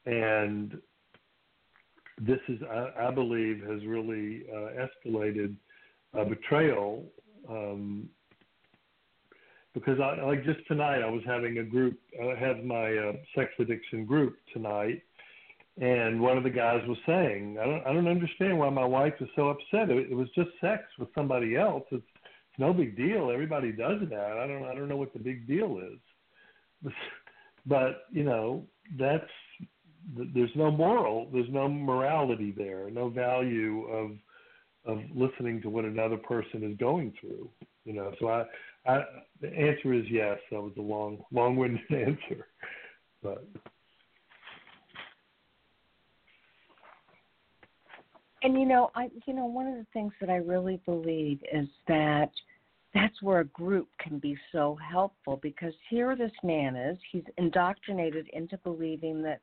and 0.07 0.79
this 2.21 2.41
is, 2.49 2.61
I, 2.69 3.09
I 3.09 3.11
believe, 3.11 3.63
has 3.69 3.85
really 3.87 4.45
uh, 4.53 4.87
escalated 4.87 5.55
uh, 6.19 6.25
betrayal. 6.25 7.05
Um, 7.49 8.09
because 9.79 10.01
I 10.01 10.23
like 10.25 10.45
just 10.45 10.67
tonight, 10.67 11.03
I 11.03 11.11
was 11.11 11.23
having 11.27 11.59
a 11.59 11.65
group, 11.65 11.99
uh, 12.23 12.35
had 12.37 12.65
my 12.65 12.97
uh, 12.97 13.13
sex 13.35 13.51
addiction 13.59 14.05
group 14.05 14.37
tonight, 14.53 15.03
and 15.81 16.21
one 16.21 16.37
of 16.37 16.45
the 16.45 16.51
guys 16.51 16.83
was 16.89 16.99
saying, 17.07 17.59
I 17.61 17.65
don't, 17.65 17.87
I 17.87 17.93
don't 17.93 18.09
understand 18.09 18.59
why 18.59 18.71
my 18.71 18.85
wife 18.85 19.15
is 19.21 19.29
so 19.37 19.49
upset. 19.49 19.91
It, 19.91 20.11
it 20.11 20.15
was 20.15 20.29
just 20.35 20.51
sex 20.61 20.83
with 20.99 21.09
somebody 21.15 21.57
else. 21.57 21.85
It's, 21.93 22.03
it's 22.17 22.59
no 22.59 22.73
big 22.73 22.97
deal. 22.97 23.31
Everybody 23.31 23.73
does 23.73 24.01
that. 24.11 24.39
I 24.39 24.47
don't, 24.47 24.65
I 24.65 24.75
don't 24.75 24.89
know 24.89 24.97
what 24.97 25.13
the 25.13 25.21
big 25.21 25.47
deal 25.47 25.79
is. 25.79 25.99
But, 26.83 26.93
but 27.67 28.05
you 28.11 28.25
know, 28.25 28.65
that's 28.99 29.31
there's 30.35 30.51
no 30.57 30.71
moral, 30.71 31.29
there's 31.33 31.51
no 31.51 31.69
morality 31.69 32.55
there, 32.57 32.91
no 32.91 33.09
value 33.09 33.85
of 33.85 34.11
of 34.85 35.05
listening 35.15 35.61
to 35.61 35.69
what 35.69 35.85
another 35.85 36.17
person 36.17 36.65
is 36.65 36.77
going 36.79 37.13
through. 37.21 37.51
You 37.85 37.93
know, 37.93 38.13
so 38.19 38.29
I, 38.29 38.45
I 38.89 39.05
the 39.41 39.49
answer 39.49 39.93
is 39.93 40.05
yes. 40.11 40.39
That 40.51 40.61
was 40.61 40.73
a 40.79 40.83
long, 40.83 41.19
long-winded 41.31 41.81
answer, 41.91 42.47
but. 43.23 43.47
And 48.43 48.55
you 48.55 48.67
know, 48.67 48.91
I 48.95 49.09
you 49.27 49.35
know 49.35 49.47
one 49.47 49.67
of 49.67 49.75
the 49.75 49.87
things 49.93 50.13
that 50.21 50.31
I 50.31 50.37
really 50.37 50.81
believe 50.87 51.41
is 51.53 51.69
that 51.87 52.31
that's 52.95 53.21
where 53.23 53.41
a 53.41 53.45
group 53.45 53.89
can 54.01 54.19
be 54.19 54.37
so 54.51 54.77
helpful 54.91 55.39
because 55.43 55.75
here 55.91 56.17
this 56.17 56.33
man 56.43 56.75
is, 56.75 56.97
he's 57.13 57.25
indoctrinated 57.37 58.27
into 58.33 58.57
believing 58.59 59.23
that 59.23 59.41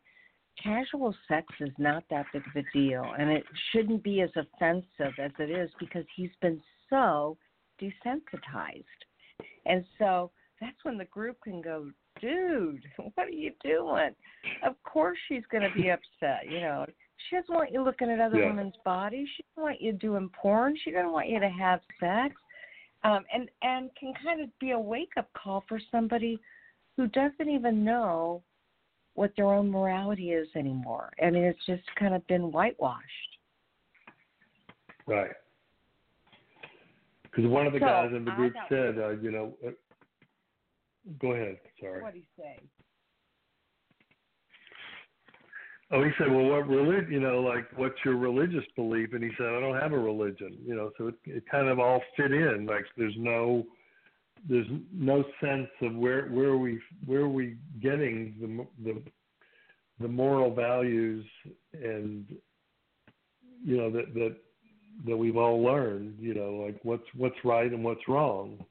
casual 0.61 1.13
sex 1.27 1.45
is 1.59 1.69
not 1.77 2.03
that 2.09 2.25
big 2.33 2.41
of 2.41 2.63
a 2.63 2.77
deal 2.77 3.05
and 3.19 3.29
it 3.29 3.43
shouldn't 3.71 4.03
be 4.03 4.21
as 4.21 4.29
offensive 4.35 5.13
as 5.19 5.31
it 5.37 5.51
is 5.51 5.69
because 5.79 6.05
he's 6.15 6.31
been 6.41 6.59
so 6.89 7.37
desensitized. 7.79 8.83
And 9.66 9.84
so 9.97 10.32
that's 10.61 10.78
when 10.84 10.97
the 10.97 11.05
group 11.05 11.38
can 11.43 11.61
go, 11.61 11.89
dude, 12.22 12.84
what 12.97 13.28
are 13.28 13.30
you 13.30 13.51
doing? 13.63 14.11
Of 14.66 14.76
course 14.84 15.18
she's 15.28 15.43
going 15.51 15.63
to 15.63 15.76
be 15.76 15.89
upset. 15.91 16.49
You 16.49 16.61
know, 16.61 16.86
she 17.30 17.36
doesn't 17.36 17.53
want 17.53 17.72
you 17.72 17.84
looking 17.84 18.09
at 18.09 18.20
other 18.20 18.39
yeah. 18.39 18.47
women's 18.47 18.76
bodies. 18.84 19.28
She 19.36 19.43
doesn't 19.55 19.63
want 19.63 19.82
you 19.82 19.93
doing 19.93 20.30
porn. 20.39 20.76
She 20.84 20.91
doesn't 20.91 21.11
want 21.11 21.30
you 21.30 21.39
to 21.39 21.49
have 21.49 21.80
sex. 21.99 22.36
Um, 23.03 23.24
and 23.32 23.49
and 23.61 23.91
can 23.99 24.13
kind 24.24 24.41
of 24.41 24.49
be 24.59 24.72
a 24.72 24.80
wake 24.80 25.11
up 25.16 25.30
call 25.34 25.63
for 25.70 25.80
somebody 25.91 26.39
who 26.97 27.07
doesn't 27.07 27.49
even 27.49 27.84
know 27.84 28.41
what 29.13 29.32
their 29.38 29.45
own 29.45 29.70
morality 29.70 30.32
is 30.32 30.47
anymore. 30.55 31.11
I 31.24 31.30
mean, 31.30 31.43
it's 31.43 31.66
just 31.66 31.84
kind 31.97 32.13
of 32.13 32.26
been 32.28 32.51
whitewashed. 32.51 33.03
Right. 35.07 35.32
Because 37.36 37.51
one 37.51 37.67
of 37.67 37.73
the 37.73 37.79
so, 37.79 37.86
guys 37.86 38.11
in 38.15 38.23
the 38.23 38.31
group 38.31 38.53
said, 38.69 38.97
uh, 38.97 39.09
you 39.09 39.31
know, 39.31 39.53
uh, 39.65 39.71
go 41.19 41.33
ahead. 41.33 41.57
Sorry. 41.81 42.01
What 42.01 42.13
did 42.13 42.23
he 42.23 42.41
say? 42.41 42.59
Oh, 45.91 46.03
he 46.03 46.09
said, 46.17 46.31
well, 46.31 46.45
what 46.45 46.67
religion, 46.67 47.11
you 47.11 47.19
know, 47.19 47.41
like, 47.41 47.65
what's 47.75 47.95
your 48.03 48.17
religious 48.17 48.63
belief? 48.75 49.13
And 49.13 49.23
he 49.23 49.29
said, 49.38 49.47
I 49.47 49.59
don't 49.59 49.79
have 49.79 49.91
a 49.91 49.97
religion, 49.97 50.57
you 50.65 50.75
know, 50.75 50.91
so 50.97 51.09
it, 51.09 51.15
it 51.25 51.43
kind 51.49 51.67
of 51.67 51.79
all 51.79 52.01
fit 52.17 52.31
in. 52.31 52.65
Like, 52.65 52.86
there's 52.97 53.13
no, 53.17 53.65
there's 54.49 54.67
no 54.91 55.23
sense 55.41 55.67
of 55.81 55.95
where 55.95 56.27
where 56.27 56.49
are 56.49 56.57
we 56.57 56.79
where 57.05 57.21
are 57.21 57.29
we 57.29 57.57
getting 57.81 58.36
the 58.39 58.91
the 58.91 59.01
the 59.99 60.07
moral 60.07 60.53
values 60.53 61.25
and 61.73 62.25
you 63.63 63.77
know 63.77 63.89
that 63.89 64.13
that 64.13 64.36
that 65.05 65.17
we've 65.17 65.37
all 65.37 65.61
learned. 65.61 66.17
You 66.19 66.33
know, 66.33 66.63
like 66.65 66.79
what's 66.83 67.07
what's 67.15 67.35
right 67.43 67.71
and 67.71 67.83
what's 67.83 68.07
wrong. 68.07 68.63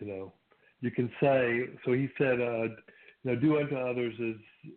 You 0.00 0.06
know, 0.06 0.32
you 0.80 0.90
can 0.90 1.10
say. 1.20 1.68
So 1.84 1.92
he 1.92 2.08
said, 2.18 2.40
uh, 2.40 2.64
you 2.64 3.24
know, 3.24 3.36
do 3.36 3.58
unto 3.58 3.76
others 3.76 4.14
as 4.20 4.70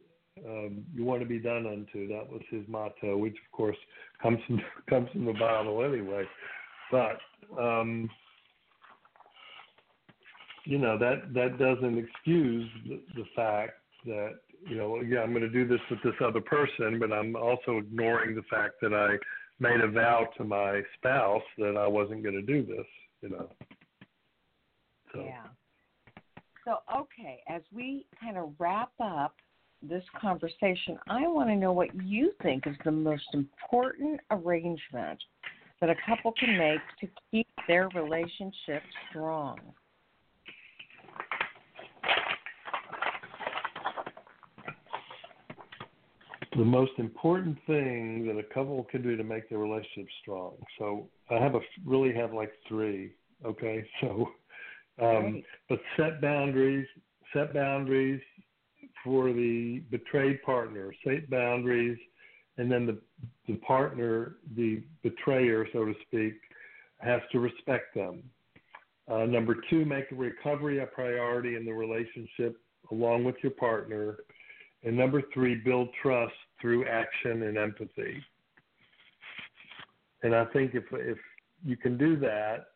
um, 0.45 0.83
you 0.93 1.05
want 1.05 1.21
to 1.21 1.27
be 1.27 1.39
done 1.39 1.65
unto. 1.65 2.07
That 2.07 2.29
was 2.29 2.41
his 2.49 2.63
motto, 2.67 3.17
which 3.17 3.33
of 3.33 3.51
course 3.55 3.77
comes 4.21 4.39
from 4.47 4.61
comes 4.89 5.09
from 5.11 5.25
the 5.25 5.33
Bible 5.33 5.83
anyway. 5.83 6.23
But 6.91 7.17
um, 7.59 8.09
you 10.65 10.77
know 10.77 10.97
that 10.97 11.33
that 11.33 11.57
doesn't 11.57 11.97
excuse 11.97 12.69
the, 12.87 13.01
the 13.15 13.25
fact 13.35 13.73
that 14.05 14.35
you 14.67 14.75
know 14.75 15.01
yeah 15.01 15.19
I'm 15.19 15.31
going 15.31 15.41
to 15.41 15.49
do 15.49 15.67
this 15.67 15.79
with 15.89 16.01
this 16.03 16.15
other 16.23 16.41
person, 16.41 16.99
but 16.99 17.11
I'm 17.11 17.35
also 17.35 17.77
ignoring 17.77 18.35
the 18.35 18.43
fact 18.49 18.75
that 18.81 18.93
I 18.93 19.15
made 19.59 19.81
a 19.81 19.87
vow 19.87 20.27
to 20.37 20.43
my 20.43 20.81
spouse 20.97 21.43
that 21.57 21.77
I 21.77 21.87
wasn't 21.87 22.23
going 22.23 22.35
to 22.35 22.41
do 22.41 22.65
this. 22.65 22.85
You 23.21 23.29
know. 23.29 23.49
So. 25.13 25.23
Yeah. 25.23 25.43
So 26.65 26.77
okay, 26.95 27.41
as 27.47 27.61
we 27.71 28.07
kind 28.19 28.37
of 28.37 28.53
wrap 28.59 28.91
up 28.99 29.35
this 29.81 30.03
conversation, 30.19 30.97
I 31.07 31.27
want 31.27 31.49
to 31.49 31.55
know 31.55 31.71
what 31.71 31.89
you 32.03 32.31
think 32.41 32.65
is 32.65 32.75
the 32.83 32.91
most 32.91 33.25
important 33.33 34.19
arrangement 34.31 35.19
that 35.79 35.89
a 35.89 35.95
couple 36.07 36.33
can 36.39 36.57
make 36.57 36.79
to 37.01 37.07
keep 37.29 37.47
their 37.67 37.89
relationship 37.89 38.81
strong. 39.09 39.59
The 46.57 46.65
most 46.65 46.91
important 46.97 47.57
thing 47.67 48.25
that 48.27 48.37
a 48.37 48.53
couple 48.53 48.83
can 48.85 49.01
do 49.01 49.15
to 49.15 49.23
make 49.23 49.49
their 49.49 49.59
relationship 49.59 50.07
strong. 50.21 50.53
So 50.79 51.07
I 51.29 51.35
have 51.35 51.55
a 51.55 51.59
really 51.85 52.13
have 52.13 52.33
like 52.33 52.51
three. 52.67 53.13
Okay, 53.45 53.85
so 54.01 54.27
um, 55.01 55.43
but 55.69 55.79
set 55.97 56.21
boundaries, 56.21 56.87
set 57.33 57.53
boundaries 57.53 58.21
for 59.03 59.33
the 59.33 59.83
betrayed 59.91 60.41
partner. 60.43 60.93
Set 61.03 61.29
boundaries, 61.29 61.97
and 62.57 62.71
then 62.71 62.85
the 62.85 62.99
the 63.47 63.55
partner, 63.57 64.37
the 64.55 64.81
betrayer, 65.03 65.67
so 65.73 65.85
to 65.85 65.93
speak, 66.07 66.33
has 66.99 67.21
to 67.31 67.39
respect 67.39 67.93
them. 67.93 68.23
Uh, 69.11 69.25
number 69.25 69.55
two, 69.69 69.85
make 69.85 70.05
recovery 70.11 70.79
a 70.79 70.85
priority 70.85 71.55
in 71.55 71.65
the 71.65 71.71
relationship 71.71 72.57
along 72.91 73.23
with 73.23 73.35
your 73.43 73.51
partner. 73.51 74.17
And 74.85 74.95
number 74.95 75.23
three, 75.33 75.55
build 75.55 75.89
trust 76.01 76.33
through 76.61 76.85
action 76.87 77.43
and 77.43 77.57
empathy. 77.57 78.23
And 80.23 80.35
I 80.35 80.45
think 80.45 80.75
if 80.75 80.83
if 80.91 81.17
you 81.65 81.75
can 81.75 81.97
do 81.97 82.17
that, 82.17 82.67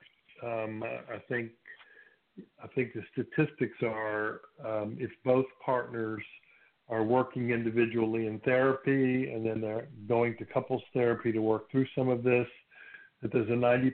um, 0.43 0.83
I 0.83 1.19
think 1.27 1.51
I 2.63 2.67
think 2.67 2.93
the 2.93 3.03
statistics 3.11 3.77
are 3.83 4.41
um, 4.65 4.97
if 4.99 5.11
both 5.23 5.45
partners 5.63 6.23
are 6.89 7.03
working 7.03 7.51
individually 7.51 8.25
in 8.27 8.39
therapy 8.39 9.31
and 9.31 9.45
then 9.45 9.61
they're 9.61 9.87
going 10.07 10.35
to 10.37 10.45
couples 10.45 10.81
therapy 10.93 11.31
to 11.31 11.39
work 11.39 11.69
through 11.69 11.85
some 11.95 12.09
of 12.09 12.23
this, 12.23 12.47
that 13.21 13.31
there's 13.31 13.49
a 13.49 13.51
90% 13.51 13.93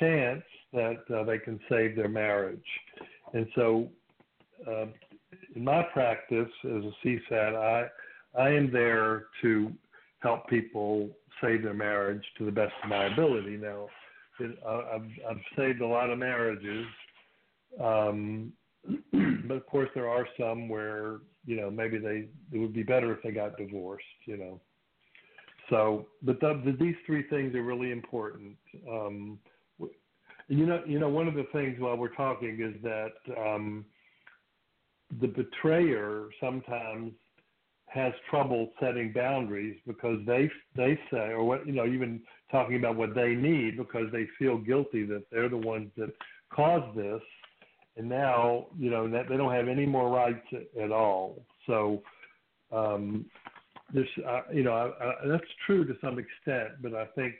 chance 0.00 0.42
that 0.72 1.04
uh, 1.14 1.22
they 1.24 1.38
can 1.38 1.60
save 1.68 1.94
their 1.94 2.08
marriage. 2.08 2.64
And 3.32 3.46
so, 3.54 3.88
uh, 4.68 4.86
in 5.54 5.64
my 5.64 5.82
practice 5.92 6.48
as 6.64 6.84
a 6.84 6.92
CSAT, 7.04 7.54
I 7.54 8.40
I 8.40 8.50
am 8.50 8.72
there 8.72 9.26
to 9.42 9.72
help 10.20 10.48
people 10.48 11.10
save 11.40 11.62
their 11.62 11.74
marriage 11.74 12.24
to 12.38 12.44
the 12.44 12.52
best 12.52 12.72
of 12.82 12.88
my 12.88 13.06
ability. 13.06 13.58
Now, 13.58 13.88
it, 14.40 14.58
I've, 14.66 15.02
I've 15.28 15.40
saved 15.56 15.80
a 15.80 15.86
lot 15.86 16.10
of 16.10 16.18
marriages, 16.18 16.86
um, 17.82 18.52
but 19.12 19.54
of 19.54 19.66
course 19.66 19.90
there 19.94 20.08
are 20.08 20.26
some 20.38 20.68
where 20.68 21.18
you 21.44 21.56
know 21.56 21.70
maybe 21.70 21.98
they 21.98 22.28
it 22.52 22.58
would 22.58 22.72
be 22.72 22.82
better 22.82 23.12
if 23.12 23.22
they 23.22 23.30
got 23.30 23.56
divorced. 23.56 24.04
You 24.24 24.36
know, 24.38 24.60
so 25.68 26.06
but 26.22 26.40
the, 26.40 26.60
the, 26.64 26.72
these 26.72 26.96
three 27.06 27.24
things 27.28 27.54
are 27.54 27.62
really 27.62 27.90
important. 27.90 28.56
Um, 28.90 29.38
you 30.48 30.66
know, 30.66 30.82
you 30.86 30.98
know, 30.98 31.08
one 31.08 31.28
of 31.28 31.34
the 31.34 31.46
things 31.52 31.78
while 31.78 31.96
we're 31.96 32.14
talking 32.14 32.60
is 32.60 32.82
that 32.82 33.12
um, 33.38 33.84
the 35.20 35.28
betrayer 35.28 36.28
sometimes 36.40 37.12
has 37.86 38.12
trouble 38.30 38.70
setting 38.80 39.12
boundaries 39.12 39.78
because 39.86 40.18
they 40.26 40.50
they 40.74 40.98
say 41.10 41.30
or 41.30 41.44
what 41.44 41.66
you 41.66 41.72
know 41.72 41.86
even 41.86 42.20
talking 42.50 42.76
about 42.76 42.96
what 42.96 43.14
they 43.14 43.34
need 43.34 43.76
because 43.76 44.06
they 44.12 44.26
feel 44.38 44.56
guilty 44.56 45.04
that 45.04 45.24
they're 45.30 45.48
the 45.48 45.56
ones 45.56 45.90
that 45.96 46.12
caused 46.50 46.96
this. 46.96 47.20
And 47.96 48.08
now 48.08 48.68
you 48.78 48.90
know 48.90 49.08
that 49.10 49.28
they 49.28 49.36
don't 49.36 49.52
have 49.52 49.68
any 49.68 49.84
more 49.84 50.08
rights 50.08 50.46
at 50.80 50.90
all. 50.90 51.42
So 51.66 52.02
um 52.72 53.26
this 53.92 54.06
uh, 54.26 54.42
you 54.52 54.62
know 54.62 54.72
I, 54.72 55.04
I, 55.04 55.28
that's 55.28 55.44
true 55.66 55.84
to 55.84 55.94
some 56.00 56.18
extent 56.18 56.80
but 56.80 56.94
i 56.94 57.06
think 57.14 57.34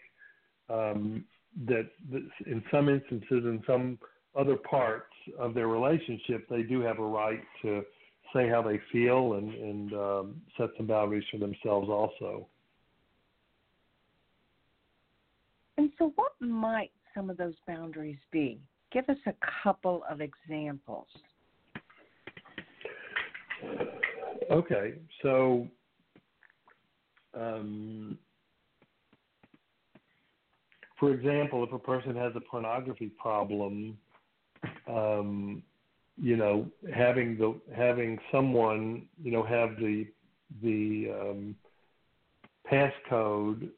um 0.68 1.24
that 1.66 1.88
in 2.46 2.62
some 2.70 2.88
instances 2.88 3.44
in 3.44 3.62
some 3.66 3.98
other 4.38 4.56
parts 4.56 5.12
of 5.38 5.54
their 5.54 5.68
relationship 5.68 6.48
they 6.48 6.62
do 6.62 6.80
have 6.80 6.98
a 6.98 7.04
right 7.04 7.42
to 7.62 7.82
say 8.34 8.48
how 8.48 8.62
they 8.62 8.80
feel 8.90 9.34
and, 9.34 9.52
and 9.54 9.92
um, 9.92 10.40
set 10.56 10.68
some 10.76 10.86
boundaries 10.86 11.24
for 11.30 11.38
themselves 11.38 11.88
also. 11.88 12.46
And 15.76 15.90
so, 15.98 16.12
what 16.16 16.32
might 16.40 16.90
some 17.14 17.28
of 17.28 17.36
those 17.36 17.54
boundaries 17.66 18.18
be? 18.30 18.58
Give 18.90 19.08
us 19.08 19.18
a 19.26 19.34
couple 19.62 20.02
of 20.10 20.20
examples. 20.20 21.06
Okay, 24.50 24.94
so 25.22 25.66
um, 27.34 28.18
for 30.98 31.12
example, 31.12 31.64
if 31.64 31.72
a 31.72 31.78
person 31.78 32.14
has 32.16 32.32
a 32.36 32.40
pornography 32.40 33.10
problem, 33.18 33.96
um, 34.88 35.62
you 36.16 36.36
know, 36.36 36.68
having 36.94 37.38
the 37.38 37.58
having 37.74 38.18
someone, 38.30 39.06
you 39.22 39.32
know, 39.32 39.42
have 39.42 39.76
the 39.76 40.06
the 40.62 41.10
um, 41.20 41.56
passcode 42.70 43.70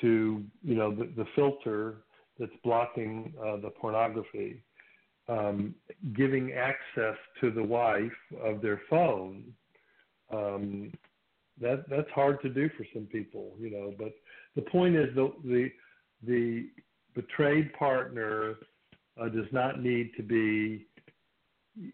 to, 0.00 0.42
you 0.62 0.74
know, 0.74 0.94
the, 0.94 1.10
the 1.16 1.26
filter 1.34 1.98
that's 2.38 2.52
blocking 2.64 3.32
uh, 3.40 3.56
the 3.56 3.70
pornography, 3.70 4.62
um, 5.28 5.74
giving 6.14 6.52
access 6.52 7.16
to 7.40 7.50
the 7.50 7.62
wife 7.62 8.10
of 8.42 8.62
their 8.62 8.80
phone. 8.88 9.44
Um, 10.32 10.92
that 11.60 11.84
that's 11.90 12.10
hard 12.14 12.40
to 12.42 12.48
do 12.48 12.70
for 12.76 12.86
some 12.94 13.04
people, 13.04 13.52
you 13.60 13.70
know. 13.70 13.94
But 13.96 14.12
the 14.56 14.62
point 14.62 14.96
is, 14.96 15.14
the 15.14 15.32
the, 15.44 15.70
the 16.26 16.68
betrayed 17.14 17.72
partner 17.74 18.54
uh, 19.20 19.28
does 19.28 19.50
not 19.52 19.82
need 19.82 20.12
to 20.16 20.22
be 20.22 20.86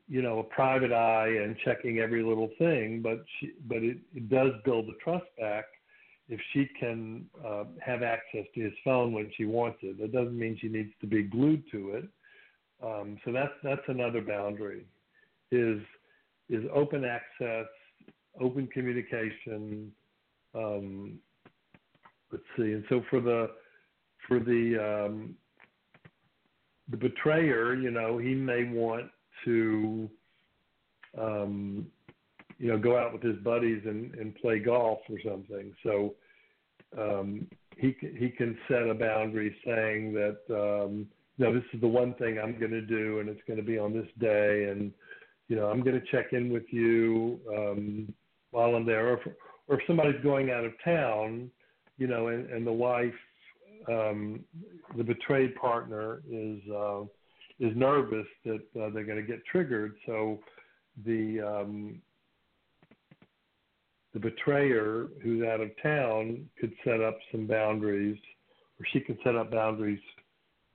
you 0.08 0.22
know 0.22 0.40
a 0.40 0.42
private 0.42 0.92
eye 0.92 1.28
and 1.28 1.56
checking 1.64 1.98
every 2.00 2.22
little 2.22 2.50
thing 2.58 3.00
but 3.00 3.24
she 3.38 3.52
but 3.68 3.78
it, 3.78 3.98
it 4.14 4.28
does 4.28 4.50
build 4.64 4.86
the 4.86 4.94
trust 5.02 5.26
back 5.38 5.64
if 6.28 6.40
she 6.52 6.68
can 6.78 7.24
uh, 7.46 7.64
have 7.80 8.02
access 8.02 8.44
to 8.54 8.60
his 8.60 8.72
phone 8.84 9.12
when 9.14 9.30
she 9.34 9.46
wants 9.46 9.78
it. 9.80 9.98
That 9.98 10.12
doesn't 10.12 10.38
mean 10.38 10.58
she 10.60 10.68
needs 10.68 10.92
to 11.00 11.06
be 11.06 11.22
glued 11.22 11.62
to 11.72 11.92
it. 11.92 12.04
Um, 12.84 13.18
so 13.24 13.32
that's 13.32 13.52
that's 13.62 13.80
another 13.88 14.20
boundary 14.20 14.84
is 15.50 15.80
is 16.50 16.64
open 16.74 17.04
access 17.04 17.66
open 18.40 18.66
communication 18.68 19.90
um, 20.54 21.18
let's 22.32 22.44
see. 22.56 22.72
And 22.72 22.84
so 22.88 23.02
for 23.10 23.20
the 23.20 23.50
for 24.26 24.38
the 24.38 25.06
um, 25.06 25.34
the 26.90 26.96
betrayer 26.96 27.74
you 27.74 27.90
know 27.90 28.18
he 28.18 28.34
may 28.34 28.64
want 28.64 29.10
to 29.44 30.08
um, 31.20 31.86
you 32.58 32.68
know 32.68 32.78
go 32.78 32.98
out 32.98 33.12
with 33.12 33.22
his 33.22 33.36
buddies 33.38 33.82
and, 33.84 34.14
and 34.14 34.34
play 34.36 34.58
golf 34.58 34.98
or 35.08 35.18
something. 35.24 35.72
So 35.82 36.14
um, 36.98 37.46
he 37.76 37.96
he 38.18 38.30
can 38.30 38.56
set 38.68 38.82
a 38.82 38.94
boundary 38.94 39.54
saying 39.64 40.12
that 40.14 40.38
um, 40.50 41.06
no, 41.38 41.54
this 41.54 41.62
is 41.72 41.80
the 41.80 41.88
one 41.88 42.14
thing 42.14 42.38
I'm 42.38 42.58
going 42.58 42.72
to 42.72 42.80
do, 42.80 43.20
and 43.20 43.28
it's 43.28 43.40
going 43.46 43.58
to 43.58 43.64
be 43.64 43.78
on 43.78 43.92
this 43.92 44.08
day, 44.18 44.68
and 44.70 44.92
you 45.48 45.56
know 45.56 45.66
I'm 45.66 45.82
going 45.82 45.98
to 45.98 46.06
check 46.10 46.32
in 46.32 46.52
with 46.52 46.64
you 46.70 47.38
um, 47.56 48.12
while 48.50 48.74
I'm 48.74 48.86
there, 48.86 49.08
or 49.08 49.20
if, 49.20 49.26
or 49.68 49.80
if 49.80 49.86
somebody's 49.86 50.20
going 50.22 50.50
out 50.50 50.64
of 50.64 50.72
town, 50.84 51.50
you 51.96 52.06
know, 52.06 52.28
and, 52.28 52.50
and 52.50 52.66
the 52.66 52.72
wife, 52.72 53.14
um, 53.88 54.40
the 54.96 55.04
betrayed 55.04 55.54
partner 55.56 56.22
is. 56.30 56.60
Uh, 56.70 57.04
is 57.60 57.76
nervous 57.76 58.26
that 58.44 58.62
uh, 58.80 58.88
they're 58.94 59.04
going 59.04 59.16
to 59.16 59.22
get 59.22 59.44
triggered. 59.44 59.96
So 60.06 60.38
the 61.04 61.40
um, 61.40 62.00
the 64.14 64.20
betrayer 64.20 65.08
who's 65.22 65.44
out 65.44 65.60
of 65.60 65.70
town 65.82 66.48
could 66.58 66.72
set 66.84 67.00
up 67.00 67.18
some 67.30 67.46
boundaries, 67.46 68.18
or 68.78 68.86
she 68.92 69.00
can 69.00 69.18
set 69.22 69.36
up 69.36 69.50
boundaries 69.50 70.00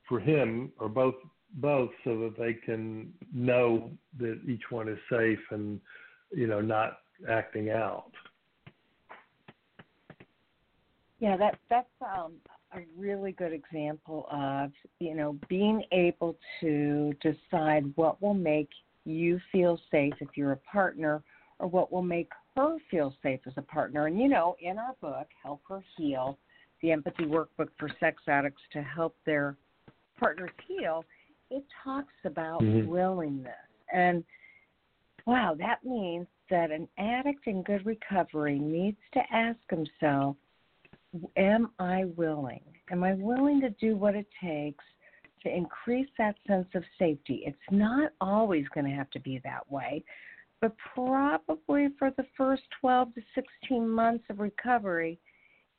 for 0.07 0.19
him 0.19 0.71
or 0.79 0.89
both 0.89 1.15
both 1.55 1.91
so 2.03 2.17
that 2.19 2.35
they 2.37 2.53
can 2.53 3.13
know 3.33 3.91
that 4.19 4.39
each 4.47 4.63
one 4.69 4.89
is 4.89 4.97
safe 5.09 5.39
and 5.51 5.79
you 6.31 6.47
know 6.47 6.61
not 6.61 6.99
acting 7.29 7.69
out. 7.69 8.11
Yeah, 11.19 11.37
that 11.37 11.57
that's 11.69 11.87
um, 12.01 12.33
a 12.75 12.81
really 12.97 13.31
good 13.31 13.53
example 13.53 14.27
of 14.31 14.71
you 14.99 15.15
know 15.15 15.37
being 15.47 15.83
able 15.91 16.37
to 16.61 17.13
decide 17.21 17.91
what 17.95 18.21
will 18.21 18.33
make 18.33 18.69
you 19.05 19.39
feel 19.51 19.79
safe 19.91 20.13
if 20.21 20.29
you're 20.35 20.53
a 20.53 20.57
partner, 20.57 21.21
or 21.59 21.67
what 21.67 21.91
will 21.91 22.01
make 22.01 22.29
her 22.55 22.77
feel 22.89 23.13
safe 23.21 23.39
as 23.45 23.53
a 23.57 23.61
partner. 23.61 24.07
And 24.07 24.19
you 24.19 24.27
know, 24.27 24.55
in 24.61 24.77
our 24.77 24.95
book, 25.01 25.27
Help 25.41 25.61
Her 25.67 25.83
Heal, 25.97 26.37
the 26.81 26.91
empathy 26.91 27.23
workbook 27.25 27.69
for 27.77 27.89
sex 27.99 28.21
addicts 28.27 28.61
to 28.73 28.81
help 28.81 29.15
their 29.25 29.57
partners 30.19 30.51
heal, 30.67 31.03
it 31.49 31.63
talks 31.83 32.13
about 32.25 32.61
mm-hmm. 32.61 32.87
willingness. 32.87 33.53
And 33.91 34.23
wow, 35.25 35.55
that 35.57 35.83
means 35.83 36.27
that 36.49 36.71
an 36.71 36.87
addict 36.97 37.47
in 37.47 37.63
good 37.63 37.85
recovery 37.85 38.59
needs 38.59 38.97
to 39.13 39.21
ask 39.31 39.59
himself, 39.69 40.35
Am 41.37 41.71
I 41.79 42.05
willing? 42.17 42.61
Am 42.91 43.03
I 43.03 43.13
willing 43.13 43.61
to 43.61 43.69
do 43.71 43.95
what 43.95 44.15
it 44.15 44.27
takes 44.43 44.83
to 45.43 45.55
increase 45.55 46.07
that 46.17 46.35
sense 46.47 46.67
of 46.75 46.83
safety? 46.97 47.43
It's 47.45 47.57
not 47.71 48.11
always 48.19 48.65
going 48.73 48.85
to 48.85 48.95
have 48.95 49.09
to 49.11 49.19
be 49.19 49.39
that 49.43 49.69
way, 49.71 50.03
but 50.61 50.75
probably 50.93 51.89
for 51.99 52.11
the 52.11 52.25
first 52.37 52.63
12 52.81 53.15
to 53.15 53.21
16 53.35 53.87
months 53.87 54.23
of 54.29 54.39
recovery, 54.39 55.19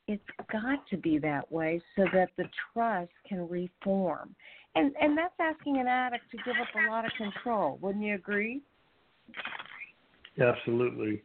it's 0.06 0.22
got 0.52 0.86
to 0.90 0.96
be 0.96 1.18
that 1.18 1.50
way 1.50 1.80
so 1.96 2.04
that 2.12 2.28
the 2.36 2.44
trust 2.72 3.12
can 3.26 3.48
reform. 3.48 4.34
And 4.74 4.92
and 5.00 5.16
that's 5.16 5.34
asking 5.40 5.78
an 5.78 5.86
addict 5.86 6.30
to 6.32 6.36
give 6.38 6.56
up 6.60 6.68
a 6.74 6.90
lot 6.90 7.04
of 7.04 7.12
control. 7.16 7.78
Wouldn't 7.80 8.04
you 8.04 8.14
agree? 8.14 8.60
Absolutely. 10.40 11.22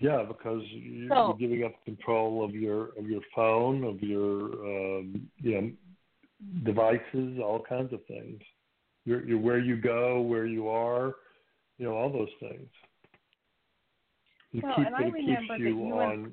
Yeah, 0.00 0.24
because 0.26 0.62
you're, 0.70 1.08
so, 1.08 1.36
you're 1.38 1.48
giving 1.48 1.64
up 1.64 1.72
control 1.84 2.44
of 2.44 2.54
your 2.54 2.90
of 2.98 3.08
your 3.08 3.20
phone, 3.34 3.84
of 3.84 4.00
your 4.02 4.42
um, 4.64 5.28
you 5.40 5.60
know 5.60 5.70
devices, 6.64 7.38
all 7.42 7.64
kinds 7.68 7.92
of 7.92 8.04
things. 8.06 8.40
You're, 9.04 9.26
you're 9.26 9.38
where 9.38 9.58
you 9.58 9.76
go, 9.76 10.20
where 10.20 10.46
you 10.46 10.68
are, 10.68 11.14
you 11.78 11.86
know, 11.86 11.94
all 11.94 12.12
those 12.12 12.28
things. 12.40 12.68
You 14.52 14.60
well, 14.62 14.74
keep, 14.76 14.86
and 14.86 14.94
I 14.94 14.98
remember 14.98 15.18
you 15.18 15.36
that 15.48 15.60
you 15.60 15.92
on. 15.92 16.12
And, 16.12 16.32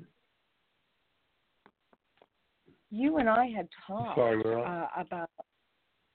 you 2.90 3.18
and 3.18 3.28
I 3.28 3.46
had 3.46 3.68
talked 3.86 4.16
Sorry, 4.16 4.40
uh, 4.40 4.86
about. 4.96 5.30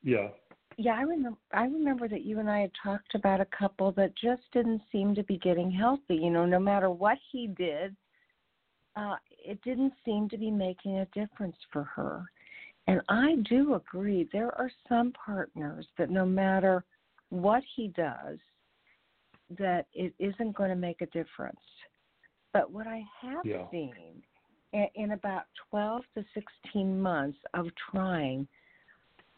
Yeah. 0.03 0.29
Yeah, 0.77 0.93
I 0.93 1.01
remember. 1.01 1.37
I 1.53 1.63
remember 1.63 2.07
that 2.07 2.23
you 2.23 2.39
and 2.39 2.49
I 2.49 2.61
had 2.61 2.71
talked 2.81 3.13
about 3.15 3.41
a 3.41 3.47
couple 3.57 3.91
that 3.93 4.15
just 4.15 4.41
didn't 4.53 4.81
seem 4.91 5.13
to 5.15 5.23
be 5.23 5.37
getting 5.37 5.69
healthy. 5.69 6.15
You 6.15 6.29
know, 6.29 6.45
no 6.45 6.59
matter 6.59 6.89
what 6.89 7.17
he 7.31 7.47
did, 7.47 7.95
uh, 8.95 9.15
it 9.29 9.61
didn't 9.63 9.93
seem 10.05 10.29
to 10.29 10.37
be 10.37 10.51
making 10.51 10.99
a 10.99 11.05
difference 11.07 11.57
for 11.71 11.83
her. 11.83 12.25
And 12.87 13.01
I 13.09 13.35
do 13.49 13.75
agree. 13.75 14.27
There 14.31 14.57
are 14.57 14.71
some 14.89 15.13
partners 15.13 15.85
that 15.97 16.09
no 16.09 16.25
matter 16.25 16.83
what 17.29 17.63
he 17.75 17.89
does, 17.89 18.39
that 19.57 19.85
it 19.93 20.13
isn't 20.19 20.55
going 20.55 20.69
to 20.69 20.75
make 20.75 21.01
a 21.01 21.05
difference. 21.07 21.59
But 22.53 22.71
what 22.71 22.87
I 22.87 23.03
have 23.21 23.45
yeah. 23.45 23.69
seen 23.71 23.93
in, 24.73 24.87
in 24.95 25.11
about 25.11 25.43
12 25.69 26.03
to 26.15 26.25
16 26.33 27.01
months 27.01 27.37
of 27.53 27.67
trying, 27.91 28.47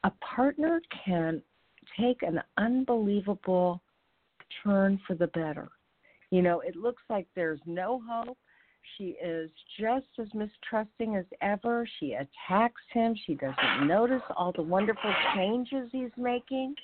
a 0.04 0.12
partner 0.36 0.82
can 1.06 1.42
take 2.00 2.24
an 2.24 2.42
unbelievable 2.58 3.82
turn 4.64 5.00
for 5.08 5.16
the 5.16 5.28
better. 5.28 5.70
You 6.32 6.42
know, 6.42 6.62
it 6.62 6.76
looks 6.76 7.04
like 7.10 7.28
there's 7.36 7.60
no 7.66 8.02
hope. 8.10 8.38
She 8.98 9.16
is 9.24 9.50
just 9.80 10.08
as 10.20 10.28
mistrusting 10.34 11.16
as 11.16 11.26
ever. 11.42 11.88
She 12.00 12.14
attacks 12.14 12.82
him. 12.92 13.16
She 13.26 13.36
doesn't 13.36 13.88
notice 13.88 14.22
all 14.36 14.52
the 14.52 14.62
wonderful 14.62 15.14
changes 15.36 15.90
he's 15.92 16.12
making. 16.18 16.76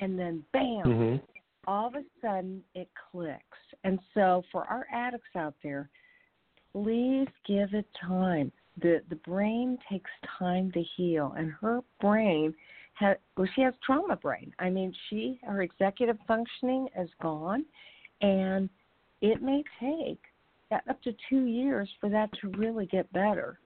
And 0.00 0.18
then, 0.18 0.44
bam, 0.52 0.82
mm-hmm. 0.84 1.24
all 1.66 1.88
of 1.88 1.94
a 1.94 2.02
sudden 2.20 2.62
it 2.74 2.88
clicks. 3.10 3.40
And 3.84 3.98
so, 4.12 4.42
for 4.52 4.64
our 4.68 4.86
addicts 4.92 5.34
out 5.36 5.54
there, 5.62 5.88
please 6.72 7.28
give 7.46 7.72
it 7.74 7.86
time. 8.00 8.52
The 8.80 9.02
the 9.08 9.16
brain 9.16 9.78
takes 9.90 10.10
time 10.38 10.70
to 10.72 10.82
heal, 10.96 11.34
and 11.36 11.52
her 11.60 11.80
brain 12.00 12.54
has 12.94 13.16
well, 13.36 13.48
she 13.54 13.62
has 13.62 13.74
trauma 13.84 14.16
brain. 14.16 14.52
I 14.58 14.70
mean, 14.70 14.92
she 15.08 15.38
her 15.44 15.62
executive 15.62 16.18
functioning 16.26 16.88
is 16.98 17.08
gone, 17.22 17.64
and 18.20 18.68
it 19.20 19.42
may 19.42 19.62
take 19.80 20.20
up 20.88 21.00
to 21.02 21.12
two 21.28 21.44
years 21.44 21.88
for 22.00 22.08
that 22.10 22.30
to 22.40 22.48
really 22.50 22.86
get 22.86 23.10
better. 23.12 23.58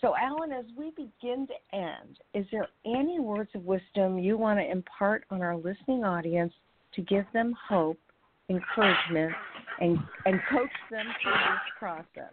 So, 0.00 0.14
Allan, 0.20 0.52
as 0.52 0.64
we 0.76 0.90
begin 0.90 1.46
to 1.46 1.76
end, 1.76 2.18
is 2.34 2.44
there 2.50 2.68
any 2.84 3.20
words 3.20 3.50
of 3.54 3.64
wisdom 3.64 4.18
you 4.18 4.36
want 4.36 4.58
to 4.58 4.70
impart 4.70 5.24
on 5.30 5.40
our 5.40 5.56
listening 5.56 6.04
audience 6.04 6.52
to 6.94 7.02
give 7.02 7.24
them 7.32 7.54
hope 7.68 7.98
encouragement 8.50 9.32
and 9.80 9.98
and 10.26 10.40
coach 10.50 10.70
them 10.90 11.06
through 11.22 11.32
this 11.32 11.78
process? 11.78 12.32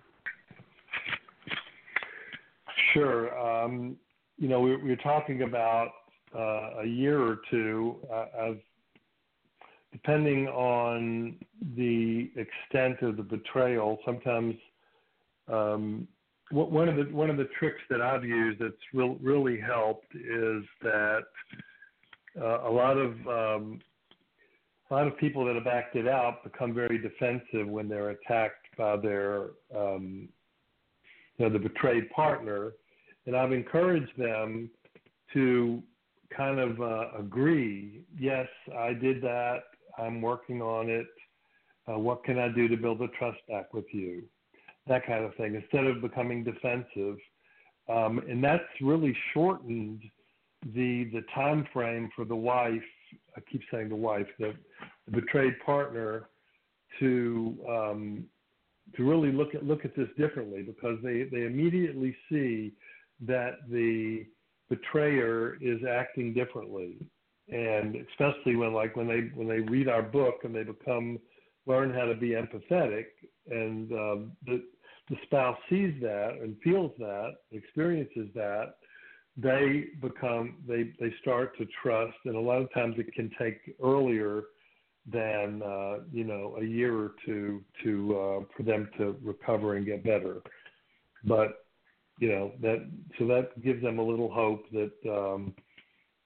Sure. 2.93 3.38
Um, 3.38 3.97
you 4.38 4.47
know, 4.47 4.59
we, 4.59 4.75
we, 4.77 4.95
talking 4.97 5.43
about 5.43 5.89
uh, 6.36 6.82
a 6.82 6.86
year 6.86 7.21
or 7.21 7.39
two 7.49 7.97
uh, 8.11 8.25
of, 8.38 8.57
depending 9.91 10.47
on 10.47 11.36
the 11.75 12.32
extent 12.36 13.01
of 13.01 13.17
the 13.17 13.23
betrayal. 13.23 13.99
Sometimes 14.05 14.55
um, 15.51 16.07
one 16.51 16.89
of 16.89 16.95
the 16.95 17.03
one 17.13 17.29
of 17.29 17.38
the 17.38 17.47
tricks 17.57 17.82
that 17.89 18.01
I've 18.01 18.25
used 18.25 18.59
that's 18.59 18.73
re- 18.93 19.17
really 19.21 19.59
helped 19.59 20.13
is 20.15 20.63
that 20.82 21.23
uh, 22.39 22.67
a 22.67 22.71
lot 22.71 22.97
of 22.97 23.11
um, 23.27 23.79
a 24.89 24.93
lot 24.93 25.07
of 25.07 25.17
people 25.17 25.45
that 25.45 25.55
have 25.55 25.67
acted 25.67 26.07
out 26.07 26.43
become 26.43 26.73
very 26.73 26.97
defensive 26.97 27.67
when 27.67 27.88
they're 27.88 28.09
attacked 28.09 28.67
by 28.77 28.97
their 28.97 29.51
um, 29.75 30.27
know 31.41 31.49
the 31.49 31.59
betrayed 31.59 32.09
partner 32.11 32.73
and 33.25 33.35
i've 33.35 33.51
encouraged 33.51 34.11
them 34.17 34.69
to 35.33 35.81
kind 36.35 36.59
of 36.59 36.81
uh, 36.81 37.17
agree 37.19 38.03
yes 38.17 38.47
i 38.77 38.93
did 38.93 39.21
that. 39.21 39.59
I'm 39.97 40.21
working 40.21 40.61
on 40.61 40.89
it. 40.89 41.07
Uh, 41.87 41.99
what 41.99 42.23
can 42.23 42.39
i 42.39 42.47
do 42.47 42.67
to 42.67 42.77
build 42.77 42.99
the 42.99 43.09
trust 43.19 43.39
back 43.49 43.73
with 43.73 43.85
you? 43.91 44.23
That 44.87 45.05
kind 45.05 45.25
of 45.25 45.35
thing 45.35 45.55
instead 45.55 45.85
of 45.85 46.01
becoming 46.01 46.43
defensive. 46.43 47.17
Um, 47.89 48.19
and 48.29 48.43
that's 48.43 48.63
really 48.81 49.15
shortened 49.33 50.01
the 50.73 51.05
the 51.11 51.23
time 51.33 51.67
frame 51.73 52.09
for 52.15 52.23
the 52.23 52.35
wife 52.35 52.81
I 53.35 53.41
keep 53.51 53.61
saying 53.71 53.89
the 53.89 53.95
wife, 53.95 54.27
the, 54.39 54.53
the 55.05 55.21
betrayed 55.21 55.59
partner, 55.65 56.29
to 56.99 57.57
um, 57.69 58.25
to 58.95 59.03
really 59.03 59.32
look 59.32 59.55
at 59.55 59.65
look 59.65 59.86
at 59.86 59.95
this 59.95 60.09
differently 60.17 60.63
because 60.63 60.97
they 61.03 61.23
they 61.32 61.45
immediately 61.45 62.15
see 62.29 62.73
that 63.25 63.59
the 63.69 64.25
betrayer 64.69 65.57
is 65.61 65.79
acting 65.89 66.34
differently, 66.34 66.97
and 67.49 67.95
especially 68.09 68.55
when 68.55 68.73
like 68.73 68.95
when 68.95 69.07
they 69.07 69.29
when 69.36 69.47
they 69.47 69.59
read 69.59 69.88
our 69.88 70.01
book 70.01 70.39
and 70.43 70.55
they 70.55 70.63
become 70.63 71.19
learn 71.67 71.93
how 71.93 72.05
to 72.05 72.15
be 72.15 72.29
empathetic, 72.29 73.05
and 73.49 73.91
um, 73.91 74.32
the 74.45 74.63
the 75.09 75.17
spouse 75.23 75.57
sees 75.69 75.93
that 76.01 76.38
and 76.41 76.55
feels 76.63 76.91
that, 76.97 77.34
experiences 77.51 78.29
that, 78.34 78.75
they 79.38 79.86
become 80.01 80.57
they 80.67 80.91
they 80.99 81.13
start 81.21 81.57
to 81.57 81.65
trust, 81.82 82.17
and 82.25 82.36
a 82.36 82.39
lot 82.39 82.61
of 82.61 82.73
times 82.73 82.95
it 82.97 83.13
can 83.13 83.29
take 83.39 83.75
earlier 83.84 84.43
than 85.10 85.62
uh, 85.64 85.99
you 86.12 86.24
know 86.24 86.58
a 86.60 86.64
year 86.64 86.97
or 86.97 87.12
two 87.26 87.64
to 87.84 88.20
uh, 88.20 88.45
for 88.56 88.64
them 88.64 88.89
to 88.97 89.16
recover 89.24 89.76
and 89.76 89.86
get 89.86 90.04
better. 90.04 90.41
But 91.24 91.66
you 92.20 92.30
know 92.30 92.52
that 92.62 92.88
so 93.18 93.26
that 93.28 93.62
gives 93.64 93.82
them 93.82 93.99
a 93.99 94.04
little 94.04 94.32
hope 94.32 94.64
that 94.72 94.91
um, 95.10 95.54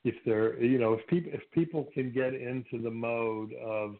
if 0.04 0.16
they're 0.26 0.62
you 0.62 0.78
know 0.78 0.94
if 0.94 1.06
people 1.08 1.32
if 1.34 1.42
people 1.52 1.88
can 1.94 2.12
get 2.12 2.34
into 2.34 2.82
the 2.82 2.92
mode 2.92 3.54
of 3.54 3.96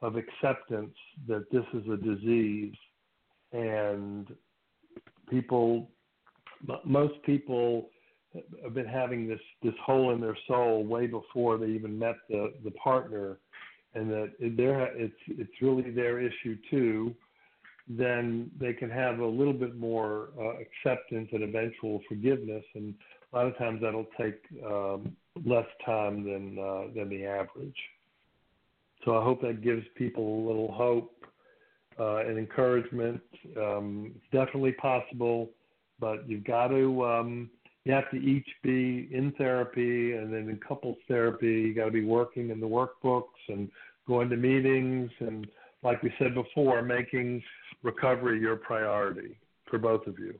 of 0.00 0.16
acceptance 0.16 0.94
that 1.26 1.44
this 1.50 1.64
is 1.74 1.82
a 1.88 1.96
disease 1.96 2.74
and 3.52 4.28
people 5.28 5.90
most 6.84 7.14
people 7.24 7.88
have 8.62 8.74
been 8.74 8.86
having 8.86 9.28
this 9.28 9.40
this 9.62 9.74
hole 9.84 10.12
in 10.12 10.20
their 10.20 10.36
soul 10.46 10.84
way 10.84 11.06
before 11.06 11.56
they 11.56 11.66
even 11.66 11.98
met 11.98 12.16
the 12.28 12.52
the 12.64 12.70
partner, 12.72 13.38
and 13.98 14.10
that 14.10 14.32
it's 14.40 15.22
it's 15.26 15.62
really 15.62 15.90
their 15.90 16.20
issue 16.20 16.56
too. 16.70 17.14
then 17.88 18.50
they 18.60 18.74
can 18.74 18.90
have 18.90 19.18
a 19.18 19.26
little 19.26 19.52
bit 19.54 19.76
more 19.76 20.28
uh, 20.38 20.54
acceptance 20.64 21.28
and 21.32 21.42
eventual 21.42 22.00
forgiveness. 22.08 22.64
And 22.74 22.94
a 23.32 23.36
lot 23.36 23.46
of 23.46 23.56
times 23.56 23.80
that'll 23.80 24.06
take 24.20 24.40
um, 24.64 25.16
less 25.44 25.66
time 25.84 26.22
than 26.24 26.58
uh, 26.58 26.84
than 26.94 27.08
the 27.08 27.24
average. 27.24 27.76
So 29.04 29.16
I 29.16 29.24
hope 29.24 29.40
that 29.42 29.62
gives 29.62 29.84
people 29.96 30.24
a 30.24 30.44
little 30.46 30.72
hope 30.72 31.24
uh, 31.98 32.18
and 32.18 32.38
encouragement. 32.38 33.22
Um, 33.56 34.12
it's 34.16 34.32
definitely 34.32 34.72
possible, 34.72 35.50
but 35.98 36.28
you've 36.28 36.44
got 36.44 36.68
to 36.68 37.04
um, 37.04 37.50
you 37.84 37.92
have 37.94 38.10
to 38.10 38.18
each 38.18 38.48
be 38.62 39.08
in 39.12 39.32
therapy 39.38 40.12
and 40.12 40.32
then 40.32 40.50
in 40.50 40.60
couples 40.66 40.98
therapy. 41.06 41.46
You 41.46 41.74
got 41.74 41.86
to 41.86 41.90
be 41.90 42.04
working 42.04 42.50
in 42.50 42.60
the 42.60 42.66
workbooks 42.66 43.22
and 43.48 43.70
going 44.08 44.28
to 44.30 44.36
meetings 44.36 45.10
and, 45.20 45.46
like 45.84 46.02
we 46.02 46.12
said 46.18 46.34
before, 46.34 46.82
making 46.82 47.40
recovery 47.84 48.40
your 48.40 48.56
priority 48.56 49.38
for 49.70 49.78
both 49.78 50.04
of 50.08 50.18
you. 50.18 50.34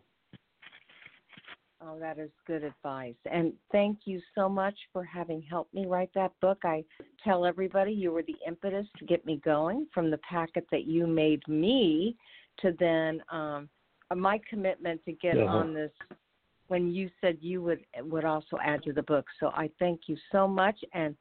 Oh, 1.81 1.97
that 2.01 2.19
is 2.19 2.31
good 2.45 2.65
advice. 2.65 3.15
And 3.31 3.53
thank 3.71 4.01
you 4.05 4.21
so 4.35 4.49
much 4.49 4.75
for 4.93 5.05
having 5.05 5.41
helped 5.43 5.73
me 5.73 5.87
write 5.87 6.11
that 6.17 6.33
book. 6.41 6.59
I 6.65 6.83
tell 7.23 7.47
everybody 7.47 7.93
you 7.93 8.11
were 8.11 8.25
the 8.25 8.37
impetus 8.45 8.87
to 8.99 9.05
get 9.05 9.25
me 9.25 9.41
going 9.45 9.87
from 9.95 10.11
the 10.11 10.19
packet 10.19 10.67
that 10.73 10.87
you 10.87 11.07
made 11.07 11.47
me 11.47 12.17
to 12.63 12.75
then 12.81 13.23
um, 13.31 13.69
my 14.17 14.41
commitment 14.51 15.05
to 15.05 15.13
get 15.13 15.39
uh-huh. 15.39 15.57
on 15.57 15.73
this 15.73 15.93
when 16.67 16.91
you 16.91 17.09
said 17.21 17.39
you 17.41 17.63
would 17.63 17.81
would 18.01 18.25
also 18.25 18.59
add 18.63 18.83
to 18.83 18.93
the 18.93 19.03
book. 19.03 19.27
So 19.39 19.49
I 19.49 19.71
thank 19.79 20.03
you 20.07 20.17
so 20.33 20.49
much 20.49 20.79
and 20.93 21.15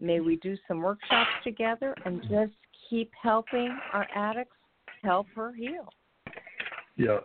may 0.00 0.20
we 0.20 0.36
do 0.36 0.56
some 0.68 0.80
workshops 0.80 1.30
together 1.44 1.94
and 2.04 2.20
just 2.22 2.52
keep 2.88 3.10
helping 3.20 3.76
our 3.92 4.06
addicts 4.14 4.56
help 5.02 5.26
her 5.34 5.52
heal. 5.54 5.88
Yeah, 6.96 7.18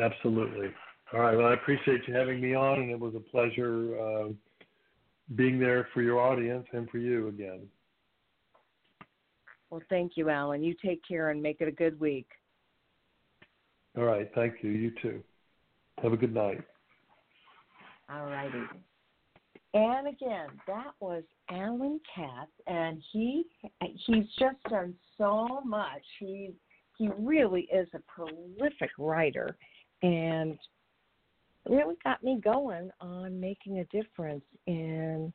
absolutely. 0.00 0.68
All 1.12 1.20
right. 1.20 1.36
Well, 1.36 1.46
I 1.46 1.54
appreciate 1.54 2.02
you 2.06 2.14
having 2.14 2.40
me 2.40 2.54
on, 2.54 2.80
and 2.80 2.90
it 2.90 2.98
was 2.98 3.14
a 3.14 3.20
pleasure 3.20 3.98
uh, 4.00 4.28
being 5.34 5.58
there 5.58 5.88
for 5.94 6.02
your 6.02 6.20
audience 6.20 6.66
and 6.72 6.88
for 6.90 6.98
you 6.98 7.28
again. 7.28 7.68
Well, 9.70 9.82
thank 9.88 10.12
you, 10.16 10.30
Allan. 10.30 10.62
You 10.62 10.74
take 10.84 11.00
care 11.06 11.30
and 11.30 11.42
make 11.42 11.60
it 11.60 11.68
a 11.68 11.72
good 11.72 11.98
week. 11.98 12.28
All 13.96 14.04
right. 14.04 14.30
Thank 14.34 14.62
you. 14.62 14.70
You 14.70 14.92
too. 15.02 15.22
Have 16.02 16.12
a 16.12 16.16
good 16.16 16.34
night. 16.34 16.60
All 18.08 18.26
righty. 18.26 18.62
And 19.76 20.08
again, 20.08 20.48
that 20.66 20.92
was 21.00 21.22
Allan 21.50 22.00
Katz, 22.14 22.50
and 22.66 23.02
he 23.12 23.44
he's 24.06 24.24
just 24.38 24.56
done 24.70 24.94
so 25.18 25.60
much. 25.66 26.02
He 26.18 26.54
he 26.96 27.10
really 27.18 27.68
is 27.70 27.86
a 27.92 27.98
prolific 28.10 28.88
writer, 28.96 29.54
and 30.02 30.58
really 31.68 31.96
got 32.04 32.24
me 32.24 32.40
going 32.42 32.90
on 33.02 33.38
making 33.38 33.80
a 33.80 33.84
difference 33.86 34.44
in 34.66 35.30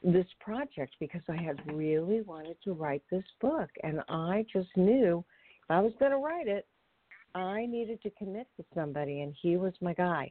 this 0.00 0.26
project 0.38 0.94
because 1.00 1.22
I 1.28 1.42
had 1.42 1.60
really 1.74 2.22
wanted 2.22 2.58
to 2.62 2.72
write 2.72 3.02
this 3.10 3.24
book. 3.40 3.70
And 3.82 4.00
I 4.08 4.46
just 4.52 4.68
knew 4.76 5.24
if 5.64 5.70
I 5.70 5.80
was 5.80 5.92
going 5.98 6.12
to 6.12 6.18
write 6.18 6.46
it, 6.46 6.68
I 7.34 7.66
needed 7.66 8.00
to 8.02 8.10
commit 8.10 8.46
to 8.58 8.64
somebody, 8.76 9.22
and 9.22 9.34
he 9.42 9.56
was 9.56 9.72
my 9.80 9.92
guy. 9.92 10.30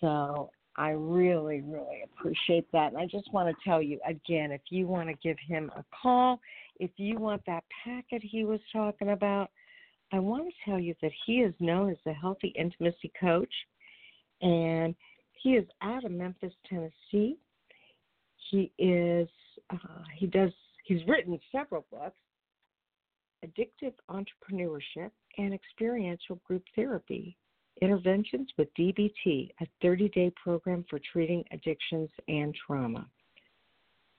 So 0.00 0.50
I 0.76 0.90
really, 0.90 1.60
really 1.60 2.02
appreciate 2.04 2.70
that. 2.72 2.92
And 2.92 2.98
I 2.98 3.06
just 3.06 3.32
want 3.32 3.48
to 3.48 3.64
tell 3.64 3.80
you 3.80 4.00
again 4.06 4.50
if 4.50 4.62
you 4.70 4.86
want 4.86 5.08
to 5.08 5.14
give 5.22 5.36
him 5.46 5.70
a 5.76 5.84
call, 6.02 6.40
if 6.80 6.90
you 6.96 7.18
want 7.18 7.42
that 7.46 7.64
packet 7.84 8.22
he 8.22 8.44
was 8.44 8.60
talking 8.72 9.10
about, 9.10 9.50
I 10.12 10.18
want 10.18 10.46
to 10.46 10.70
tell 10.70 10.78
you 10.78 10.94
that 11.00 11.12
he 11.26 11.34
is 11.38 11.54
known 11.60 11.90
as 11.90 11.96
the 12.04 12.12
Healthy 12.12 12.54
Intimacy 12.58 13.12
Coach 13.20 13.52
and 14.42 14.94
he 15.32 15.50
is 15.50 15.66
out 15.82 16.04
of 16.04 16.10
Memphis, 16.10 16.52
Tennessee. 16.68 17.36
He 18.50 18.72
is 18.78 19.28
uh, 19.70 20.02
he 20.16 20.26
does 20.26 20.52
he's 20.84 21.00
written 21.06 21.38
several 21.52 21.84
books, 21.90 22.20
addictive 23.44 23.94
entrepreneurship 24.10 25.10
and 25.38 25.54
experiential 25.54 26.40
group 26.46 26.64
therapy, 26.74 27.36
interventions 27.84 28.48
with 28.56 28.68
DBT, 28.78 29.50
a 29.60 29.66
30-day 29.84 30.32
program 30.42 30.84
for 30.88 30.98
treating 31.12 31.44
addictions 31.52 32.08
and 32.28 32.54
trauma. 32.66 33.06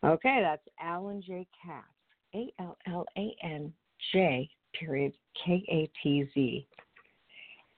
Okay, 0.06 0.40
that's 0.42 0.68
Allan 0.80 1.22
J. 1.26 1.48
Katz, 1.66 1.88
A 2.36 2.54
L 2.60 2.78
L 2.88 3.06
A 3.18 3.36
N 3.44 3.74
J 4.14 4.48
period 4.80 5.14
K 5.44 5.64
A 5.70 5.90
T 6.04 6.30
Z. 6.34 6.68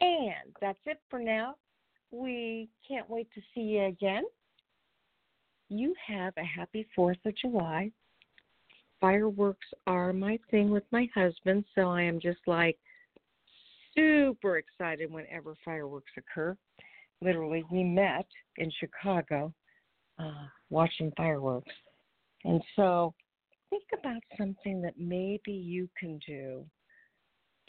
And 0.02 0.54
that's 0.60 0.80
it 0.86 1.00
for 1.10 1.20
now. 1.20 1.56
We 2.12 2.70
can't 2.88 3.10
wait 3.10 3.30
to 3.34 3.42
see 3.54 3.62
you 3.62 3.86
again. 3.86 4.24
You 5.70 5.94
have 6.06 6.34
a 6.38 6.44
happy 6.44 6.88
4th 6.98 7.26
of 7.26 7.36
July. 7.38 7.92
Fireworks 9.00 9.68
are 9.86 10.14
my 10.14 10.40
thing 10.50 10.70
with 10.70 10.84
my 10.92 11.08
husband, 11.14 11.66
so 11.76 11.90
I 11.90 12.02
am 12.02 12.20
just 12.20 12.40
like 12.48 12.78
super 13.98 14.58
excited 14.58 15.12
whenever 15.12 15.56
fireworks 15.66 16.12
occur. 16.18 16.56
Literally, 17.22 17.64
we 17.72 17.84
met 17.84 18.28
in 18.58 18.72
Chicago 18.80 19.54
uh, 20.20 20.46
watching 20.70 21.12
fireworks. 21.18 21.74
And 22.44 22.62
so 22.76 23.14
think 23.70 23.84
about 24.00 24.22
something 24.38 24.82
that 24.82 24.94
maybe 24.98 25.52
you 25.52 25.90
can 26.00 26.20
do 26.28 26.66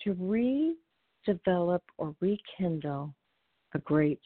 to 0.05 0.15
redevelop 0.15 1.81
or 1.97 2.15
rekindle 2.21 3.15
a 3.75 3.79
great 3.81 4.21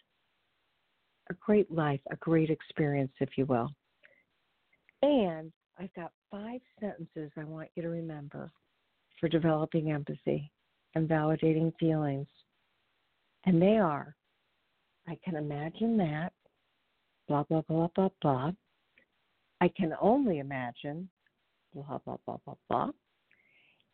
a 1.30 1.34
great 1.34 1.70
life, 1.70 2.00
a 2.11 2.16
great 2.16 2.50
experience, 2.50 3.12
if 3.20 3.30
you 3.38 3.46
will. 3.46 3.70
And 5.03 5.53
I've 5.78 5.94
got 5.94 6.11
five 6.30 6.61
sentences 6.80 7.30
I 7.36 7.44
want 7.44 7.68
you 7.76 7.82
to 7.84 7.88
remember 7.88 8.50
for 9.20 9.28
developing 9.28 9.92
empathy 9.92 10.50
and 10.95 11.09
validating 11.09 11.72
feelings. 11.78 12.28
And 13.45 13.61
they 13.61 13.78
are 13.78 14.14
I 15.09 15.18
can 15.24 15.34
imagine 15.34 15.97
that, 15.97 16.32
blah, 17.26 17.43
blah, 17.43 17.62
blah, 17.62 17.88
blah, 17.97 18.09
blah. 18.20 18.53
I 19.61 19.68
can 19.76 19.93
only 20.01 20.38
imagine, 20.38 21.09
blah, 21.74 21.99
blah, 22.05 22.18
blah, 22.24 22.36
blah, 22.45 22.55
blah. 22.68 22.90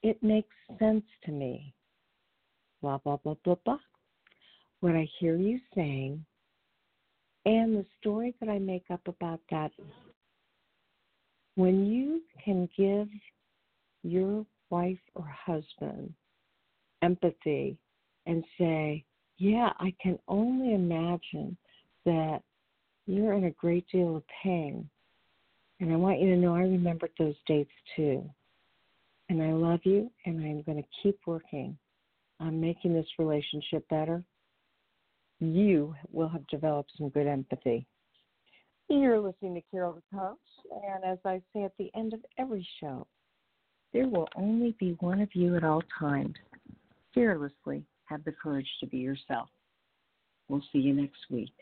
It 0.02 0.22
makes 0.22 0.54
sense 0.78 1.04
to 1.24 1.32
me, 1.32 1.72
blah, 2.82 2.98
blah, 2.98 3.16
blah, 3.16 3.36
blah, 3.42 3.56
blah 3.64 3.78
what 4.80 4.94
I 4.94 5.08
hear 5.18 5.36
you 5.36 5.58
saying 5.74 6.24
and 7.44 7.76
the 7.76 7.86
story 7.98 8.34
that 8.40 8.48
I 8.48 8.58
make 8.58 8.84
up 8.90 9.00
about 9.06 9.40
that. 9.50 9.72
When 11.56 11.86
you 11.86 12.22
can 12.44 12.68
give 12.76 13.08
your 14.04 14.46
wife 14.70 14.98
or 15.14 15.24
husband 15.24 16.14
empathy 17.02 17.76
and 18.26 18.44
say, 18.58 19.04
Yeah, 19.38 19.70
I 19.78 19.94
can 20.02 20.18
only 20.28 20.74
imagine 20.74 21.56
that 22.04 22.40
you're 23.06 23.34
in 23.34 23.44
a 23.44 23.50
great 23.52 23.86
deal 23.90 24.16
of 24.16 24.22
pain. 24.42 24.88
And 25.80 25.92
I 25.92 25.96
want 25.96 26.20
you 26.20 26.34
to 26.34 26.36
know 26.36 26.54
I 26.54 26.60
remembered 26.60 27.12
those 27.18 27.36
dates 27.46 27.70
too. 27.94 28.28
And 29.28 29.42
I 29.42 29.52
love 29.52 29.80
you, 29.84 30.10
and 30.24 30.40
I'm 30.40 30.62
going 30.62 30.82
to 30.82 30.88
keep 31.02 31.18
working 31.26 31.76
on 32.40 32.60
making 32.60 32.94
this 32.94 33.06
relationship 33.18 33.86
better 33.88 34.24
you 35.40 35.94
will 36.12 36.28
have 36.28 36.46
developed 36.48 36.92
some 36.96 37.08
good 37.10 37.26
empathy. 37.26 37.86
You're 38.88 39.20
listening 39.20 39.54
to 39.54 39.62
Carol 39.70 39.94
the 39.94 40.18
Coach, 40.18 40.38
and 40.84 41.04
as 41.04 41.18
I 41.24 41.42
say 41.52 41.64
at 41.64 41.76
the 41.78 41.90
end 41.94 42.14
of 42.14 42.20
every 42.38 42.66
show, 42.80 43.06
there 43.92 44.08
will 44.08 44.28
only 44.34 44.74
be 44.78 44.96
one 45.00 45.20
of 45.20 45.28
you 45.34 45.56
at 45.56 45.64
all 45.64 45.82
times. 45.98 46.34
Fearlessly 47.14 47.84
have 48.04 48.24
the 48.24 48.32
courage 48.32 48.68
to 48.80 48.86
be 48.86 48.98
yourself. 48.98 49.48
We'll 50.48 50.62
see 50.72 50.78
you 50.78 50.94
next 50.94 51.20
week. 51.30 51.54